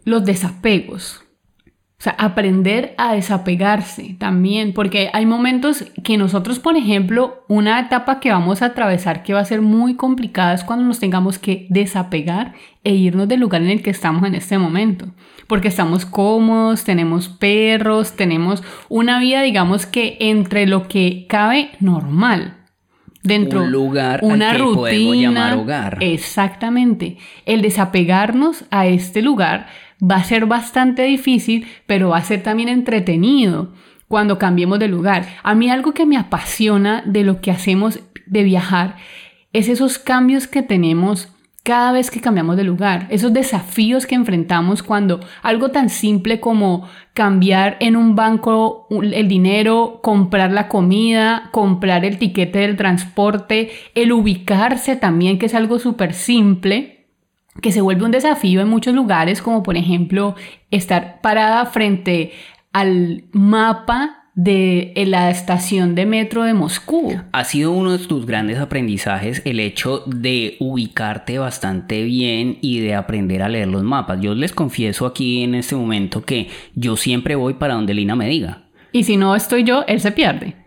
los 0.03 0.25
desapegos. 0.25 1.23
O 1.99 2.03
sea, 2.03 2.15
aprender 2.19 2.93
a 2.99 3.13
desapegarse 3.13 4.15
también, 4.19 4.73
porque 4.73 5.09
hay 5.13 5.25
momentos 5.25 5.83
que 6.03 6.15
nosotros, 6.15 6.59
por 6.59 6.77
ejemplo, 6.77 7.43
una 7.47 7.79
etapa 7.79 8.19
que 8.19 8.31
vamos 8.31 8.61
a 8.61 8.67
atravesar 8.67 9.23
que 9.23 9.33
va 9.33 9.39
a 9.39 9.45
ser 9.45 9.63
muy 9.63 9.95
complicada 9.95 10.53
es 10.53 10.63
cuando 10.63 10.85
nos 10.85 10.99
tengamos 10.99 11.39
que 11.39 11.65
desapegar 11.71 12.53
e 12.83 12.93
irnos 12.93 13.27
del 13.27 13.39
lugar 13.39 13.63
en 13.63 13.71
el 13.71 13.81
que 13.81 13.89
estamos 13.89 14.27
en 14.27 14.35
este 14.35 14.59
momento, 14.59 15.07
porque 15.47 15.69
estamos 15.69 16.05
cómodos, 16.05 16.83
tenemos 16.83 17.29
perros, 17.29 18.15
tenemos 18.15 18.63
una 18.89 19.19
vida, 19.19 19.41
digamos 19.41 19.87
que 19.87 20.17
entre 20.19 20.67
lo 20.67 20.87
que 20.87 21.25
cabe 21.27 21.71
normal. 21.79 22.53
Dentro 23.23 23.63
un 23.63 23.71
lugar 23.71 24.19
una 24.21 24.51
al 24.51 24.57
que 24.57 24.61
rutina, 24.61 25.15
llamar 25.15 25.57
hogar. 25.57 25.97
Exactamente. 26.01 27.17
El 27.45 27.61
desapegarnos 27.63 28.65
a 28.69 28.85
este 28.85 29.21
lugar 29.21 29.67
Va 30.01 30.17
a 30.17 30.23
ser 30.23 30.45
bastante 30.45 31.03
difícil, 31.03 31.67
pero 31.85 32.09
va 32.09 32.17
a 32.17 32.23
ser 32.23 32.43
también 32.43 32.69
entretenido 32.69 33.73
cuando 34.07 34.37
cambiemos 34.37 34.79
de 34.79 34.87
lugar. 34.87 35.27
A 35.43 35.55
mí 35.55 35.69
algo 35.69 35.93
que 35.93 36.05
me 36.05 36.17
apasiona 36.17 37.03
de 37.05 37.23
lo 37.23 37.41
que 37.41 37.51
hacemos 37.51 37.99
de 38.25 38.43
viajar 38.43 38.95
es 39.53 39.69
esos 39.69 39.99
cambios 39.99 40.47
que 40.47 40.61
tenemos 40.61 41.29
cada 41.67 41.91
vez 41.91 42.09
que 42.09 42.21
cambiamos 42.21 42.55
de 42.55 42.63
lugar, 42.63 43.07
esos 43.09 43.33
desafíos 43.33 44.05
que 44.05 44.15
enfrentamos 44.15 44.83
cuando 44.83 45.19
algo 45.41 45.67
tan 45.67 45.89
simple 45.89 46.39
como 46.39 46.87
cambiar 47.13 47.75
en 47.81 47.97
un 47.97 48.15
banco 48.15 48.87
el 48.89 49.27
dinero, 49.27 49.99
comprar 50.01 50.53
la 50.53 50.69
comida, 50.69 51.49
comprar 51.51 52.05
el 52.05 52.19
tiquete 52.19 52.59
del 52.59 52.77
transporte, 52.77 53.69
el 53.95 54.13
ubicarse 54.13 54.95
también, 54.95 55.37
que 55.37 55.47
es 55.47 55.55
algo 55.55 55.77
súper 55.77 56.13
simple, 56.13 56.96
que 57.61 57.71
se 57.71 57.81
vuelve 57.81 58.05
un 58.05 58.11
desafío 58.11 58.61
en 58.61 58.69
muchos 58.69 58.93
lugares, 58.93 59.41
como 59.41 59.63
por 59.63 59.77
ejemplo 59.77 60.35
estar 60.71 61.21
parada 61.21 61.65
frente 61.65 62.31
al 62.73 63.25
mapa 63.31 64.27
de 64.37 64.93
la 65.07 65.31
estación 65.31 65.95
de 65.95 66.05
metro 66.05 66.43
de 66.43 66.53
Moscú. 66.53 67.19
Ha 67.31 67.43
sido 67.43 67.71
uno 67.71 67.97
de 67.97 68.05
tus 68.05 68.27
grandes 68.27 68.59
aprendizajes 68.59 69.41
el 69.45 69.59
hecho 69.59 70.03
de 70.05 70.57
ubicarte 70.59 71.39
bastante 71.39 72.03
bien 72.03 72.59
y 72.61 72.79
de 72.79 72.93
aprender 72.93 73.41
a 73.41 73.49
leer 73.49 73.67
los 73.67 73.81
mapas. 73.81 74.21
Yo 74.21 74.35
les 74.35 74.53
confieso 74.53 75.07
aquí 75.07 75.41
en 75.41 75.55
este 75.55 75.75
momento 75.75 76.23
que 76.23 76.49
yo 76.75 76.97
siempre 76.97 77.33
voy 77.35 77.55
para 77.55 77.73
donde 77.73 77.95
Lina 77.95 78.15
me 78.15 78.29
diga. 78.29 78.65
Y 78.91 79.05
si 79.05 79.17
no 79.17 79.35
estoy 79.35 79.63
yo, 79.63 79.83
él 79.87 79.99
se 80.01 80.11
pierde. 80.11 80.66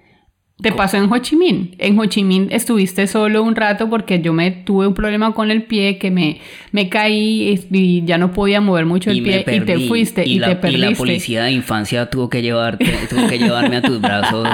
Te 0.63 0.73
pasó 0.73 0.97
en 0.97 1.13
Ho 1.13 1.19
Chi 1.19 1.37
Minh. 1.37 1.75
En 1.79 1.99
Ho 1.99 2.05
Chi 2.07 2.25
Minh 2.25 2.49
estuviste 2.51 3.07
solo 3.07 3.43
un 3.43 3.57
rato 3.57 3.89
porque 3.89 4.21
yo 4.21 4.33
me 4.33 4.51
tuve 4.51 4.87
un 4.87 4.95
problema 4.95 5.33
con 5.33 5.51
el 5.51 5.65
pie 5.65 5.99
que 5.99 6.11
me, 6.11 6.41
me 6.73 6.89
caí 6.89 7.59
y, 7.71 8.05
ya 8.05 8.19
no 8.19 8.33
podía 8.33 8.61
mover 8.61 8.87
mucho 8.87 9.11
el 9.11 9.23
pie 9.23 9.45
y 9.47 9.61
te 9.61 9.79
fuiste 9.89 10.27
y, 10.27 10.39
te 10.39 10.57
perdiste. 10.57 10.87
Y 10.87 10.91
la 10.91 10.97
policía 10.97 11.45
de 11.45 11.53
infancia 11.53 12.11
tuvo 12.11 12.29
que 12.29 12.43
llevarte, 12.43 12.87
tuvo 13.09 13.29
que 13.29 13.39
llevarme 13.39 13.77
a 13.77 13.83
tus 13.83 14.01
brazos. 14.01 14.49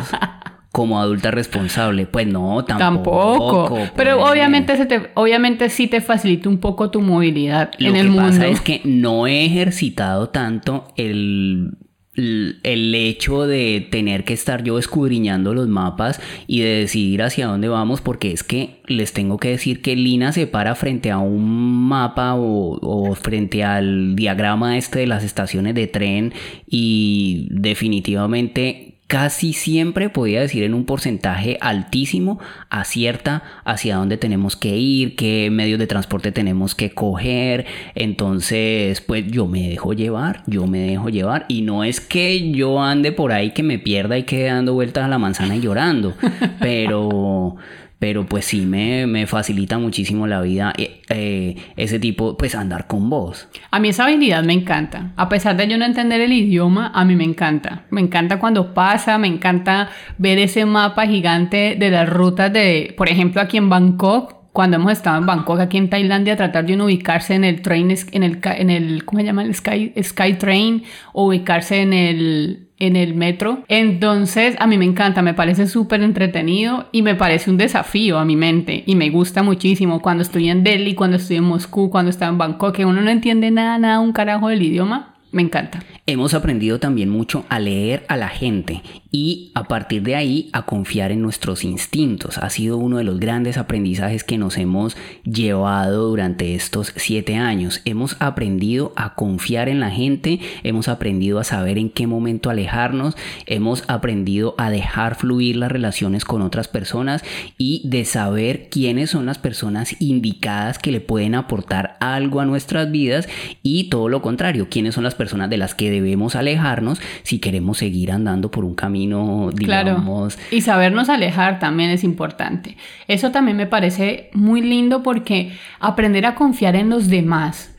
como 0.73 1.01
adulta 1.01 1.31
responsable. 1.31 2.05
Pues 2.07 2.27
no, 2.27 2.63
tampoco. 2.65 3.69
Tampoco. 3.69 3.93
Pero 3.97 4.19
pues. 4.19 4.31
obviamente, 4.31 4.77
se 4.77 4.85
te, 4.85 5.11
obviamente 5.15 5.71
sí 5.71 5.87
te 5.87 6.03
facilita 6.03 6.51
un 6.51 6.59
poco 6.59 6.91
tu 6.91 7.01
movilidad 7.01 7.71
en 7.79 7.97
el 7.97 8.09
mundo. 8.11 8.23
Lo 8.23 8.33
que 8.33 8.39
pasa 8.39 8.47
es 8.49 8.61
que 8.61 8.83
no 8.85 9.27
he 9.27 9.47
ejercitado 9.47 10.29
tanto 10.29 10.89
el 10.97 11.79
el 12.17 12.95
hecho 12.95 13.47
de 13.47 13.87
tener 13.91 14.25
que 14.25 14.33
estar 14.33 14.63
yo 14.63 14.79
escudriñando 14.79 15.55
los 15.55 15.69
mapas 15.69 16.21
y 16.47 16.61
de 16.61 16.81
decidir 16.81 17.23
hacia 17.23 17.47
dónde 17.47 17.69
vamos 17.69 18.01
porque 18.01 18.33
es 18.33 18.43
que 18.43 18.81
les 18.87 19.13
tengo 19.13 19.39
que 19.39 19.51
decir 19.51 19.83
que 19.83 19.97
Lina 19.97 20.33
se 20.33 20.47
para 20.47 20.75
frente 20.75 21.11
a 21.11 21.19
un 21.19 21.89
mapa 21.89 22.35
o, 22.37 23.15
frente 23.15 23.65
al 23.65 24.17
diagrama 24.17 24.79
este 24.79 25.01
de 25.01 25.07
las 25.07 25.25
estaciones 25.25 25.75
de 25.75 25.87
tren 25.87 26.33
y 26.67 27.49
definitivamente 27.51 28.96
casi 29.07 29.53
siempre 29.53 30.09
podía 30.09 30.41
decir 30.41 30.65
en 30.65 30.75
un 30.75 30.85
porcentaje 30.85 31.59
altísimo 31.61 32.41
acierta 32.71 33.43
hacia 33.65 33.97
dónde 33.97 34.17
tenemos 34.17 34.57
que 34.57 34.77
ir, 34.77 35.15
qué 35.15 35.49
medios 35.51 35.79
de 35.79 35.87
transporte 35.87 36.33
tenemos 36.33 36.75
que 36.75 36.91
coger. 36.91 37.67
Entonces, 37.95 39.01
pues 39.01 39.27
yo 39.27 39.47
me 39.47 39.69
dejo 39.69 39.93
llevar, 39.93 40.43
yo 40.47 40.67
me 40.67 40.81
dejo 40.81 41.09
llevar. 41.09 41.47
Y 41.49 41.63
no 41.63 41.85
es 41.85 42.01
que 42.01 42.51
yo 42.51 42.83
ande 42.83 43.13
por 43.13 43.33
ahí 43.33 43.53
que 43.53 43.63
me 43.63 43.79
pierda 43.79 44.19
y 44.19 44.25
quede 44.25 44.47
dando 44.47 44.75
vueltas 44.75 45.05
a 45.05 45.09
la 45.09 45.19
manzana 45.19 45.57
y 45.57 45.61
llorando, 45.61 46.15
pero 46.61 47.57
pero 47.99 48.27
pues 48.27 48.45
sí 48.45 48.67
me, 48.67 49.27
facilita 49.27 49.79
muchísimo 49.79 50.27
la 50.27 50.41
vida 50.41 50.73
eh, 50.77 51.01
eh, 51.09 51.57
ese 51.77 51.99
tipo, 51.99 52.37
pues 52.37 52.55
andar 52.55 52.87
con 52.87 53.09
vos. 53.09 53.49
A 53.71 53.81
mí 53.81 53.89
esa 53.89 54.05
habilidad 54.05 54.45
me 54.45 54.53
encanta, 54.53 55.13
a 55.17 55.29
pesar 55.29 55.57
de 55.57 55.69
yo 55.69 55.79
no 55.79 55.85
entender 55.85 56.21
el 56.21 56.33
idioma, 56.33 56.93
a 56.95 57.05
mí 57.05 57.17
me 57.17 57.25
encanta, 57.25 57.87
me 57.91 58.01
encanta 58.01 58.39
cuando 58.39 58.75
pasa, 58.75 59.19
me 59.19 59.29
encanta 59.29 59.89
ver 60.19 60.39
ese 60.39 60.67
mapa 60.67 61.07
gigante 61.07 61.77
de 61.79 61.91
las 61.91 62.09
rutas 62.09 62.53
de, 62.53 62.95
por 62.97 63.09
ejemplo, 63.09 63.41
aquí 63.41 63.57
en 63.57 63.69
Bangkok, 63.69 64.37
cuando 64.57 64.79
hemos 64.79 64.91
estado 64.91 65.19
en 65.19 65.27
Bangkok, 65.27 65.61
aquí 65.61 65.77
en 65.77 65.91
Tailandia, 65.91 66.35
tratar 66.35 66.65
de 66.65 66.73
uno 66.73 66.87
ubicarse 66.87 67.35
en 67.35 67.45
el 67.45 67.61
train, 67.61 67.91
en 67.91 68.23
el, 68.23 68.41
en 68.43 68.71
el 68.71 69.05
¿cómo 69.05 69.21
se 69.21 69.27
llama? 69.27 69.43
El 69.43 69.55
Sky, 69.55 69.93
Sky 70.03 70.33
Train, 70.39 70.83
o 71.13 71.27
ubicarse 71.27 71.83
en 71.83 71.93
el 71.93 72.69
en 72.79 72.97
el 72.97 73.13
metro. 73.15 73.65
Entonces, 73.69 74.57
a 74.59 74.67
mí 74.67 74.79
me 74.79 74.87
encanta, 74.87 75.21
me 75.21 75.35
parece 75.35 75.67
súper 75.67 76.01
entretenido 76.03 76.87
y 76.91 77.03
me 77.03 77.15
parece 77.15 77.51
un 77.51 77.59
desafío 77.59 78.19
a 78.19 78.25
mi 78.25 78.35
mente 78.35 78.83
y 78.87 78.97
me 78.97 79.11
gusta 79.11 79.43
muchísimo 79.43 80.01
cuando 80.01 80.23
estoy 80.23 80.49
en 80.49 80.65
Delhi, 80.65 80.95
cuando 80.95 81.19
estoy 81.19 81.37
en 81.37 81.45
Moscú, 81.45 81.91
cuando 81.91 82.09
estoy 82.09 82.29
en 82.29 82.39
Bangkok, 82.39 82.75
que 82.75 82.87
uno 82.87 83.03
no 83.03 83.11
entiende 83.11 83.51
nada, 83.51 83.77
nada, 83.77 84.01
un 84.01 84.15
carajo 84.15 84.49
del 84.49 84.63
idioma. 84.63 85.16
Me 85.33 85.43
encanta. 85.43 85.83
Hemos 86.07 86.35
aprendido 86.35 86.79
también 86.79 87.11
mucho 87.11 87.45
a 87.49 87.59
leer 87.59 88.07
a 88.09 88.17
la 88.17 88.29
gente 88.29 88.83
y 89.11 89.51
a 89.55 89.65
partir 89.65 90.03
de 90.03 90.15
ahí 90.15 90.49
a 90.53 90.65
confiar 90.65 91.11
en 91.11 91.21
nuestros 91.21 91.65
instintos. 91.65 92.39
Ha 92.39 92.49
sido 92.49 92.79
uno 92.79 92.99
de 92.99 93.05
los 93.05 93.19
grandes 93.19 93.59
aprendizajes 93.59 94.23
que 94.23 94.39
nos 94.39 94.57
hemos 94.57 94.97
llevado 95.25 96.09
durante 96.09 96.55
estos 96.55 96.93
siete 96.97 97.35
años. 97.37 97.83
Hemos 97.85 98.17
aprendido 98.21 98.93
a 98.95 99.15
confiar 99.15 99.69
en 99.69 99.81
la 99.81 99.91
gente, 99.91 100.41
hemos 100.63 100.89
aprendido 100.89 101.41
a 101.41 101.45
saber 101.45 101.77
en 101.77 101.91
qué 101.91 102.07
momento 102.07 102.49
alejarnos, 102.49 103.17
hemos 103.47 103.85
aprendido 103.89 104.55
a 104.59 104.71
dejar 104.71 105.17
fluir 105.17 105.57
las 105.57 105.73
relaciones 105.73 106.25
con 106.25 106.41
otras 106.41 106.69
personas 106.69 107.25
y 107.59 107.83
de 107.89 108.05
saber 108.05 108.69
quiénes 108.71 109.11
son 109.11 109.27
las 109.27 109.39
personas 109.39 110.01
indicadas 110.01 110.79
que 110.79 110.93
le 110.93 111.01
pueden 111.01 111.35
aportar 111.35 111.97
algo 112.01 112.41
a 112.41 112.47
nuestras 112.47 112.91
vidas 112.91 113.29
y 113.63 113.91
todo 113.91 114.09
lo 114.09 114.23
contrario, 114.23 114.69
quiénes 114.71 114.95
son 114.95 115.05
las 115.05 115.15
personas 115.15 115.26
de 115.27 115.57
las 115.57 115.75
que 115.75 115.91
debemos 115.91 116.37
alejarnos 116.37 117.01
si 117.23 117.39
queremos 117.39 117.79
seguir 117.79 118.13
andando 118.13 118.51
por 118.51 118.65
un 118.65 118.75
camino, 118.75 119.51
digamos. 119.55 120.37
Claro. 120.37 120.49
Y 120.51 120.61
sabernos 120.61 121.09
alejar 121.09 121.59
también 121.59 121.91
es 121.91 122.05
importante. 122.05 122.77
Eso 123.09 123.31
también 123.31 123.57
me 123.57 123.67
parece 123.67 124.31
muy 124.33 124.63
lindo 124.63 125.03
porque 125.03 125.53
aprender 125.81 126.27
a 126.27 126.35
confiar 126.35 126.77
en 126.77 126.89
los 126.89 127.09
demás 127.09 127.77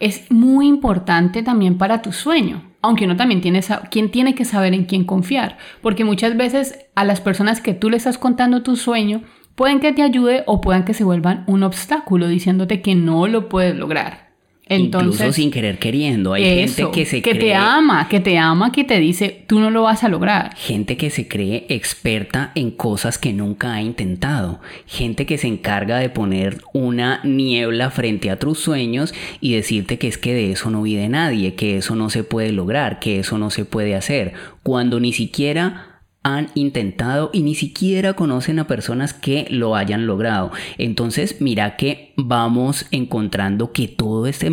es 0.00 0.30
muy 0.30 0.68
importante 0.68 1.42
también 1.42 1.78
para 1.78 2.02
tu 2.02 2.12
sueño. 2.12 2.62
Aunque 2.80 3.06
uno 3.06 3.16
también 3.16 3.40
tiene, 3.40 3.60
quien 3.90 4.10
tiene 4.10 4.34
que 4.34 4.44
saber 4.44 4.72
en 4.72 4.84
quién 4.84 5.04
confiar. 5.04 5.58
Porque 5.82 6.04
muchas 6.04 6.36
veces 6.36 6.78
a 6.94 7.04
las 7.04 7.20
personas 7.20 7.60
que 7.60 7.74
tú 7.74 7.90
le 7.90 7.96
estás 7.96 8.18
contando 8.18 8.62
tu 8.62 8.76
sueño, 8.76 9.22
pueden 9.56 9.80
que 9.80 9.92
te 9.92 10.02
ayude 10.02 10.44
o 10.46 10.60
puedan 10.60 10.84
que 10.84 10.94
se 10.94 11.02
vuelvan 11.02 11.42
un 11.48 11.64
obstáculo 11.64 12.28
diciéndote 12.28 12.80
que 12.80 12.94
no 12.94 13.26
lo 13.26 13.48
puedes 13.48 13.74
lograr. 13.74 14.27
Incluso 14.68 15.32
sin 15.32 15.50
querer 15.50 15.78
queriendo. 15.78 16.34
Hay 16.34 16.44
gente 16.44 16.86
que 16.92 17.06
se 17.06 17.22
que 17.22 17.34
te 17.34 17.54
ama, 17.54 18.08
que 18.08 18.20
te 18.20 18.38
ama, 18.38 18.72
que 18.72 18.84
te 18.84 19.00
dice, 19.00 19.44
tú 19.46 19.60
no 19.60 19.70
lo 19.70 19.82
vas 19.82 20.04
a 20.04 20.08
lograr. 20.08 20.54
Gente 20.56 20.96
que 20.96 21.10
se 21.10 21.26
cree 21.26 21.66
experta 21.68 22.52
en 22.54 22.70
cosas 22.70 23.18
que 23.18 23.32
nunca 23.32 23.74
ha 23.74 23.82
intentado. 23.82 24.60
Gente 24.86 25.26
que 25.26 25.38
se 25.38 25.46
encarga 25.46 25.98
de 25.98 26.10
poner 26.10 26.62
una 26.72 27.20
niebla 27.24 27.90
frente 27.90 28.30
a 28.30 28.38
tus 28.38 28.58
sueños 28.58 29.14
y 29.40 29.54
decirte 29.54 29.98
que 29.98 30.08
es 30.08 30.18
que 30.18 30.34
de 30.34 30.52
eso 30.52 30.70
no 30.70 30.82
vive 30.82 31.08
nadie, 31.08 31.54
que 31.54 31.78
eso 31.78 31.94
no 31.94 32.10
se 32.10 32.24
puede 32.24 32.52
lograr, 32.52 32.98
que 32.98 33.18
eso 33.18 33.38
no 33.38 33.50
se 33.50 33.64
puede 33.64 33.94
hacer, 33.94 34.32
cuando 34.62 35.00
ni 35.00 35.12
siquiera 35.12 35.97
han 36.36 36.48
intentado 36.54 37.30
y 37.32 37.42
ni 37.42 37.54
siquiera 37.54 38.14
conocen 38.14 38.58
a 38.58 38.66
personas 38.66 39.14
que 39.14 39.46
lo 39.50 39.76
hayan 39.76 40.06
logrado. 40.06 40.50
Entonces, 40.76 41.40
mira 41.40 41.76
que 41.76 42.12
vamos 42.16 42.86
encontrando 42.90 43.72
que 43.72 43.88
todo 43.88 44.26
este 44.26 44.50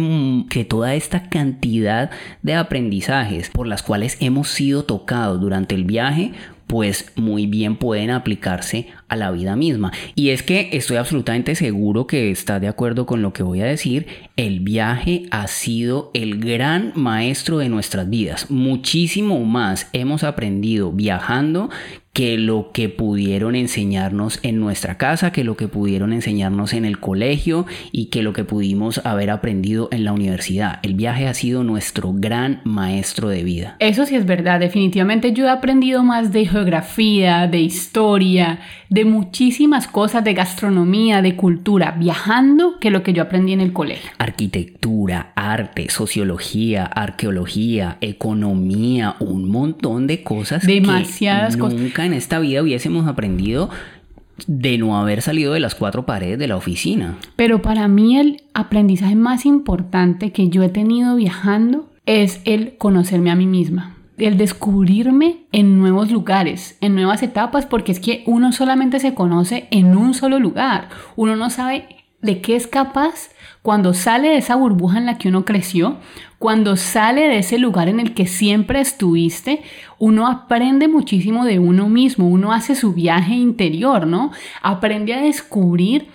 que 0.49 0.65
toda 0.65 0.95
esta 0.95 1.30
cantidad 1.30 2.11
de 2.41 2.55
aprendizajes 2.55 3.49
por 3.49 3.67
las 3.67 3.84
cuales 3.84 4.17
hemos 4.19 4.49
sido 4.49 4.84
tocados 4.84 5.39
durante 5.41 5.76
el 5.76 5.84
viaje 5.84 6.34
pues 6.67 7.11
muy 7.15 7.45
bien 7.45 7.78
pueden 7.78 8.09
aplicarse 8.09 8.88
a 9.08 9.16
la 9.16 9.32
vida 9.32 9.56
misma. 9.56 9.91
Y 10.16 10.30
es 10.30 10.43
que 10.43 10.70
estoy 10.74 10.97
absolutamente 10.97 11.56
seguro 11.56 12.08
que 12.08 12.32
estás 12.32 12.62
de 12.62 12.68
acuerdo 12.68 13.06
con 13.06 13.22
lo 13.22 13.34
que 13.34 13.43
voy 13.43 13.62
a 13.62 13.66
decir. 13.66 14.08
El 14.36 14.60
viaje 14.60 15.24
ha 15.32 15.47
sido 15.47 16.12
el 16.14 16.39
gran 16.39 16.91
maestro 16.95 17.58
de 17.58 17.70
nuestras 17.70 18.10
vidas. 18.10 18.49
Muchísimo 18.49 19.43
más 19.45 19.89
hemos 19.93 20.24
aprendido 20.24 20.91
viajando 20.91 21.70
que 22.16 22.38
lo 22.38 22.72
que 22.72 22.88
pudieron 22.88 23.56
enseñarnos 23.56 24.39
en 24.41 24.58
nuestra 24.58 24.97
casa, 24.97 25.34
que 25.34 25.43
lo 25.43 25.58
que 25.58 25.68
pudieron 25.68 26.14
enseñarnos 26.14 26.72
en 26.72 26.86
el 26.86 26.97
colegio 27.01 27.66
y 27.91 28.06
que 28.06 28.24
lo 28.24 28.32
que 28.32 28.45
pudimos 28.45 29.06
haber 29.06 29.30
aprendido 29.30 29.89
en 29.91 30.06
la 30.06 30.14
universidad. 30.14 30.80
El 30.82 30.93
viaje 30.93 31.28
ha 31.28 31.34
sido 31.34 31.66
nuestro 31.66 32.14
gran 32.14 32.62
maestro 32.64 33.28
de 33.28 33.43
vida. 33.43 33.76
Eso 33.80 34.06
sí 34.06 34.16
es 34.16 34.26
verdad, 34.26 34.62
definitivamente 34.62 35.34
yo 35.34 35.45
he 35.45 35.49
aprendido 35.49 36.03
más 36.03 36.32
de 36.32 36.45
geografía, 36.45 37.47
de 37.47 37.60
historia, 37.60 38.60
de 38.90 39.06
muchísimas 39.06 39.88
cosas, 39.88 40.24
de 40.24 40.34
gastronomía, 40.34 41.22
de 41.22 41.36
cultura, 41.36 41.96
viajando 41.98 42.80
que 42.80 42.92
lo 42.92 43.04
que 43.04 43.14
yo 43.14 43.24
aprendí 43.24 43.54
en 43.54 43.62
el 43.62 43.74
colegio. 43.74 44.12
Arquitectura, 44.18 45.32
arte, 45.36 45.90
sociología, 45.90 46.86
arqueología, 46.86 47.98
economía, 48.02 49.16
un 49.20 49.50
montón 49.50 50.08
de 50.08 50.24
cosas. 50.24 50.66
Demasiadas 50.66 51.56
que 51.56 51.62
cosas 51.62 52.00
en 52.00 52.14
esta 52.14 52.40
vida 52.40 52.62
hubiésemos 52.62 53.08
aprendido 53.08 53.70
de 54.48 54.78
no 54.78 54.98
haber 54.98 55.22
salido 55.22 55.54
de 55.54 55.60
las 55.60 55.76
cuatro 55.76 56.06
paredes 56.06 56.38
de 56.38 56.48
la 56.48 56.58
oficina. 56.58 57.18
Pero 57.36 57.62
para 57.62 57.88
mí 57.88 58.18
el 58.18 58.44
aprendizaje 58.54 59.16
más 59.16 59.46
importante 59.46 60.32
que 60.32 60.50
yo 60.50 60.64
he 60.64 60.70
tenido 60.70 61.16
viajando 61.16 61.90
es 62.06 62.42
el 62.46 62.78
conocerme 62.78 63.32
a 63.32 63.36
mí 63.36 63.46
misma, 63.46 63.95
el 64.18 64.38
descubrirme 64.38 65.45
en 65.51 65.80
nuevos 65.80 66.11
lugares, 66.11 66.78
en 66.82 66.95
nuevas 66.95 67.24
etapas, 67.24 67.66
porque 67.66 67.91
es 67.91 67.99
que 67.99 68.24
uno 68.26 68.51
solamente 68.51 68.99
se 68.99 69.13
conoce 69.13 69.68
en 69.72 69.95
un 69.95 70.13
solo 70.13 70.39
lugar, 70.39 70.89
uno 71.16 71.36
no 71.36 71.49
sabe 71.49 72.05
de 72.22 72.41
qué 72.41 72.55
es 72.55 72.68
capaz 72.68 73.30
cuando 73.61 73.93
sale 73.93 74.30
de 74.30 74.38
esa 74.38 74.55
burbuja 74.55 74.97
en 74.97 75.05
la 75.05 75.18
que 75.18 75.28
uno 75.28 75.43
creció, 75.45 75.97
cuando 76.39 76.76
sale 76.76 77.28
de 77.28 77.39
ese 77.39 77.57
lugar 77.57 77.89
en 77.89 77.99
el 77.99 78.13
que 78.13 78.28
siempre 78.28 78.80
estuviste, 78.80 79.63
uno 79.99 80.28
aprende 80.28 80.88
muchísimo 80.88 81.45
de 81.45 81.59
uno 81.59 81.89
mismo, 81.89 82.28
uno 82.28 82.51
hace 82.51 82.76
su 82.76 82.93
viaje 82.93 83.34
interior, 83.34 84.05
¿no? 84.05 84.32
Aprende 84.61 85.13
a 85.13 85.22
descubrir 85.22 86.07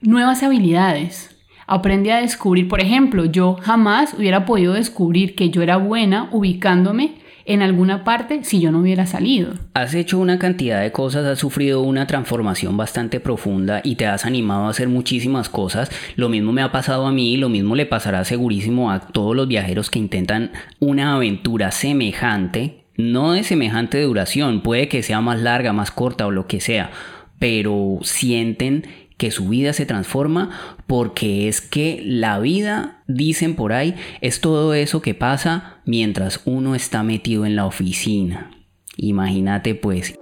nuevas 0.00 0.42
habilidades. 0.42 1.36
Aprende 1.66 2.12
a 2.12 2.20
descubrir, 2.20 2.66
por 2.66 2.80
ejemplo, 2.80 3.26
yo 3.26 3.58
jamás 3.60 4.14
hubiera 4.14 4.46
podido 4.46 4.72
descubrir 4.72 5.34
que 5.34 5.50
yo 5.50 5.62
era 5.62 5.76
buena 5.76 6.28
ubicándome 6.32 7.16
en 7.48 7.62
alguna 7.62 8.04
parte 8.04 8.44
si 8.44 8.60
yo 8.60 8.70
no 8.70 8.80
hubiera 8.80 9.06
salido. 9.06 9.54
Has 9.72 9.94
hecho 9.94 10.18
una 10.18 10.38
cantidad 10.38 10.82
de 10.82 10.92
cosas, 10.92 11.24
has 11.24 11.38
sufrido 11.38 11.80
una 11.80 12.06
transformación 12.06 12.76
bastante 12.76 13.20
profunda 13.20 13.80
y 13.82 13.96
te 13.96 14.06
has 14.06 14.26
animado 14.26 14.66
a 14.66 14.70
hacer 14.70 14.88
muchísimas 14.88 15.48
cosas. 15.48 15.90
Lo 16.14 16.28
mismo 16.28 16.52
me 16.52 16.60
ha 16.60 16.70
pasado 16.70 17.06
a 17.06 17.12
mí, 17.12 17.38
lo 17.38 17.48
mismo 17.48 17.74
le 17.74 17.86
pasará 17.86 18.24
segurísimo 18.26 18.92
a 18.92 19.00
todos 19.00 19.34
los 19.34 19.48
viajeros 19.48 19.90
que 19.90 19.98
intentan 19.98 20.52
una 20.78 21.14
aventura 21.14 21.70
semejante, 21.70 22.84
no 22.98 23.32
de 23.32 23.42
semejante 23.42 24.02
duración, 24.02 24.60
puede 24.60 24.88
que 24.88 25.02
sea 25.02 25.22
más 25.22 25.40
larga, 25.40 25.72
más 25.72 25.90
corta 25.90 26.26
o 26.26 26.30
lo 26.30 26.46
que 26.46 26.60
sea, 26.60 26.90
pero 27.38 27.98
sienten 28.02 28.84
que 29.18 29.30
su 29.30 29.48
vida 29.48 29.72
se 29.74 29.84
transforma 29.84 30.50
porque 30.86 31.48
es 31.48 31.60
que 31.60 32.00
la 32.04 32.38
vida, 32.38 33.02
dicen 33.06 33.56
por 33.56 33.72
ahí, 33.72 33.94
es 34.20 34.40
todo 34.40 34.72
eso 34.74 35.02
que 35.02 35.14
pasa 35.14 35.80
mientras 35.84 36.40
uno 36.46 36.74
está 36.74 37.02
metido 37.02 37.44
en 37.44 37.56
la 37.56 37.66
oficina. 37.66 38.50
Imagínate 38.96 39.74
pues. 39.74 40.14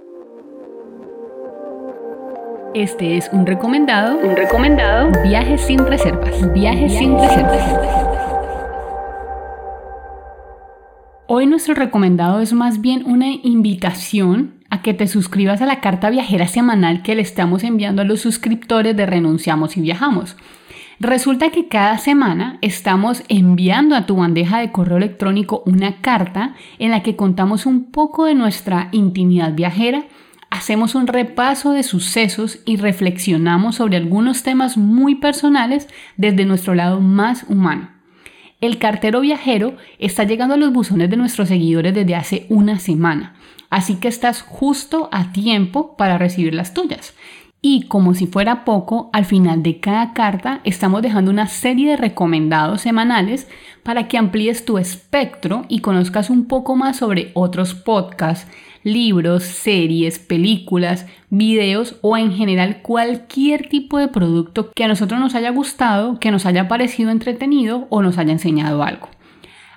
Este 2.73 3.17
es 3.17 3.29
un 3.31 3.45
recomendado. 3.45 4.17
Un 4.17 4.35
recomendado. 4.35 5.11
Viajes 5.23 5.61
sin 5.61 5.79
reservas. 5.85 6.53
Viajes 6.53 6.91
sin 6.93 7.17
reservas. 7.17 7.97
Hoy 11.27 11.45
nuestro 11.45 11.73
recomendado 11.73 12.39
es 12.39 12.53
más 12.53 12.81
bien 12.81 13.05
una 13.05 13.27
invitación 13.31 14.56
a 14.69 14.81
que 14.81 14.93
te 14.93 15.07
suscribas 15.07 15.61
a 15.61 15.65
la 15.65 15.81
carta 15.81 16.09
viajera 16.09 16.47
semanal 16.47 17.01
que 17.03 17.15
le 17.15 17.21
estamos 17.21 17.63
enviando 17.63 18.01
a 18.01 18.05
los 18.05 18.21
suscriptores 18.21 18.95
de 18.95 19.05
Renunciamos 19.05 19.77
y 19.77 19.81
Viajamos. 19.81 20.35
Resulta 20.99 21.51
que 21.51 21.67
cada 21.67 21.97
semana 21.99 22.57
estamos 22.61 23.23
enviando 23.27 23.95
a 23.95 24.07
tu 24.07 24.15
bandeja 24.15 24.59
de 24.59 24.71
correo 24.71 24.97
electrónico 24.97 25.61
una 25.65 26.01
carta 26.01 26.55
en 26.79 26.89
la 26.91 27.03
que 27.03 27.15
contamos 27.15 27.67
un 27.67 27.91
poco 27.91 28.25
de 28.25 28.33
nuestra 28.33 28.89
intimidad 28.91 29.53
viajera, 29.53 30.05
hacemos 30.49 30.95
un 30.95 31.05
repaso 31.05 31.71
de 31.71 31.83
sucesos 31.83 32.59
y 32.65 32.77
reflexionamos 32.77 33.75
sobre 33.75 33.97
algunos 33.97 34.41
temas 34.41 34.75
muy 34.75 35.15
personales 35.15 35.87
desde 36.15 36.45
nuestro 36.45 36.73
lado 36.73 36.99
más 36.99 37.45
humano. 37.47 37.96
El 38.59 38.79
cartero 38.79 39.21
viajero 39.21 39.75
está 39.99 40.23
llegando 40.23 40.55
a 40.55 40.57
los 40.57 40.73
buzones 40.73 41.11
de 41.11 41.17
nuestros 41.17 41.47
seguidores 41.47 41.93
desde 41.93 42.15
hace 42.15 42.45
una 42.49 42.79
semana, 42.79 43.35
así 43.69 43.95
que 43.95 44.07
estás 44.07 44.41
justo 44.41 45.09
a 45.11 45.31
tiempo 45.31 45.95
para 45.95 46.17
recibir 46.17 46.55
las 46.55 46.73
tuyas. 46.73 47.13
Y 47.61 47.83
como 47.83 48.15
si 48.15 48.25
fuera 48.25 48.65
poco, 48.65 49.11
al 49.13 49.25
final 49.25 49.61
de 49.61 49.79
cada 49.79 50.13
carta 50.13 50.61
estamos 50.63 51.03
dejando 51.03 51.29
una 51.29 51.47
serie 51.47 51.91
de 51.91 51.97
recomendados 51.97 52.81
semanales 52.81 53.47
para 53.83 54.07
que 54.07 54.17
amplíes 54.17 54.65
tu 54.65 54.79
espectro 54.79 55.65
y 55.67 55.79
conozcas 55.79 56.31
un 56.31 56.45
poco 56.45 56.75
más 56.75 56.97
sobre 56.97 57.31
otros 57.35 57.75
podcasts, 57.75 58.49
libros, 58.87 59.43
series, 59.43 60.19
películas, 60.19 61.05
videos 61.29 61.97
o 62.01 62.17
en 62.17 62.31
general 62.31 62.81
cualquier 62.81 63.69
tipo 63.69 63.99
de 63.99 64.07
producto 64.07 64.71
que 64.73 64.83
a 64.83 64.87
nosotros 64.87 65.19
nos 65.19 65.35
haya 65.35 65.51
gustado, 65.51 66.19
que 66.19 66.31
nos 66.31 66.45
haya 66.45 66.67
parecido 66.67 67.11
entretenido 67.11 67.87
o 67.89 68.01
nos 68.01 68.17
haya 68.17 68.31
enseñado 68.31 68.83
algo. 68.83 69.09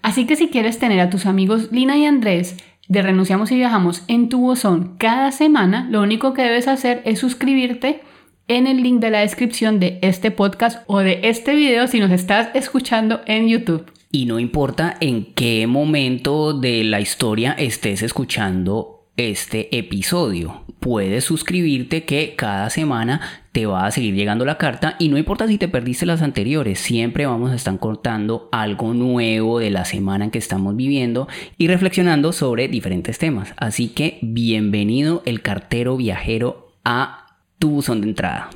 Así 0.02 0.26
que 0.26 0.36
si 0.36 0.48
quieres 0.48 0.78
tener 0.78 1.00
a 1.00 1.10
tus 1.10 1.26
amigos 1.26 1.70
Lina 1.72 1.96
y 1.98 2.06
Andrés 2.06 2.56
de 2.88 3.02
Renunciamos 3.02 3.52
y 3.52 3.56
Viajamos 3.56 4.02
en 4.08 4.28
tu 4.28 4.40
buzón 4.40 4.96
cada 4.98 5.30
semana, 5.30 5.86
lo 5.90 6.02
único 6.02 6.32
que 6.32 6.42
debes 6.42 6.68
hacer 6.68 7.02
es 7.04 7.18
suscribirte 7.18 8.00
en 8.48 8.66
el 8.66 8.82
link 8.82 9.00
de 9.00 9.10
la 9.10 9.20
descripción 9.20 9.78
de 9.78 10.00
este 10.02 10.32
podcast 10.32 10.82
o 10.88 10.98
de 10.98 11.20
este 11.22 11.54
video 11.54 11.86
si 11.86 12.00
nos 12.00 12.10
estás 12.10 12.48
escuchando 12.54 13.20
en 13.26 13.48
YouTube. 13.48 13.86
Y 14.10 14.26
no 14.26 14.40
importa 14.40 14.96
en 15.00 15.26
qué 15.34 15.68
momento 15.68 16.52
de 16.52 16.82
la 16.82 17.00
historia 17.00 17.52
estés 17.52 18.02
escuchando 18.02 18.99
este 19.16 19.76
episodio. 19.76 20.64
Puedes 20.80 21.24
suscribirte 21.24 22.04
que 22.04 22.34
cada 22.36 22.70
semana 22.70 23.20
te 23.52 23.66
va 23.66 23.84
a 23.84 23.90
seguir 23.90 24.14
llegando 24.14 24.44
la 24.44 24.58
carta 24.58 24.96
y 24.98 25.08
no 25.08 25.18
importa 25.18 25.46
si 25.46 25.58
te 25.58 25.68
perdiste 25.68 26.06
las 26.06 26.22
anteriores, 26.22 26.78
siempre 26.78 27.26
vamos 27.26 27.50
a 27.50 27.56
estar 27.56 27.78
contando 27.78 28.48
algo 28.52 28.94
nuevo 28.94 29.58
de 29.58 29.70
la 29.70 29.84
semana 29.84 30.24
en 30.24 30.30
que 30.30 30.38
estamos 30.38 30.76
viviendo 30.76 31.28
y 31.58 31.68
reflexionando 31.68 32.32
sobre 32.32 32.68
diferentes 32.68 33.18
temas. 33.18 33.52
Así 33.56 33.88
que 33.88 34.18
bienvenido 34.22 35.22
el 35.26 35.42
cartero 35.42 35.96
viajero 35.96 36.72
a 36.84 37.26
tu 37.58 37.70
buzón 37.70 38.00
de 38.00 38.08
entrada. 38.08 38.50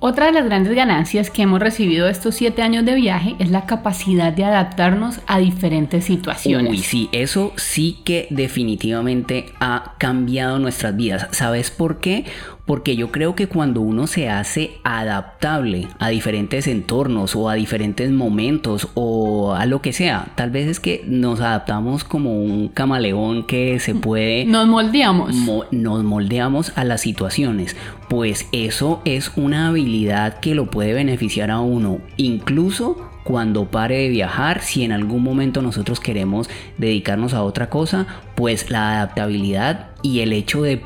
Otra 0.00 0.26
de 0.26 0.32
las 0.32 0.44
grandes 0.44 0.76
ganancias 0.76 1.28
que 1.28 1.42
hemos 1.42 1.58
recibido 1.58 2.06
estos 2.06 2.36
siete 2.36 2.62
años 2.62 2.84
de 2.84 2.94
viaje 2.94 3.34
es 3.40 3.50
la 3.50 3.66
capacidad 3.66 4.32
de 4.32 4.44
adaptarnos 4.44 5.18
a 5.26 5.40
diferentes 5.40 6.04
situaciones. 6.04 6.70
Uy, 6.70 6.78
sí, 6.78 7.08
eso 7.10 7.52
sí 7.56 7.98
que 8.04 8.28
definitivamente 8.30 9.46
ha 9.58 9.96
cambiado 9.98 10.60
nuestras 10.60 10.94
vidas. 10.94 11.26
¿Sabes 11.32 11.72
por 11.72 11.98
qué? 11.98 12.26
Porque 12.68 12.96
yo 12.96 13.10
creo 13.10 13.34
que 13.34 13.46
cuando 13.46 13.80
uno 13.80 14.06
se 14.06 14.28
hace 14.28 14.72
adaptable 14.84 15.88
a 15.98 16.10
diferentes 16.10 16.66
entornos 16.66 17.34
o 17.34 17.48
a 17.48 17.54
diferentes 17.54 18.10
momentos 18.10 18.88
o 18.92 19.54
a 19.54 19.64
lo 19.64 19.80
que 19.80 19.94
sea, 19.94 20.32
tal 20.34 20.50
vez 20.50 20.68
es 20.68 20.78
que 20.78 21.02
nos 21.06 21.40
adaptamos 21.40 22.04
como 22.04 22.42
un 22.42 22.68
camaleón 22.68 23.46
que 23.46 23.80
se 23.80 23.94
puede... 23.94 24.44
Nos 24.44 24.68
moldeamos. 24.68 25.34
nos 25.70 26.04
moldeamos 26.04 26.72
a 26.76 26.84
las 26.84 27.00
situaciones. 27.00 27.74
Pues 28.10 28.46
eso 28.52 29.00
es 29.06 29.32
una 29.36 29.68
habilidad 29.68 30.38
que 30.40 30.54
lo 30.54 30.66
puede 30.66 30.92
beneficiar 30.92 31.50
a 31.50 31.60
uno. 31.60 32.00
Incluso 32.18 33.08
cuando 33.24 33.70
pare 33.70 33.96
de 33.96 34.08
viajar, 34.10 34.60
si 34.60 34.84
en 34.84 34.92
algún 34.92 35.22
momento 35.22 35.62
nosotros 35.62 36.00
queremos 36.00 36.50
dedicarnos 36.76 37.32
a 37.32 37.44
otra 37.44 37.70
cosa, 37.70 38.06
pues 38.34 38.70
la 38.70 38.92
adaptabilidad 38.92 39.88
y 40.02 40.20
el 40.20 40.34
hecho 40.34 40.62
de 40.62 40.82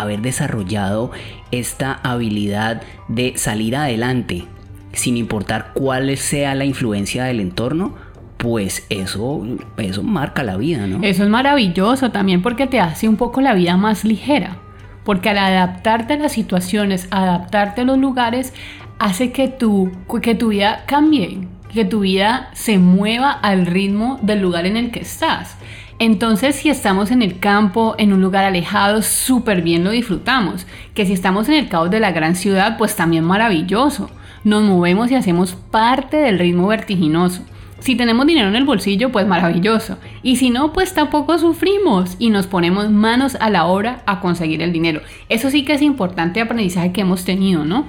haber 0.00 0.20
desarrollado 0.20 1.10
esta 1.50 1.92
habilidad 2.02 2.82
de 3.08 3.34
salir 3.36 3.76
adelante 3.76 4.46
sin 4.92 5.16
importar 5.16 5.72
cuál 5.74 6.16
sea 6.16 6.54
la 6.54 6.64
influencia 6.64 7.24
del 7.24 7.40
entorno, 7.40 7.94
pues 8.38 8.86
eso, 8.90 9.42
eso 9.76 10.02
marca 10.02 10.42
la 10.42 10.56
vida, 10.56 10.86
¿no? 10.86 11.02
Eso 11.02 11.22
es 11.22 11.28
maravilloso 11.28 12.10
también 12.10 12.42
porque 12.42 12.66
te 12.66 12.80
hace 12.80 13.08
un 13.08 13.16
poco 13.16 13.40
la 13.40 13.54
vida 13.54 13.76
más 13.76 14.04
ligera. 14.04 14.58
Porque 15.04 15.28
al 15.30 15.38
adaptarte 15.38 16.14
a 16.14 16.18
las 16.18 16.32
situaciones, 16.32 17.08
adaptarte 17.10 17.82
a 17.82 17.84
los 17.84 17.98
lugares, 17.98 18.52
hace 18.98 19.30
que 19.32 19.48
tu, 19.48 19.92
que 20.20 20.34
tu 20.34 20.48
vida 20.48 20.84
cambie, 20.86 21.46
que 21.72 21.84
tu 21.84 22.00
vida 22.00 22.50
se 22.54 22.78
mueva 22.78 23.30
al 23.30 23.66
ritmo 23.66 24.18
del 24.22 24.40
lugar 24.40 24.66
en 24.66 24.76
el 24.76 24.90
que 24.90 25.00
estás. 25.00 25.56
Entonces, 25.98 26.56
si 26.56 26.68
estamos 26.68 27.10
en 27.10 27.22
el 27.22 27.38
campo, 27.38 27.94
en 27.98 28.12
un 28.12 28.20
lugar 28.20 28.44
alejado, 28.44 29.00
súper 29.00 29.62
bien 29.62 29.82
lo 29.82 29.90
disfrutamos. 29.90 30.66
Que 30.94 31.06
si 31.06 31.14
estamos 31.14 31.48
en 31.48 31.54
el 31.54 31.68
caos 31.68 31.90
de 31.90 32.00
la 32.00 32.12
gran 32.12 32.36
ciudad, 32.36 32.76
pues 32.76 32.96
también 32.96 33.24
maravilloso. 33.24 34.10
Nos 34.44 34.62
movemos 34.62 35.10
y 35.10 35.14
hacemos 35.14 35.54
parte 35.54 36.18
del 36.18 36.38
ritmo 36.38 36.66
vertiginoso. 36.66 37.42
Si 37.78 37.94
tenemos 37.94 38.26
dinero 38.26 38.48
en 38.48 38.56
el 38.56 38.64
bolsillo, 38.64 39.10
pues 39.10 39.26
maravilloso. 39.26 39.96
Y 40.22 40.36
si 40.36 40.50
no, 40.50 40.72
pues 40.72 40.92
tampoco 40.92 41.38
sufrimos 41.38 42.16
y 42.18 42.30
nos 42.30 42.46
ponemos 42.46 42.90
manos 42.90 43.36
a 43.40 43.48
la 43.48 43.66
obra 43.66 44.02
a 44.06 44.20
conseguir 44.20 44.62
el 44.62 44.72
dinero. 44.72 45.00
Eso 45.28 45.50
sí 45.50 45.64
que 45.64 45.74
es 45.74 45.82
importante 45.82 46.40
aprendizaje 46.40 46.92
que 46.92 47.02
hemos 47.02 47.24
tenido, 47.24 47.64
¿no? 47.64 47.86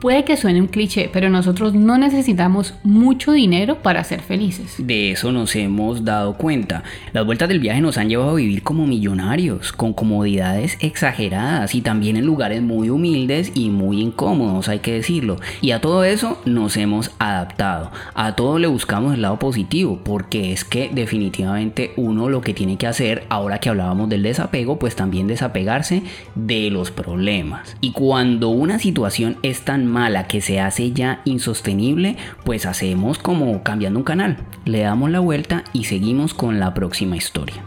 Puede 0.00 0.24
que 0.24 0.36
suene 0.36 0.60
un 0.60 0.66
cliché, 0.66 1.08
pero 1.10 1.30
nosotros 1.30 1.72
no 1.72 1.96
necesitamos 1.96 2.74
mucho 2.82 3.32
dinero 3.32 3.82
para 3.82 4.04
ser 4.04 4.20
felices. 4.20 4.74
De 4.76 5.10
eso 5.10 5.32
nos 5.32 5.56
hemos 5.56 6.04
dado 6.04 6.36
cuenta. 6.36 6.84
Las 7.14 7.24
vueltas 7.24 7.48
del 7.48 7.60
viaje 7.60 7.80
nos 7.80 7.96
han 7.96 8.10
llevado 8.10 8.32
a 8.32 8.34
vivir 8.34 8.62
como 8.62 8.86
millonarios, 8.86 9.72
con 9.72 9.94
comodidades 9.94 10.76
exageradas 10.80 11.74
y 11.74 11.80
también 11.80 12.16
en 12.16 12.26
lugares 12.26 12.60
muy 12.60 12.90
humildes 12.90 13.52
y 13.54 13.70
muy 13.70 14.02
incómodos, 14.02 14.68
hay 14.68 14.80
que 14.80 14.92
decirlo. 14.92 15.36
Y 15.62 15.70
a 15.70 15.80
todo 15.80 16.04
eso 16.04 16.42
nos 16.44 16.76
hemos 16.76 17.12
adaptado. 17.18 17.90
A 18.12 18.36
todo 18.36 18.58
le 18.58 18.66
buscamos 18.66 19.14
el 19.14 19.22
lado 19.22 19.38
positivo, 19.38 20.00
porque 20.04 20.52
es 20.52 20.64
que 20.64 20.90
definitivamente 20.92 21.92
uno 21.96 22.28
lo 22.28 22.42
que 22.42 22.52
tiene 22.52 22.76
que 22.76 22.86
hacer, 22.86 23.24
ahora 23.30 23.60
que 23.60 23.70
hablábamos 23.70 24.10
del 24.10 24.22
desapego, 24.22 24.78
pues 24.78 24.94
también 24.94 25.26
desapegarse 25.26 26.02
de 26.34 26.68
los 26.70 26.90
problemas. 26.90 27.78
Y 27.80 27.92
cuando 27.92 28.50
una 28.50 28.78
situación 28.78 29.38
es 29.42 29.62
tan 29.62 29.85
mala 29.86 30.26
que 30.26 30.40
se 30.40 30.60
hace 30.60 30.92
ya 30.92 31.20
insostenible, 31.24 32.16
pues 32.44 32.66
hacemos 32.66 33.18
como 33.18 33.62
cambiando 33.62 33.98
un 33.98 34.04
canal. 34.04 34.36
Le 34.64 34.80
damos 34.80 35.10
la 35.10 35.20
vuelta 35.20 35.64
y 35.72 35.84
seguimos 35.84 36.34
con 36.34 36.60
la 36.60 36.74
próxima 36.74 37.16
historia. 37.16 37.62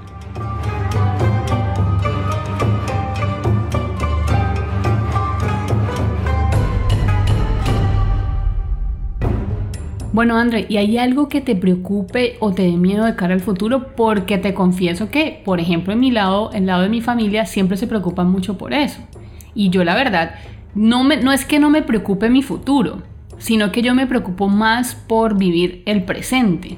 Bueno, 10.12 10.38
André, 10.38 10.66
¿y 10.68 10.76
hay 10.76 10.98
algo 10.98 11.30
que 11.30 11.40
te 11.40 11.56
preocupe 11.56 12.36
o 12.42 12.52
te 12.52 12.64
dé 12.64 12.72
miedo 12.72 13.06
de 13.06 13.16
cara 13.16 13.34
al 13.34 13.40
futuro? 13.40 13.96
Porque 13.96 14.38
te 14.38 14.54
confieso 14.54 15.10
que, 15.10 15.42
por 15.46 15.62
ejemplo, 15.62 15.94
en 15.94 16.02
mi 16.02 16.12
lado, 16.12 16.52
el 16.52 16.66
lado 16.66 16.82
de 16.82 16.90
mi 16.90 17.00
familia, 17.00 17.46
siempre 17.46 17.78
se 17.78 17.88
preocupan 17.88 18.30
mucho 18.30 18.58
por 18.58 18.74
eso. 18.74 19.00
Y 19.56 19.70
yo 19.70 19.84
la 19.84 19.96
verdad 19.96 20.36
no, 20.76 21.04
me, 21.04 21.18
no 21.18 21.32
es 21.32 21.46
que 21.46 21.60
no 21.60 21.70
me 21.70 21.82
preocupe 21.82 22.30
mi 22.30 22.42
futuro, 22.42 23.04
sino 23.38 23.72
que 23.72 23.82
yo 23.82 23.96
me 23.96 24.08
preocupo 24.08 24.48
más 24.48 24.96
por 24.96 25.38
vivir 25.38 25.82
el 25.86 26.04
presente, 26.04 26.78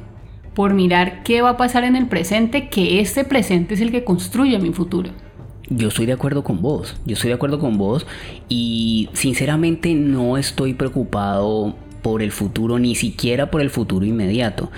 por 0.53 0.73
mirar 0.73 1.23
qué 1.23 1.41
va 1.41 1.51
a 1.51 1.57
pasar 1.57 1.83
en 1.83 1.95
el 1.95 2.07
presente, 2.07 2.69
que 2.69 2.99
este 2.99 3.23
presente 3.23 3.73
es 3.73 3.81
el 3.81 3.91
que 3.91 4.03
construye 4.03 4.59
mi 4.59 4.71
futuro. 4.71 5.09
Yo 5.69 5.87
estoy 5.87 6.05
de 6.05 6.13
acuerdo 6.13 6.43
con 6.43 6.61
vos, 6.61 6.97
yo 7.05 7.13
estoy 7.13 7.29
de 7.29 7.35
acuerdo 7.35 7.59
con 7.59 7.77
vos 7.77 8.05
y 8.49 9.09
sinceramente 9.13 9.93
no 9.93 10.37
estoy 10.37 10.73
preocupado 10.73 11.75
por 12.01 12.21
el 12.21 12.31
futuro, 12.31 12.77
ni 12.79 12.95
siquiera 12.95 13.49
por 13.49 13.61
el 13.61 13.69
futuro 13.69 14.05
inmediato. 14.05 14.69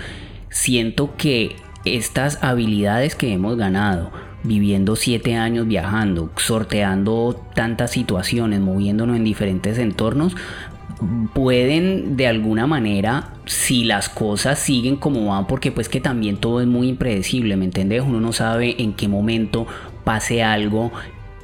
Siento 0.50 1.16
que 1.16 1.56
estas 1.84 2.42
habilidades 2.42 3.16
que 3.16 3.32
hemos 3.32 3.56
ganado, 3.56 4.12
viviendo 4.44 4.94
siete 4.94 5.34
años 5.34 5.66
viajando, 5.66 6.30
sorteando 6.36 7.42
tantas 7.54 7.90
situaciones, 7.90 8.60
moviéndonos 8.60 9.16
en 9.16 9.24
diferentes 9.24 9.78
entornos, 9.78 10.36
pueden 11.32 12.16
de 12.16 12.28
alguna 12.28 12.66
manera, 12.66 13.32
si 13.46 13.84
las 13.84 14.08
cosas 14.08 14.58
siguen 14.58 14.96
como 14.96 15.26
van, 15.26 15.46
porque 15.46 15.72
pues 15.72 15.88
que 15.88 16.00
también 16.00 16.36
todo 16.36 16.60
es 16.60 16.66
muy 16.66 16.88
impredecible, 16.88 17.56
¿me 17.56 17.64
entiendes? 17.64 18.02
Uno 18.06 18.20
no 18.20 18.32
sabe 18.32 18.80
en 18.82 18.92
qué 18.92 19.08
momento 19.08 19.66
pase 20.04 20.42
algo 20.42 20.92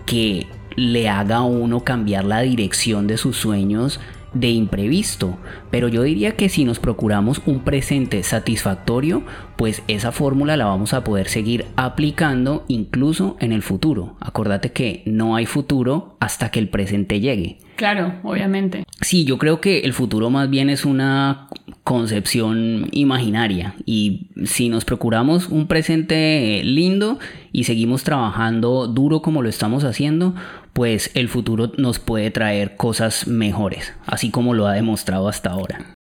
que 0.06 0.46
le 0.76 1.08
haga 1.08 1.36
a 1.36 1.42
uno 1.42 1.80
cambiar 1.80 2.24
la 2.24 2.40
dirección 2.40 3.06
de 3.06 3.16
sus 3.16 3.36
sueños 3.36 4.00
de 4.32 4.50
imprevisto, 4.50 5.38
pero 5.70 5.88
yo 5.88 6.02
diría 6.02 6.36
que 6.36 6.48
si 6.48 6.64
nos 6.64 6.78
procuramos 6.78 7.42
un 7.46 7.60
presente 7.60 8.22
satisfactorio, 8.22 9.22
pues 9.56 9.82
esa 9.88 10.12
fórmula 10.12 10.56
la 10.56 10.66
vamos 10.66 10.94
a 10.94 11.04
poder 11.04 11.28
seguir 11.28 11.66
aplicando 11.76 12.64
incluso 12.68 13.36
en 13.40 13.52
el 13.52 13.62
futuro. 13.62 14.16
Acordate 14.20 14.72
que 14.72 15.02
no 15.06 15.36
hay 15.36 15.46
futuro 15.46 16.16
hasta 16.20 16.50
que 16.50 16.60
el 16.60 16.68
presente 16.68 17.20
llegue. 17.20 17.58
Claro, 17.80 18.12
obviamente. 18.24 18.84
Sí, 19.00 19.24
yo 19.24 19.38
creo 19.38 19.62
que 19.62 19.78
el 19.78 19.94
futuro 19.94 20.28
más 20.28 20.50
bien 20.50 20.68
es 20.68 20.84
una 20.84 21.48
concepción 21.82 22.88
imaginaria 22.92 23.74
y 23.86 24.28
si 24.44 24.68
nos 24.68 24.84
procuramos 24.84 25.48
un 25.48 25.66
presente 25.66 26.60
lindo 26.62 27.18
y 27.52 27.64
seguimos 27.64 28.04
trabajando 28.04 28.86
duro 28.86 29.22
como 29.22 29.40
lo 29.40 29.48
estamos 29.48 29.84
haciendo, 29.84 30.34
pues 30.74 31.10
el 31.14 31.30
futuro 31.30 31.72
nos 31.78 31.98
puede 31.98 32.30
traer 32.30 32.76
cosas 32.76 33.26
mejores, 33.26 33.94
así 34.04 34.30
como 34.30 34.52
lo 34.52 34.66
ha 34.66 34.74
demostrado 34.74 35.26
hasta 35.26 35.48
ahora. 35.48 35.94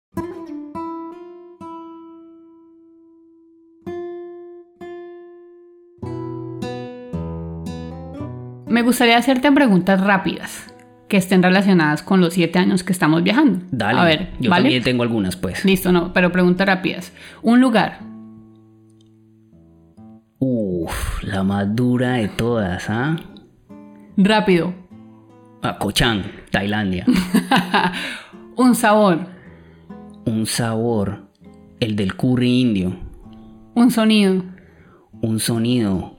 Me 8.67 8.81
gustaría 8.81 9.17
hacerte 9.17 9.49
preguntas 9.53 10.01
rápidas 10.01 10.69
que 11.09 11.17
estén 11.17 11.43
relacionadas 11.43 12.01
con 12.03 12.21
los 12.21 12.33
siete 12.35 12.59
años 12.59 12.83
que 12.83 12.93
estamos 12.93 13.23
viajando. 13.23 13.59
Dale, 13.71 13.99
A 13.99 14.03
ver, 14.05 14.29
yo 14.39 14.49
¿vale? 14.49 14.63
también 14.63 14.83
tengo 14.83 15.03
algunas 15.03 15.35
pues. 15.35 15.65
Listo, 15.65 15.91
no, 15.91 16.13
pero 16.13 16.31
preguntas 16.31 16.65
rápidas. 16.67 17.11
Un 17.41 17.59
lugar, 17.59 17.99
Uf, 20.41 21.21
la 21.23 21.43
más 21.43 21.75
dura 21.75 22.13
de 22.13 22.29
todas, 22.29 22.89
¿ah? 22.89 23.17
rápido. 24.15 24.73
Ah, 25.61 25.77
Koh 25.77 25.91
Chang, 25.91 26.23
Tailandia. 26.51 27.05
Un 28.55 28.75
sabor, 28.75 29.27
Un 30.25 30.45
sabor, 30.45 31.29
el 31.81 31.95
del 31.97 32.15
curry 32.15 32.61
indio. 32.61 32.95
un 33.75 33.91
sonido, 33.91 34.43
Un 35.21 35.39
sonido, 35.39 36.17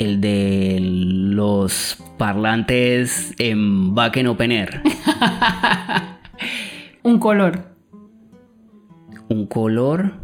el 0.00 0.20
de 0.22 0.78
los 0.80 2.02
parlantes 2.16 3.34
en 3.38 3.94
Backen 3.94 4.28
Open 4.28 4.50
Air. 4.50 4.82
un 7.02 7.18
color, 7.18 7.66
Un 9.28 9.46
color, 9.46 10.14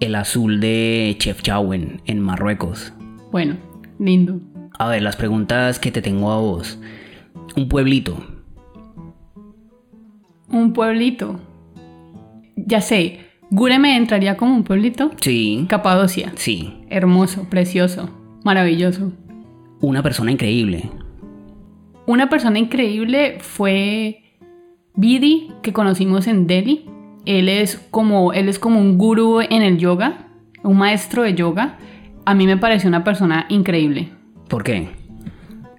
el 0.00 0.16
azul 0.16 0.60
de 0.60 1.14
Chefchaouen 1.16 2.02
en 2.06 2.20
Marruecos. 2.20 2.92
bueno, 3.30 3.56
lindo. 4.00 4.40
A 4.78 4.88
ver, 4.88 5.00
las 5.02 5.14
preguntas 5.16 5.78
que 5.78 5.92
te 5.92 6.02
tengo 6.02 6.32
a 6.32 6.40
vos. 6.40 6.78
Un 7.56 7.68
pueblito. 7.68 8.18
Un 10.50 10.72
pueblito. 10.72 11.40
Ya 12.56 12.80
sé, 12.80 13.20
Gureme 13.50 13.96
entraría 13.96 14.36
como 14.36 14.54
un 14.56 14.64
pueblito. 14.64 15.12
Sí. 15.20 15.66
Capadocia. 15.68 16.32
Sí. 16.34 16.84
Hermoso, 16.90 17.44
precioso, 17.48 18.10
maravilloso. 18.46 19.12
Una 19.80 20.02
persona 20.02 20.30
increíble. 20.30 20.88
Una 22.06 22.28
persona 22.30 22.58
increíble 22.58 23.38
fue 23.40 24.22
Bidi, 24.94 25.50
que 25.62 25.72
conocimos 25.72 26.28
en 26.28 26.46
Delhi. 26.46 26.86
Él 27.26 27.48
es 27.48 27.76
como, 27.90 28.32
él 28.32 28.48
es 28.48 28.58
como 28.60 28.80
un 28.80 28.96
gurú 28.96 29.40
en 29.40 29.62
el 29.62 29.78
yoga, 29.78 30.28
un 30.62 30.78
maestro 30.78 31.24
de 31.24 31.34
yoga. 31.34 31.76
A 32.24 32.34
mí 32.34 32.46
me 32.46 32.56
pareció 32.56 32.88
una 32.88 33.02
persona 33.02 33.46
increíble. 33.48 34.10
¿Por 34.48 34.62
qué? 34.62 34.88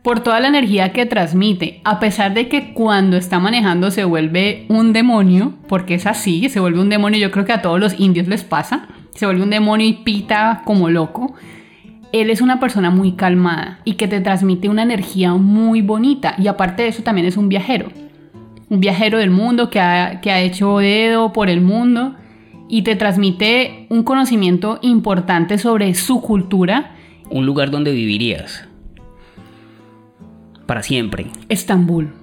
Por 0.03 0.19
toda 0.19 0.41
la 0.41 0.49
energía 0.49 0.91
que 0.91 1.05
transmite, 1.05 1.81
a 1.85 1.99
pesar 1.99 2.33
de 2.33 2.49
que 2.49 2.73
cuando 2.73 3.15
está 3.15 3.39
manejando 3.39 3.91
se 3.91 4.03
vuelve 4.03 4.65
un 4.67 4.91
demonio, 4.91 5.53
porque 5.69 5.95
es 5.95 6.05
así, 6.05 6.49
se 6.49 6.59
vuelve 6.59 6.81
un 6.81 6.89
demonio, 6.89 7.19
yo 7.19 7.31
creo 7.31 7.45
que 7.45 7.53
a 7.53 7.61
todos 7.61 7.79
los 7.79 7.97
indios 7.97 8.27
les 8.27 8.43
pasa, 8.43 8.87
se 9.15 9.25
vuelve 9.25 9.43
un 9.43 9.49
demonio 9.49 9.87
y 9.87 9.93
pita 9.93 10.63
como 10.65 10.89
loco. 10.89 11.33
Él 12.11 12.29
es 12.29 12.41
una 12.41 12.59
persona 12.59 12.89
muy 12.89 13.13
calmada 13.13 13.79
y 13.83 13.93
que 13.93 14.07
te 14.07 14.21
transmite 14.21 14.69
una 14.69 14.83
energía 14.83 15.33
muy 15.33 15.81
bonita 15.81 16.35
y 16.37 16.47
aparte 16.47 16.83
de 16.83 16.89
eso 16.89 17.03
también 17.03 17.27
es 17.27 17.37
un 17.37 17.49
viajero, 17.49 17.89
un 18.69 18.79
viajero 18.79 19.17
del 19.17 19.29
mundo 19.29 19.69
que 19.69 19.79
ha, 19.79 20.21
que 20.21 20.31
ha 20.31 20.41
hecho 20.41 20.77
dedo 20.77 21.33
por 21.33 21.49
el 21.49 21.61
mundo 21.61 22.15
y 22.69 22.81
te 22.81 22.95
transmite 22.95 23.87
un 23.89 24.03
conocimiento 24.03 24.79
importante 24.81 25.57
sobre 25.57 25.93
su 25.95 26.21
cultura. 26.21 26.95
Un 27.29 27.45
lugar 27.45 27.71
donde 27.71 27.91
vivirías. 27.91 28.67
Para 30.65 30.83
siempre. 30.83 31.27
Estambul. 31.49 32.13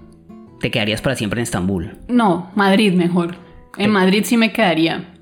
Te 0.60 0.70
quedarías 0.70 1.02
para 1.02 1.16
siempre 1.16 1.40
en 1.40 1.44
Estambul. 1.44 1.98
No, 2.08 2.50
Madrid 2.54 2.94
mejor. 2.94 3.36
En 3.76 3.90
Madrid 3.90 4.22
sí 4.24 4.36
me 4.36 4.52
quedaría. 4.52 5.13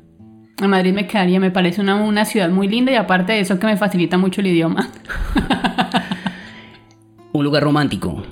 En 0.58 0.70
Madrid 0.70 0.92
me 0.92 1.06
quedaría, 1.06 1.40
me 1.40 1.50
parece 1.50 1.80
una, 1.80 1.96
una 1.96 2.24
ciudad 2.24 2.50
muy 2.50 2.68
linda 2.68 2.92
y 2.92 2.96
aparte 2.96 3.32
de 3.32 3.40
eso 3.40 3.58
que 3.58 3.66
me 3.66 3.76
facilita 3.76 4.18
mucho 4.18 4.40
el 4.40 4.48
idioma. 4.48 4.88
Un 7.32 7.44
lugar 7.44 7.62
romántico. 7.62 8.22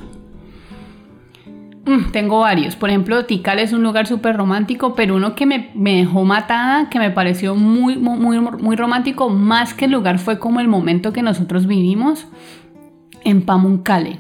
Mm, 1.87 2.13
tengo 2.13 2.41
varios. 2.41 2.77
Por 2.77 2.91
ejemplo, 2.91 3.25
Tikal 3.25 3.59
es 3.59 3.73
un 3.73 3.83
lugar 3.83 4.07
súper 4.07 4.37
romántico, 4.37 4.95
pero 4.95 5.17
uno 5.17 5.35
que 5.35 5.47
me, 5.47 5.71
me 5.75 5.97
dejó 5.97 6.25
matada, 6.25 6.89
que 6.91 6.99
me 6.99 7.11
pareció 7.11 7.57
muy, 7.57 7.97
muy, 7.97 8.39
muy, 8.39 8.77
romántico, 8.77 9.29
más 9.31 9.75
que 9.75 9.87
el 9.87 9.93
lugar 9.93 10.19
fue 10.19 10.39
como 10.39 10.61
el 10.61 10.69
momento 10.69 11.13
que 11.13 11.23
nosotros 11.23 11.67
vivimos 11.67 12.29
en 13.25 13.43
Pamukkale. 13.43 14.19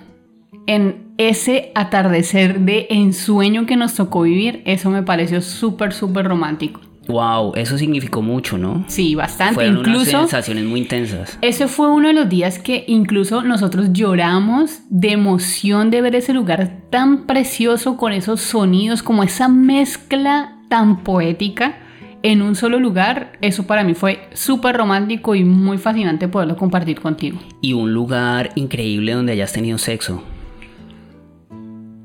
En 0.66 1.12
ese 1.18 1.70
atardecer 1.74 2.61
de 2.61 2.86
ensueño 2.90 3.66
que 3.66 3.76
nos 3.76 3.94
tocó 3.94 4.22
vivir, 4.22 4.62
eso 4.64 4.90
me 4.90 5.03
pareció 5.03 5.40
súper, 5.42 5.92
súper 5.92 6.26
romántico. 6.26 6.80
Wow, 7.11 7.52
eso 7.56 7.76
significó 7.76 8.22
mucho, 8.22 8.56
¿no? 8.58 8.84
Sí, 8.86 9.14
bastante. 9.14 9.54
Fueron 9.54 9.78
unas 9.78 9.88
Incluso 9.88 10.20
sensaciones 10.20 10.64
muy 10.64 10.80
intensas. 10.80 11.38
ese 11.40 11.68
fue 11.68 11.90
uno 11.90 12.08
de 12.08 12.14
los 12.14 12.28
días 12.28 12.58
que 12.58 12.84
incluso 12.86 13.42
nosotros 13.42 13.92
lloramos 13.92 14.80
de 14.88 15.12
emoción 15.12 15.90
de 15.90 16.00
ver 16.02 16.14
ese 16.16 16.32
lugar 16.32 16.82
tan 16.90 17.26
precioso 17.26 17.96
con 17.96 18.12
esos 18.12 18.40
sonidos, 18.40 19.02
como 19.02 19.22
esa 19.22 19.48
mezcla 19.48 20.58
tan 20.68 21.02
poética 21.02 21.76
en 22.22 22.42
un 22.42 22.54
solo 22.54 22.78
lugar. 22.78 23.32
Eso 23.40 23.66
para 23.66 23.82
mí 23.84 23.94
fue 23.94 24.28
súper 24.34 24.76
romántico 24.76 25.34
y 25.34 25.44
muy 25.44 25.78
fascinante 25.78 26.28
poderlo 26.28 26.56
compartir 26.56 27.00
contigo. 27.00 27.38
Y 27.61 27.72
un 27.72 27.92
lugar 27.92 28.50
increíble 28.54 29.12
donde 29.12 29.32
hayas 29.32 29.52
tenido 29.52 29.78
sexo. 29.78 30.22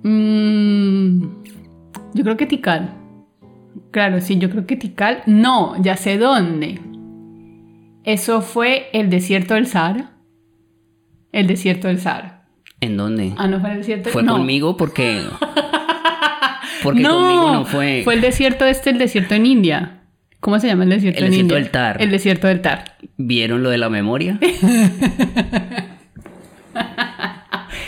Mm, 0.04 1.24
yo 2.14 2.24
creo 2.24 2.38
que 2.38 2.46
Tikal. 2.46 3.05
Claro, 3.92 4.22
sí, 4.22 4.38
yo 4.38 4.50
creo 4.50 4.66
que 4.66 4.76
Tikal. 4.76 5.22
No, 5.26 5.82
ya 5.82 5.98
sé 5.98 6.18
dónde. 6.18 6.80
Eso 8.04 8.42
fue 8.42 8.88
el 8.94 9.10
desierto 9.10 9.56
del 9.56 9.68
Sahara. 9.68 10.12
El 11.32 11.48
desierto 11.48 11.88
del 11.88 12.00
Sahara. 12.00 12.48
¿En 12.82 12.98
dónde? 12.98 13.34
Ah, 13.38 13.48
no 13.48 13.60
fue 13.60 13.72
el 13.72 13.78
desierto. 13.80 14.10
¿Fue 14.10 14.24
no. 14.24 14.34
conmigo? 14.34 14.78
Porque. 14.78 15.22
Porque 16.84 17.00
no, 17.02 17.16
conmigo 17.16 17.52
no 17.52 17.66
fue. 17.66 18.04
el 18.04 18.22
desierto 18.22 18.66
este, 18.66 18.92
el 18.92 19.00
desierto 19.00 19.34
en 19.34 19.46
India. 19.48 20.04
¿Cómo 20.40 20.60
se 20.60 20.68
llama 20.68 20.84
el 20.84 20.92
desierto 20.92 21.18
El 21.20 21.26
en 21.26 21.32
desierto 21.32 21.56
India? 21.56 21.64
del 21.64 21.72
Tar. 21.72 22.02
El 22.02 22.12
desierto 22.12 22.48
del 22.48 22.62
Tar. 22.62 22.84
¿Vieron 23.18 23.64
lo 23.64 23.72
de 23.72 23.80
la 23.80 23.90
memoria? 23.90 24.40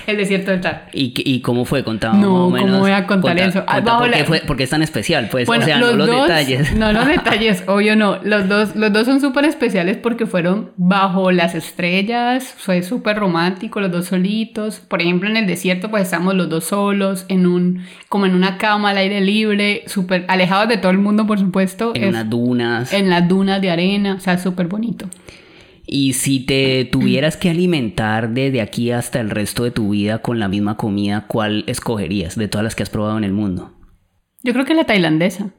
El 0.11 0.17
desierto 0.17 0.51
del 0.51 0.61
Tar. 0.61 0.87
¿Y, 0.93 1.41
cómo 1.41 1.65
fue? 1.65 1.83
Contaba 1.83 2.17
No, 2.17 2.49
más 2.49 2.61
o 2.61 2.65
¿cómo 2.65 2.79
voy 2.79 2.91
a 2.91 3.05
contar 3.05 3.35
Conta- 3.35 3.45
eso? 3.49 3.63
Ah, 3.67 3.81
bajo 3.81 3.99
por, 3.99 4.11
qué 4.11 4.19
la- 4.19 4.25
fue, 4.25 4.39
por 4.39 4.57
qué 4.57 4.63
es 4.63 4.69
tan 4.69 4.81
especial, 4.81 5.27
pues. 5.29 5.45
Bueno, 5.47 5.63
o 5.63 5.67
sea, 5.67 5.77
los 5.79 5.91
no 5.91 5.97
los 5.97 6.07
dos, 6.07 6.27
detalles. 6.27 6.71
No 6.75 6.93
los 6.93 7.05
detalles, 7.15 7.63
obvio 7.67 7.95
no. 7.95 8.17
Los 8.23 8.47
dos, 8.47 8.75
los 8.75 8.91
dos 8.93 9.05
son 9.05 9.19
súper 9.21 9.45
especiales 9.45 9.97
porque 9.97 10.25
fueron 10.25 10.71
bajo 10.77 11.31
las 11.31 11.55
estrellas, 11.55 12.53
fue 12.57 12.83
súper 12.83 13.17
romántico, 13.17 13.79
los 13.81 13.91
dos 13.91 14.05
solitos. 14.05 14.79
Por 14.79 15.01
ejemplo, 15.01 15.29
en 15.29 15.37
el 15.37 15.45
desierto, 15.47 15.89
pues 15.91 16.03
estamos 16.03 16.35
los 16.35 16.49
dos 16.49 16.63
solos, 16.65 17.25
en 17.27 17.45
un, 17.45 17.83
como 18.09 18.25
en 18.25 18.33
una 18.33 18.57
cama 18.57 18.91
al 18.91 18.97
aire 18.97 19.19
libre, 19.21 19.83
súper 19.87 20.25
alejados 20.29 20.69
de 20.69 20.77
todo 20.77 20.91
el 20.91 20.99
mundo, 20.99 21.27
por 21.27 21.37
supuesto. 21.39 21.91
En 21.95 22.03
Es- 22.05 22.09
unas 22.09 22.29
dunas. 22.29 22.93
en 22.93 23.09
las 23.09 23.27
dunas 23.27 23.61
de 23.61 23.71
arena, 23.71 24.15
o 24.15 24.19
sea, 24.19 24.37
súper 24.37 24.67
bonito. 24.67 25.07
Y 25.89 26.13
si 26.13 26.41
te 26.41 26.83
tuvieras 26.85 27.37
que 27.37 27.49
alimentar 27.49 28.31
desde 28.31 28.59
aquí 28.61 28.91
hasta 28.91 29.21
el 29.21 29.29
resto 29.29 29.63
de 29.63 29.71
tu 29.71 29.91
vida 29.91 30.21
con 30.21 30.37
la 30.37 30.49
misma 30.49 30.75
comida, 30.75 31.25
¿cuál 31.27 31.63
escogerías 31.67 32.35
de 32.35 32.49
todas 32.49 32.65
las 32.65 32.75
que 32.75 32.83
has 32.83 32.89
probado 32.89 33.17
en 33.17 33.23
el 33.23 33.31
mundo? 33.31 33.71
Yo 34.43 34.51
creo 34.53 34.65
que 34.65 34.73
la 34.73 34.83
tailandesa. 34.83 35.51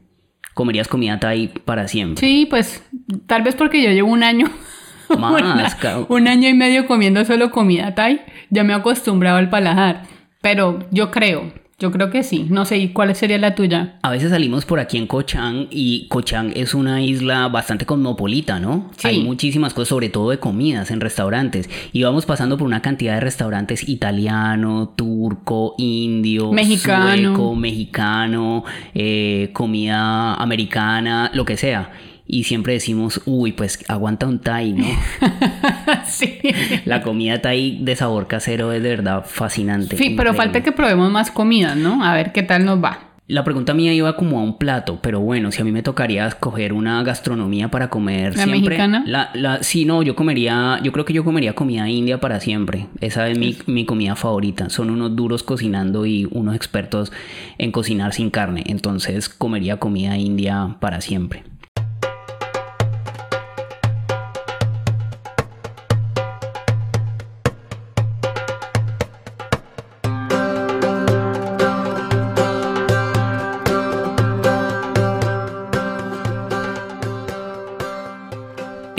¿Comerías 0.55 0.87
comida 0.89 1.19
thai 1.19 1.49
para 1.65 1.89
siempre? 1.89 2.21
Sí, 2.27 2.47
pues 2.49 2.83
tal 3.27 3.43
vez 3.43 3.55
porque 3.55 3.83
yo 3.83 3.91
llevo 3.91 4.11
un 4.13 4.23
año, 4.23 4.51
Más, 5.19 5.41
una- 5.41 5.77
ca- 5.81 6.05
un 6.09 6.29
año 6.29 6.49
y 6.49 6.55
medio 6.55 6.87
comiendo 6.87 7.25
solo 7.25 7.51
comida 7.51 7.95
thai, 7.95 8.21
ya 8.51 8.65
me 8.65 8.73
he 8.75 8.77
acostumbrado 8.77 9.39
al 9.39 9.49
paladar. 9.51 10.03
Pero 10.43 10.81
yo 10.91 11.11
creo 11.11 11.53
Yo 11.81 11.93
creo 11.93 12.11
que 12.11 12.25
sí. 12.25 12.45
No 12.51 12.65
sé, 12.65 12.79
¿y 12.79 12.89
cuál 12.89 13.15
sería 13.15 13.39
la 13.39 13.55
tuya? 13.55 13.99
A 14.03 14.11
veces 14.11 14.31
salimos 14.31 14.65
por 14.65 14.81
aquí 14.81 14.99
en 14.99 15.07
Cochán 15.07 15.69
y 15.71 16.09
Cochán 16.09 16.53
es 16.57 16.75
una 16.75 17.01
isla 17.01 17.47
bastante 17.47 17.87
cosmopolita, 17.87 18.59
¿no? 18.59 18.91
Sí. 18.97 19.07
Hay 19.07 19.23
muchísimas 19.23 19.75
cosas, 19.75 19.91
sobre 19.91 20.09
todo 20.09 20.31
de 20.31 20.41
comidas 20.41 20.91
en 20.91 21.01
restaurantes. 21.01 21.71
Y 21.93 22.03
vamos 22.03 22.27
pasando 22.27 22.59
por 22.59 22.67
una 22.67 22.83
cantidad 22.83 23.15
de 23.15 23.21
restaurantes 23.21 23.89
italiano, 23.89 24.93
turco, 24.97 25.77
indio, 25.79 26.53
Mexicano. 26.53 27.37
sueco, 27.37 27.55
mexicano, 27.55 28.65
eh, 28.95 29.51
comida 29.53 30.35
americana, 30.35 31.31
lo 31.33 31.45
que 31.45 31.57
sea. 31.57 31.93
Y 32.31 32.45
siempre 32.45 32.75
decimos, 32.75 33.23
uy, 33.25 33.53
pues 33.53 33.83
aguanta 33.89 34.27
un 34.27 34.39
Thai, 34.39 34.75
¿no? 34.75 34.85
sí. 36.07 36.39
La 36.85 37.01
comida 37.01 37.41
Thai 37.41 37.79
de 37.81 37.97
sabor 37.97 38.27
casero 38.27 38.71
es 38.71 38.83
de 38.83 38.91
verdad 38.91 39.25
fascinante. 39.27 39.97
Sí, 39.97 40.15
pero 40.15 40.35
falta 40.35 40.63
que 40.63 40.71
probemos 40.71 41.11
más 41.11 41.31
comida, 41.31 41.75
¿no? 41.75 42.05
A 42.05 42.15
ver 42.15 42.33
qué 42.33 42.43
tal 42.43 42.67
nos 42.67 42.85
va. 42.85 43.09
La 43.29 43.45
pregunta 43.45 43.75
mía 43.75 43.93
iba 43.93 44.17
como 44.17 44.41
a 44.41 44.43
un 44.43 44.57
plato, 44.57 45.01
pero 45.03 45.21
bueno, 45.21 45.53
si 45.53 45.61
a 45.61 45.65
mí 45.65 45.71
me 45.71 45.83
tocaría 45.83 46.27
escoger 46.27 46.73
una 46.73 47.03
gastronomía 47.03 47.71
para 47.71 47.91
comer 47.91 48.35
¿La 48.37 48.45
siempre. 48.45 48.61
mexicana? 48.61 49.05
La, 49.07 49.31
la, 49.35 49.63
sí, 49.63 49.85
no, 49.85 50.03
yo 50.03 50.15
comería, 50.15 50.81
yo 50.83 50.93
creo 50.93 51.05
que 51.05 51.13
yo 51.13 51.25
comería 51.25 51.55
comida 51.55 51.89
india 51.91 52.21
para 52.21 52.41
siempre. 52.41 52.87
Esa 53.03 53.29
es 53.29 53.39
mi, 53.39 53.57
mi 53.67 53.85
comida 53.85 54.17
favorita. 54.17 54.71
Son 54.71 54.89
unos 54.89 55.15
duros 55.15 55.43
cocinando 55.43 56.07
y 56.07 56.27
unos 56.31 56.57
expertos 56.57 57.13
en 57.59 57.71
cocinar 57.71 58.15
sin 58.15 58.31
carne. 58.31 58.65
Entonces 58.67 59.29
comería 59.29 59.77
comida 59.77 60.17
india 60.17 60.77
para 60.81 61.03
siempre. 61.03 61.45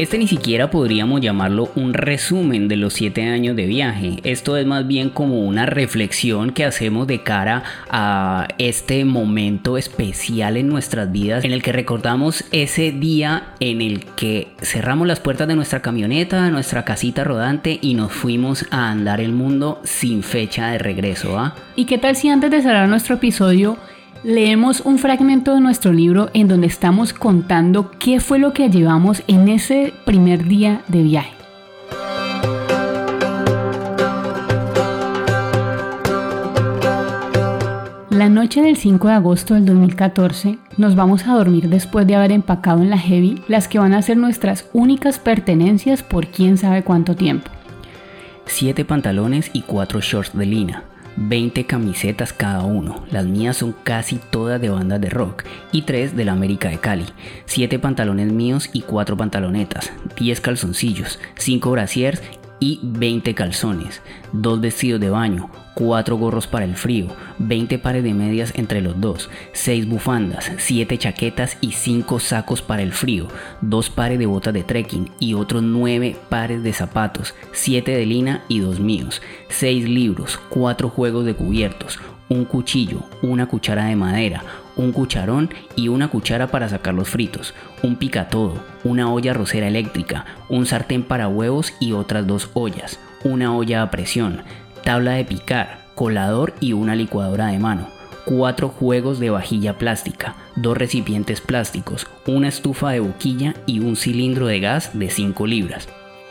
Este 0.09 0.17
ni 0.17 0.27
siquiera 0.27 0.71
podríamos 0.71 1.21
llamarlo 1.21 1.69
un 1.75 1.93
resumen 1.93 2.67
de 2.67 2.77
los 2.77 2.93
siete 2.93 3.25
años 3.25 3.55
de 3.55 3.67
viaje. 3.67 4.15
Esto 4.23 4.57
es 4.57 4.65
más 4.65 4.87
bien 4.87 5.11
como 5.11 5.41
una 5.41 5.67
reflexión 5.67 6.49
que 6.49 6.65
hacemos 6.65 7.05
de 7.05 7.21
cara 7.21 7.61
a 7.91 8.47
este 8.57 9.05
momento 9.05 9.77
especial 9.77 10.57
en 10.57 10.67
nuestras 10.67 11.11
vidas 11.11 11.45
en 11.45 11.51
el 11.51 11.61
que 11.61 11.73
recordamos 11.73 12.43
ese 12.51 12.91
día 12.91 13.53
en 13.59 13.83
el 13.83 14.03
que 14.03 14.47
cerramos 14.63 15.07
las 15.07 15.19
puertas 15.19 15.47
de 15.47 15.55
nuestra 15.55 15.83
camioneta, 15.83 16.49
nuestra 16.49 16.85
casita 16.85 17.23
rodante 17.23 17.77
y 17.79 17.93
nos 17.93 18.11
fuimos 18.11 18.65
a 18.71 18.89
andar 18.89 19.21
el 19.21 19.33
mundo 19.33 19.79
sin 19.83 20.23
fecha 20.23 20.71
de 20.71 20.79
regreso. 20.79 21.37
¿ah? 21.37 21.53
¿Y 21.75 21.85
qué 21.85 21.99
tal 21.99 22.15
si 22.15 22.29
antes 22.29 22.49
de 22.49 22.63
cerrar 22.63 22.89
nuestro 22.89 23.13
episodio 23.13 23.77
leemos 24.23 24.81
un 24.81 24.97
fragmento 24.97 25.53
de 25.53 25.61
nuestro 25.61 25.93
libro 25.93 26.29
en 26.33 26.47
donde 26.47 26.67
estamos 26.67 27.13
contando 27.13 27.91
qué 27.99 28.19
fue 28.19 28.39
lo 28.39 28.53
que 28.53 28.69
llevamos 28.69 29.23
en 29.27 29.47
ese 29.47 29.93
primer 30.05 30.45
día 30.45 30.81
de 30.87 31.03
viaje? 31.03 31.33
La 38.09 38.27
noche 38.27 38.61
del 38.61 38.75
5 38.75 39.07
de 39.07 39.13
agosto 39.13 39.53
del 39.53 39.65
2014 39.65 40.57
nos 40.75 40.95
vamos 40.95 41.25
a 41.25 41.35
dormir 41.35 41.69
después 41.69 42.05
de 42.05 42.15
haber 42.15 42.33
empacado 42.33 42.81
en 42.81 42.89
la 42.89 42.97
Heavy 42.97 43.41
las 43.47 43.69
que 43.69 43.79
van 43.79 43.93
a 43.93 44.01
ser 44.01 44.17
nuestras 44.17 44.65
únicas 44.73 45.19
pertenencias 45.19 46.03
por 46.03 46.27
quién 46.27 46.57
sabe 46.57 46.83
cuánto 46.83 47.15
tiempo. 47.15 47.49
7 48.45 48.83
pantalones 48.83 49.51
y 49.53 49.61
4 49.61 50.01
shorts 50.01 50.37
de 50.37 50.45
lina. 50.45 50.88
20 51.21 51.65
camisetas 51.65 52.31
cada 52.31 52.63
uno, 52.63 53.03
las 53.11 53.25
mías 53.25 53.57
son 53.57 53.73
casi 53.83 54.17
todas 54.29 54.61
de 54.61 54.69
bandas 54.69 55.01
de 55.01 55.09
rock 55.09 55.43
y 55.73 55.81
3 55.81 56.15
de 56.15 56.23
la 56.23 56.31
América 56.31 56.69
de 56.69 56.79
Cali, 56.79 57.05
7 57.45 57.77
pantalones 57.77 58.31
míos 58.31 58.69
y 58.71 58.81
4 58.81 59.17
pantalonetas, 59.17 59.91
10 60.17 60.39
calzoncillos, 60.39 61.19
5 61.35 61.71
brasiers 61.71 62.21
y 62.59 62.79
20 62.83 63.33
calzones, 63.35 64.01
2 64.33 64.61
vestidos 64.61 64.99
de 64.99 65.09
baño, 65.09 65.49
4 65.75 66.17
gorros 66.17 66.47
para 66.47 66.65
el 66.65 66.75
frío, 66.75 67.07
20 67.37 67.79
pares 67.79 68.03
de 68.03 68.13
medias 68.13 68.53
entre 68.55 68.81
los 68.81 68.99
dos, 68.99 69.29
6 69.53 69.87
bufandas, 69.87 70.51
7 70.57 70.97
chaquetas 70.97 71.57
y 71.61 71.71
5 71.71 72.19
sacos 72.19 72.61
para 72.61 72.81
el 72.81 72.91
frío, 72.91 73.27
2 73.61 73.89
pares 73.89 74.19
de 74.19 74.25
botas 74.25 74.53
de 74.53 74.63
trekking 74.63 75.09
y 75.19 75.35
otros 75.35 75.63
9 75.63 76.17
pares 76.27 76.63
de 76.63 76.73
zapatos, 76.73 77.33
7 77.53 77.91
de 77.91 78.05
lina 78.05 78.43
y 78.49 78.59
2 78.59 78.79
míos, 78.79 79.21
6 79.47 79.87
libros, 79.87 80.39
4 80.49 80.89
juegos 80.89 81.25
de 81.25 81.33
cubiertos, 81.33 81.99
un 82.27 82.45
cuchillo, 82.45 83.03
una 83.21 83.47
cuchara 83.47 83.85
de 83.85 83.95
madera, 83.95 84.43
un 84.79 84.93
cucharón 84.93 85.49
y 85.75 85.89
una 85.89 86.07
cuchara 86.07 86.47
para 86.47 86.69
sacar 86.69 86.93
los 86.93 87.09
fritos, 87.09 87.53
un 87.83 87.97
picatodo, 87.97 88.63
una 88.85 89.11
olla 89.11 89.33
rosera 89.33 89.67
eléctrica, 89.67 90.25
un 90.47 90.65
sartén 90.65 91.03
para 91.03 91.27
huevos 91.27 91.73
y 91.81 91.91
otras 91.91 92.25
dos 92.25 92.49
ollas, 92.53 92.97
una 93.25 93.53
olla 93.55 93.81
a 93.81 93.91
presión, 93.91 94.41
tabla 94.83 95.11
de 95.11 95.25
picar, 95.25 95.85
colador 95.95 96.53
y 96.61 96.71
una 96.71 96.95
licuadora 96.95 97.47
de 97.47 97.59
mano, 97.59 97.89
cuatro 98.23 98.69
juegos 98.69 99.19
de 99.19 99.29
vajilla 99.29 99.77
plástica, 99.77 100.37
dos 100.55 100.77
recipientes 100.77 101.41
plásticos, 101.41 102.07
una 102.25 102.47
estufa 102.47 102.91
de 102.91 103.01
boquilla 103.01 103.55
y 103.65 103.81
un 103.81 103.97
cilindro 103.97 104.47
de 104.47 104.61
gas 104.61 104.97
de 104.97 105.09
5 105.09 105.45
libras. 105.45 105.89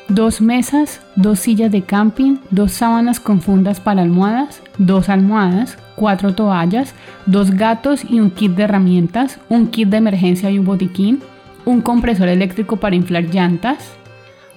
Dos 0.09 0.41
mesas, 0.41 1.03
dos 1.17 1.39
sillas 1.39 1.71
de 1.71 1.83
camping, 1.83 2.39
dos 2.51 2.73
sábanas 2.73 3.21
con 3.21 3.43
fundas 3.43 3.79
para 3.79 4.01
almohadas, 4.01 4.63
dos 4.79 5.11
almohadas, 5.11 5.77
cuatro 5.97 6.35
toallas, 6.35 6.95
dos 7.27 7.51
gatos 7.51 8.07
y 8.09 8.19
un 8.19 8.31
kit 8.31 8.53
de 8.53 8.63
herramientas, 8.63 9.39
un 9.51 9.67
kit 9.67 9.91
de 9.91 9.99
emergencia 9.99 10.51
y 10.51 10.59
un 10.59 10.65
botiquín, 10.65 11.21
un 11.67 11.83
compresor 11.83 12.29
eléctrico 12.29 12.79
para 12.79 12.97
inflar 12.97 13.25
llantas, 13.25 13.99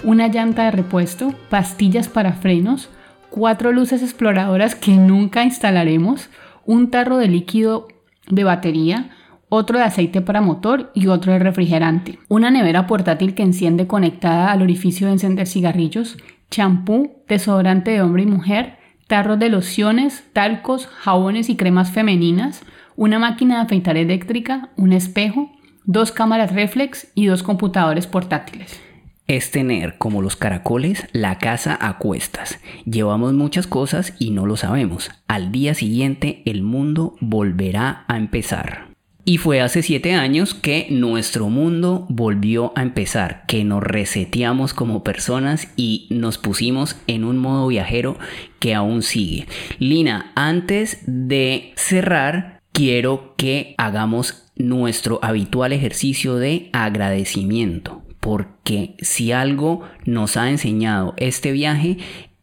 una 0.05 0.29
llanta 0.29 0.63
de 0.63 0.71
repuesto, 0.71 1.33
pastillas 1.49 2.07
para 2.07 2.31
frenos, 2.31 2.89
cuatro 3.29 3.73
luces 3.73 4.01
exploradoras 4.01 4.73
que 4.73 4.93
nunca 4.93 5.43
instalaremos, 5.43 6.29
un 6.65 6.89
tarro 6.91 7.17
de 7.17 7.27
líquido 7.27 7.89
de 8.29 8.45
batería, 8.45 9.09
otro 9.53 9.77
de 9.77 9.83
aceite 9.83 10.21
para 10.21 10.39
motor 10.39 10.91
y 10.95 11.07
otro 11.07 11.33
de 11.33 11.39
refrigerante, 11.39 12.19
una 12.29 12.51
nevera 12.51 12.87
portátil 12.87 13.35
que 13.35 13.43
enciende 13.43 13.85
conectada 13.85 14.49
al 14.49 14.61
orificio 14.61 15.07
de 15.07 15.13
encender 15.13 15.45
cigarrillos, 15.45 16.17
champú, 16.49 17.17
desodorante 17.27 17.91
de 17.91 18.01
hombre 18.01 18.23
y 18.23 18.27
mujer, 18.27 18.77
tarros 19.07 19.39
de 19.39 19.49
lociones, 19.49 20.23
talcos, 20.31 20.87
jabones 20.87 21.49
y 21.49 21.57
cremas 21.57 21.91
femeninas, 21.91 22.63
una 22.95 23.19
máquina 23.19 23.55
de 23.55 23.61
afeitar 23.63 23.97
eléctrica, 23.97 24.69
un 24.77 24.93
espejo, 24.93 25.51
dos 25.83 26.13
cámaras 26.13 26.53
reflex 26.53 27.11
y 27.13 27.25
dos 27.25 27.43
computadores 27.43 28.07
portátiles. 28.07 28.79
Es 29.27 29.51
tener, 29.51 29.97
como 29.97 30.21
los 30.21 30.37
caracoles, 30.37 31.09
la 31.11 31.39
casa 31.39 31.77
a 31.81 31.97
cuestas. 31.97 32.61
Llevamos 32.85 33.33
muchas 33.33 33.67
cosas 33.67 34.13
y 34.17 34.31
no 34.31 34.45
lo 34.45 34.55
sabemos. 34.55 35.11
Al 35.27 35.51
día 35.51 35.73
siguiente 35.73 36.41
el 36.45 36.63
mundo 36.63 37.15
volverá 37.19 38.05
a 38.07 38.15
empezar. 38.15 38.90
Y 39.23 39.37
fue 39.37 39.61
hace 39.61 39.83
siete 39.83 40.13
años 40.13 40.53
que 40.55 40.87
nuestro 40.89 41.49
mundo 41.49 42.07
volvió 42.09 42.73
a 42.75 42.81
empezar, 42.81 43.43
que 43.47 43.63
nos 43.63 43.83
reseteamos 43.83 44.73
como 44.73 45.03
personas 45.03 45.67
y 45.75 46.07
nos 46.09 46.37
pusimos 46.37 46.95
en 47.07 47.23
un 47.23 47.37
modo 47.37 47.67
viajero 47.67 48.17
que 48.59 48.73
aún 48.73 49.03
sigue. 49.03 49.45
Lina, 49.77 50.31
antes 50.35 50.99
de 51.05 51.73
cerrar, 51.75 52.61
quiero 52.71 53.35
que 53.37 53.75
hagamos 53.77 54.51
nuestro 54.55 55.19
habitual 55.21 55.71
ejercicio 55.71 56.37
de 56.37 56.69
agradecimiento, 56.73 58.01
porque 58.19 58.95
si 58.99 59.31
algo 59.31 59.83
nos 60.05 60.35
ha 60.35 60.49
enseñado 60.49 61.13
este 61.17 61.51
viaje 61.51 61.97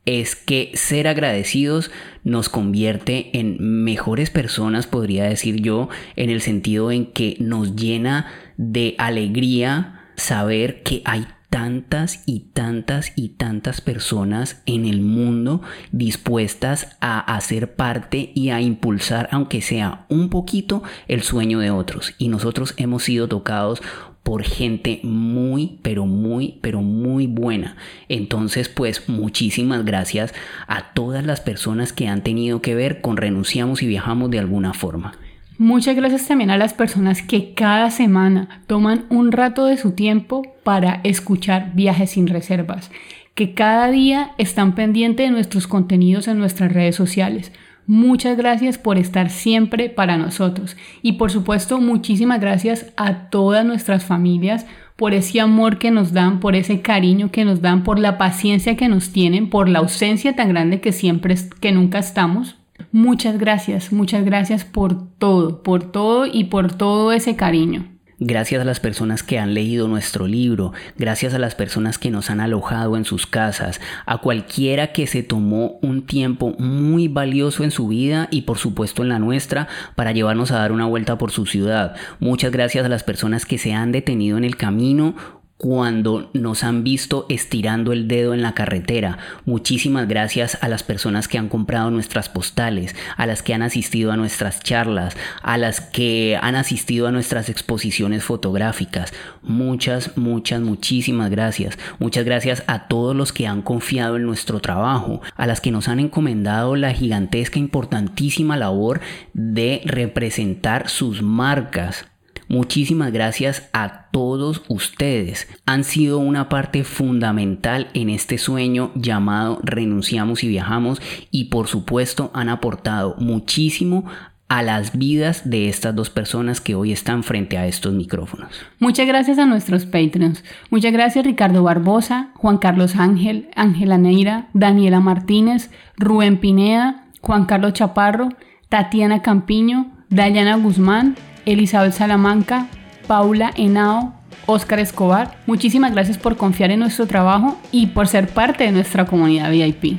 es 0.08 0.36
que 0.36 0.70
ser 0.72 1.06
agradecidos 1.06 1.90
nos 2.24 2.48
convierte 2.48 3.28
en 3.38 3.84
mejores 3.84 4.30
personas, 4.30 4.86
podría 4.86 5.24
decir 5.24 5.56
yo, 5.56 5.90
en 6.16 6.30
el 6.30 6.40
sentido 6.40 6.90
en 6.90 7.12
que 7.12 7.36
nos 7.40 7.76
llena 7.76 8.26
de 8.56 8.94
alegría 8.96 10.08
saber 10.16 10.82
que 10.82 11.02
hay 11.04 11.26
tantas 11.50 12.22
y 12.24 12.40
tantas 12.52 13.12
y 13.16 13.30
tantas 13.30 13.82
personas 13.82 14.62
en 14.64 14.86
el 14.86 15.02
mundo 15.02 15.60
dispuestas 15.92 16.96
a 17.00 17.20
hacer 17.36 17.74
parte 17.74 18.32
y 18.34 18.48
a 18.48 18.62
impulsar, 18.62 19.28
aunque 19.30 19.60
sea 19.60 20.06
un 20.08 20.30
poquito, 20.30 20.82
el 21.06 21.22
sueño 21.22 21.58
de 21.58 21.70
otros. 21.70 22.14
Y 22.16 22.28
nosotros 22.28 22.72
hemos 22.78 23.04
sido 23.04 23.28
tocados 23.28 23.82
por 24.22 24.42
gente 24.42 25.00
muy, 25.02 25.78
pero 25.82 26.04
muy, 26.04 26.58
pero 26.60 26.82
muy 26.82 27.26
buena. 27.26 27.76
Entonces, 28.08 28.68
pues 28.68 29.08
muchísimas 29.08 29.84
gracias 29.84 30.34
a 30.66 30.92
todas 30.92 31.24
las 31.24 31.40
personas 31.40 31.92
que 31.92 32.08
han 32.08 32.22
tenido 32.22 32.60
que 32.60 32.74
ver 32.74 33.00
con 33.00 33.16
Renunciamos 33.16 33.82
y 33.82 33.86
Viajamos 33.86 34.30
de 34.30 34.38
alguna 34.38 34.74
forma. 34.74 35.12
Muchas 35.60 35.96
gracias 35.96 36.28
también 36.28 36.50
a 36.50 36.56
las 36.56 36.72
personas 36.72 37.20
que 37.20 37.52
cada 37.54 37.90
semana 37.90 38.62
toman 38.68 39.06
un 39.08 39.32
rato 39.32 39.64
de 39.64 39.76
su 39.76 39.90
tiempo 39.90 40.42
para 40.62 41.00
escuchar 41.02 41.72
Viajes 41.74 42.10
sin 42.10 42.28
Reservas, 42.28 42.92
que 43.34 43.54
cada 43.54 43.90
día 43.90 44.30
están 44.38 44.76
pendientes 44.76 45.26
de 45.26 45.32
nuestros 45.32 45.66
contenidos 45.66 46.28
en 46.28 46.38
nuestras 46.38 46.72
redes 46.72 46.94
sociales. 46.94 47.50
Muchas 47.88 48.36
gracias 48.36 48.76
por 48.76 48.98
estar 48.98 49.30
siempre 49.30 49.88
para 49.88 50.18
nosotros. 50.18 50.76
Y 51.00 51.12
por 51.12 51.30
supuesto, 51.30 51.80
muchísimas 51.80 52.38
gracias 52.38 52.92
a 52.98 53.30
todas 53.30 53.64
nuestras 53.64 54.04
familias 54.04 54.66
por 54.94 55.14
ese 55.14 55.40
amor 55.40 55.78
que 55.78 55.90
nos 55.90 56.12
dan, 56.12 56.38
por 56.38 56.54
ese 56.54 56.82
cariño 56.82 57.30
que 57.30 57.46
nos 57.46 57.62
dan, 57.62 57.84
por 57.84 57.98
la 57.98 58.18
paciencia 58.18 58.76
que 58.76 58.88
nos 58.88 59.10
tienen, 59.10 59.48
por 59.48 59.70
la 59.70 59.78
ausencia 59.78 60.36
tan 60.36 60.50
grande 60.50 60.82
que 60.82 60.92
siempre, 60.92 61.34
que 61.60 61.72
nunca 61.72 61.98
estamos. 61.98 62.56
Muchas 62.92 63.38
gracias, 63.38 63.90
muchas 63.90 64.22
gracias 64.22 64.66
por 64.66 65.08
todo, 65.16 65.62
por 65.62 65.90
todo 65.90 66.26
y 66.26 66.44
por 66.44 66.74
todo 66.74 67.12
ese 67.12 67.36
cariño. 67.36 67.97
Gracias 68.20 68.60
a 68.60 68.64
las 68.64 68.80
personas 68.80 69.22
que 69.22 69.38
han 69.38 69.54
leído 69.54 69.86
nuestro 69.86 70.26
libro, 70.26 70.72
gracias 70.96 71.34
a 71.34 71.38
las 71.38 71.54
personas 71.54 71.98
que 71.98 72.10
nos 72.10 72.30
han 72.30 72.40
alojado 72.40 72.96
en 72.96 73.04
sus 73.04 73.28
casas, 73.28 73.80
a 74.06 74.18
cualquiera 74.18 74.92
que 74.92 75.06
se 75.06 75.22
tomó 75.22 75.78
un 75.82 76.04
tiempo 76.04 76.56
muy 76.58 77.06
valioso 77.06 77.62
en 77.62 77.70
su 77.70 77.86
vida 77.86 78.26
y 78.32 78.42
por 78.42 78.58
supuesto 78.58 79.02
en 79.02 79.08
la 79.08 79.20
nuestra 79.20 79.68
para 79.94 80.10
llevarnos 80.10 80.50
a 80.50 80.58
dar 80.58 80.72
una 80.72 80.86
vuelta 80.86 81.16
por 81.16 81.30
su 81.30 81.46
ciudad. 81.46 81.94
Muchas 82.18 82.50
gracias 82.50 82.84
a 82.84 82.88
las 82.88 83.04
personas 83.04 83.46
que 83.46 83.56
se 83.56 83.72
han 83.72 83.92
detenido 83.92 84.36
en 84.36 84.42
el 84.42 84.56
camino 84.56 85.14
cuando 85.58 86.30
nos 86.34 86.62
han 86.62 86.84
visto 86.84 87.26
estirando 87.28 87.92
el 87.92 88.06
dedo 88.06 88.32
en 88.32 88.42
la 88.42 88.54
carretera. 88.54 89.18
Muchísimas 89.44 90.06
gracias 90.06 90.56
a 90.60 90.68
las 90.68 90.84
personas 90.84 91.26
que 91.26 91.36
han 91.36 91.48
comprado 91.48 91.90
nuestras 91.90 92.28
postales, 92.28 92.94
a 93.16 93.26
las 93.26 93.42
que 93.42 93.54
han 93.54 93.62
asistido 93.62 94.12
a 94.12 94.16
nuestras 94.16 94.60
charlas, 94.60 95.16
a 95.42 95.58
las 95.58 95.80
que 95.80 96.38
han 96.40 96.54
asistido 96.54 97.08
a 97.08 97.12
nuestras 97.12 97.48
exposiciones 97.48 98.22
fotográficas. 98.22 99.12
Muchas, 99.42 100.16
muchas, 100.16 100.60
muchísimas 100.60 101.28
gracias. 101.28 101.76
Muchas 101.98 102.24
gracias 102.24 102.62
a 102.68 102.86
todos 102.86 103.16
los 103.16 103.32
que 103.32 103.48
han 103.48 103.62
confiado 103.62 104.16
en 104.16 104.22
nuestro 104.22 104.60
trabajo, 104.60 105.20
a 105.34 105.46
las 105.48 105.60
que 105.60 105.72
nos 105.72 105.88
han 105.88 105.98
encomendado 105.98 106.76
la 106.76 106.92
gigantesca, 106.92 107.58
importantísima 107.58 108.56
labor 108.56 109.00
de 109.34 109.82
representar 109.84 110.88
sus 110.88 111.20
marcas 111.20 112.06
Muchísimas 112.48 113.12
gracias 113.12 113.68
a 113.72 114.06
todos 114.10 114.62
ustedes. 114.68 115.48
Han 115.66 115.84
sido 115.84 116.18
una 116.18 116.48
parte 116.48 116.82
fundamental 116.82 117.88
en 117.94 118.08
este 118.08 118.38
sueño 118.38 118.90
llamado 118.94 119.60
Renunciamos 119.62 120.42
y 120.42 120.48
Viajamos 120.48 121.00
y 121.30 121.44
por 121.44 121.68
supuesto 121.68 122.30
han 122.34 122.48
aportado 122.48 123.16
muchísimo 123.18 124.06
a 124.48 124.62
las 124.62 124.96
vidas 124.96 125.48
de 125.48 125.68
estas 125.68 125.94
dos 125.94 126.08
personas 126.08 126.60
que 126.60 126.74
hoy 126.74 126.90
están 126.92 127.22
frente 127.22 127.58
a 127.58 127.66
estos 127.66 127.92
micrófonos. 127.92 128.48
Muchas 128.78 129.06
gracias 129.06 129.38
a 129.38 129.44
nuestros 129.44 129.84
Patreons. 129.84 130.42
Muchas 130.70 130.92
gracias 130.92 131.26
Ricardo 131.26 131.62
Barbosa, 131.62 132.30
Juan 132.34 132.56
Carlos 132.56 132.96
Ángel, 132.96 133.50
Ángela 133.54 133.98
Neira, 133.98 134.48
Daniela 134.54 135.00
Martínez, 135.00 135.70
Rubén 135.98 136.38
Pineda, 136.38 137.04
Juan 137.20 137.44
Carlos 137.44 137.74
Chaparro, 137.74 138.30
Tatiana 138.70 139.20
Campiño, 139.20 139.92
Dayana 140.08 140.56
Guzmán, 140.56 141.16
Elizabeth 141.48 141.94
Salamanca, 141.94 142.68
Paula 143.06 143.52
Henao, 143.56 144.12
Óscar 144.46 144.80
Escobar. 144.80 145.38
Muchísimas 145.46 145.92
gracias 145.92 146.18
por 146.18 146.36
confiar 146.36 146.70
en 146.70 146.80
nuestro 146.80 147.06
trabajo 147.06 147.58
y 147.72 147.86
por 147.88 148.06
ser 148.06 148.28
parte 148.28 148.64
de 148.64 148.72
nuestra 148.72 149.06
comunidad 149.06 149.50
VIP. 149.50 149.98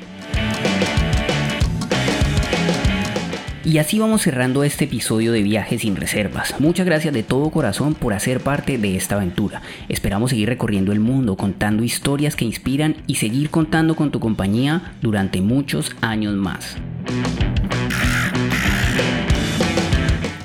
Y 3.65 3.77
así 3.77 3.99
vamos 3.99 4.23
cerrando 4.23 4.63
este 4.63 4.85
episodio 4.85 5.31
de 5.31 5.43
Viajes 5.43 5.81
sin 5.81 5.95
Reservas. 5.95 6.55
Muchas 6.59 6.85
gracias 6.85 7.13
de 7.13 7.21
todo 7.21 7.51
corazón 7.51 7.93
por 7.93 8.13
hacer 8.13 8.41
parte 8.41 8.77
de 8.77 8.95
esta 8.95 9.15
aventura. 9.15 9.61
Esperamos 9.89 10.31
seguir 10.31 10.49
recorriendo 10.49 10.91
el 10.91 10.99
mundo, 10.99 11.35
contando 11.35 11.83
historias 11.83 12.35
que 12.35 12.45
inspiran 12.45 12.95
y 13.05 13.15
seguir 13.15 13.49
contando 13.51 13.95
con 13.95 14.09
tu 14.09 14.19
compañía 14.19 14.93
durante 15.01 15.41
muchos 15.41 15.95
años 16.01 16.33
más. 16.35 16.77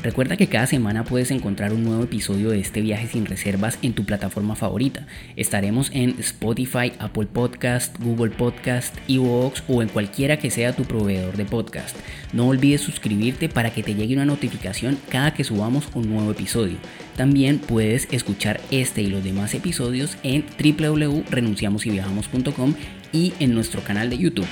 Recuerda 0.05 0.37
que 0.37 0.47
cada 0.49 0.67
semana 0.67 1.03
puedes 1.03 1.31
encontrar 1.31 1.73
un 1.73 1.83
nuevo 1.83 2.05
episodio 2.05 2.51
de 2.51 2.61
este 2.61 2.83
viaje 2.83 3.07
sin 3.07 3.25
reservas 3.25 3.79
en 3.81 3.95
tu 3.95 4.05
plataforma 4.05 4.55
favorita. 4.55 5.07
Estaremos 5.35 5.91
en 5.95 6.17
Spotify, 6.19 6.93
Apple 6.99 7.25
Podcast, 7.25 7.99
Google 8.01 8.33
Podcast, 8.33 8.95
Evox 9.09 9.63
o 9.67 9.81
en 9.81 9.89
cualquiera 9.89 10.39
que 10.39 10.51
sea 10.51 10.77
tu 10.77 10.85
proveedor 10.85 11.39
de 11.39 11.47
podcast. 11.47 11.97
No 12.35 12.49
olvides 12.49 12.83
suscribirte 12.83 13.49
para 13.49 13.73
que 13.73 13.83
te 13.83 13.95
llegue 13.95 14.13
una 14.13 14.27
notificación 14.27 14.99
cada 15.09 15.33
que 15.33 15.43
subamos 15.43 15.89
un 15.95 16.11
nuevo 16.11 16.33
episodio. 16.33 16.77
También 17.17 17.59
puedes 17.59 18.07
escuchar 18.13 18.61
este 18.71 19.01
y 19.01 19.07
los 19.07 19.25
demás 19.25 19.55
episodios 19.55 20.19
en 20.23 20.45
www.renunciamosyviajamos.com 20.63 22.75
y 23.11 23.33
en 23.41 23.55
nuestro 23.55 23.83
canal 23.83 24.11
de 24.11 24.19
YouTube. 24.19 24.49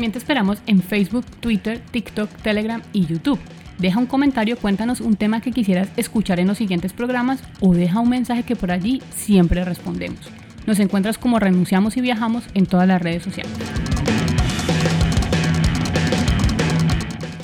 También 0.00 0.12
te 0.12 0.18
esperamos 0.18 0.62
en 0.66 0.82
Facebook, 0.82 1.26
Twitter, 1.40 1.78
TikTok, 1.90 2.30
Telegram 2.40 2.80
y 2.94 3.04
YouTube. 3.04 3.38
Deja 3.76 3.98
un 3.98 4.06
comentario, 4.06 4.56
cuéntanos 4.56 5.02
un 5.02 5.14
tema 5.16 5.42
que 5.42 5.52
quisieras 5.52 5.90
escuchar 5.98 6.40
en 6.40 6.46
los 6.46 6.56
siguientes 6.56 6.94
programas 6.94 7.42
o 7.60 7.74
deja 7.74 8.00
un 8.00 8.08
mensaje 8.08 8.42
que 8.42 8.56
por 8.56 8.70
allí 8.72 9.02
siempre 9.14 9.62
respondemos. 9.62 10.20
Nos 10.66 10.80
encuentras 10.80 11.18
como 11.18 11.38
Renunciamos 11.38 11.98
y 11.98 12.00
Viajamos 12.00 12.44
en 12.54 12.64
todas 12.64 12.88
las 12.88 13.02
redes 13.02 13.24
sociales. 13.24 13.52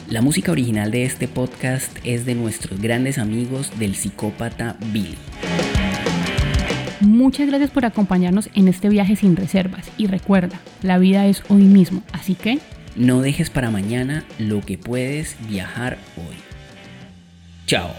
La 0.08 0.22
música 0.22 0.50
original 0.50 0.90
de 0.90 1.04
este 1.04 1.28
podcast 1.28 1.94
es 2.04 2.24
de 2.24 2.36
nuestros 2.36 2.80
grandes 2.80 3.18
amigos 3.18 3.78
del 3.78 3.96
psicópata 3.96 4.78
Billy. 4.94 5.18
Muchas 7.00 7.48
gracias 7.48 7.70
por 7.70 7.84
acompañarnos 7.84 8.48
en 8.54 8.68
este 8.68 8.88
viaje 8.88 9.16
sin 9.16 9.36
reservas 9.36 9.90
y 9.98 10.06
recuerda, 10.06 10.60
la 10.82 10.98
vida 10.98 11.26
es 11.26 11.42
hoy 11.48 11.62
mismo, 11.62 12.02
así 12.12 12.34
que... 12.34 12.58
No 12.94 13.20
dejes 13.20 13.50
para 13.50 13.70
mañana 13.70 14.24
lo 14.38 14.62
que 14.62 14.78
puedes 14.78 15.36
viajar 15.48 15.98
hoy. 16.16 16.36
Chao. 17.66 17.90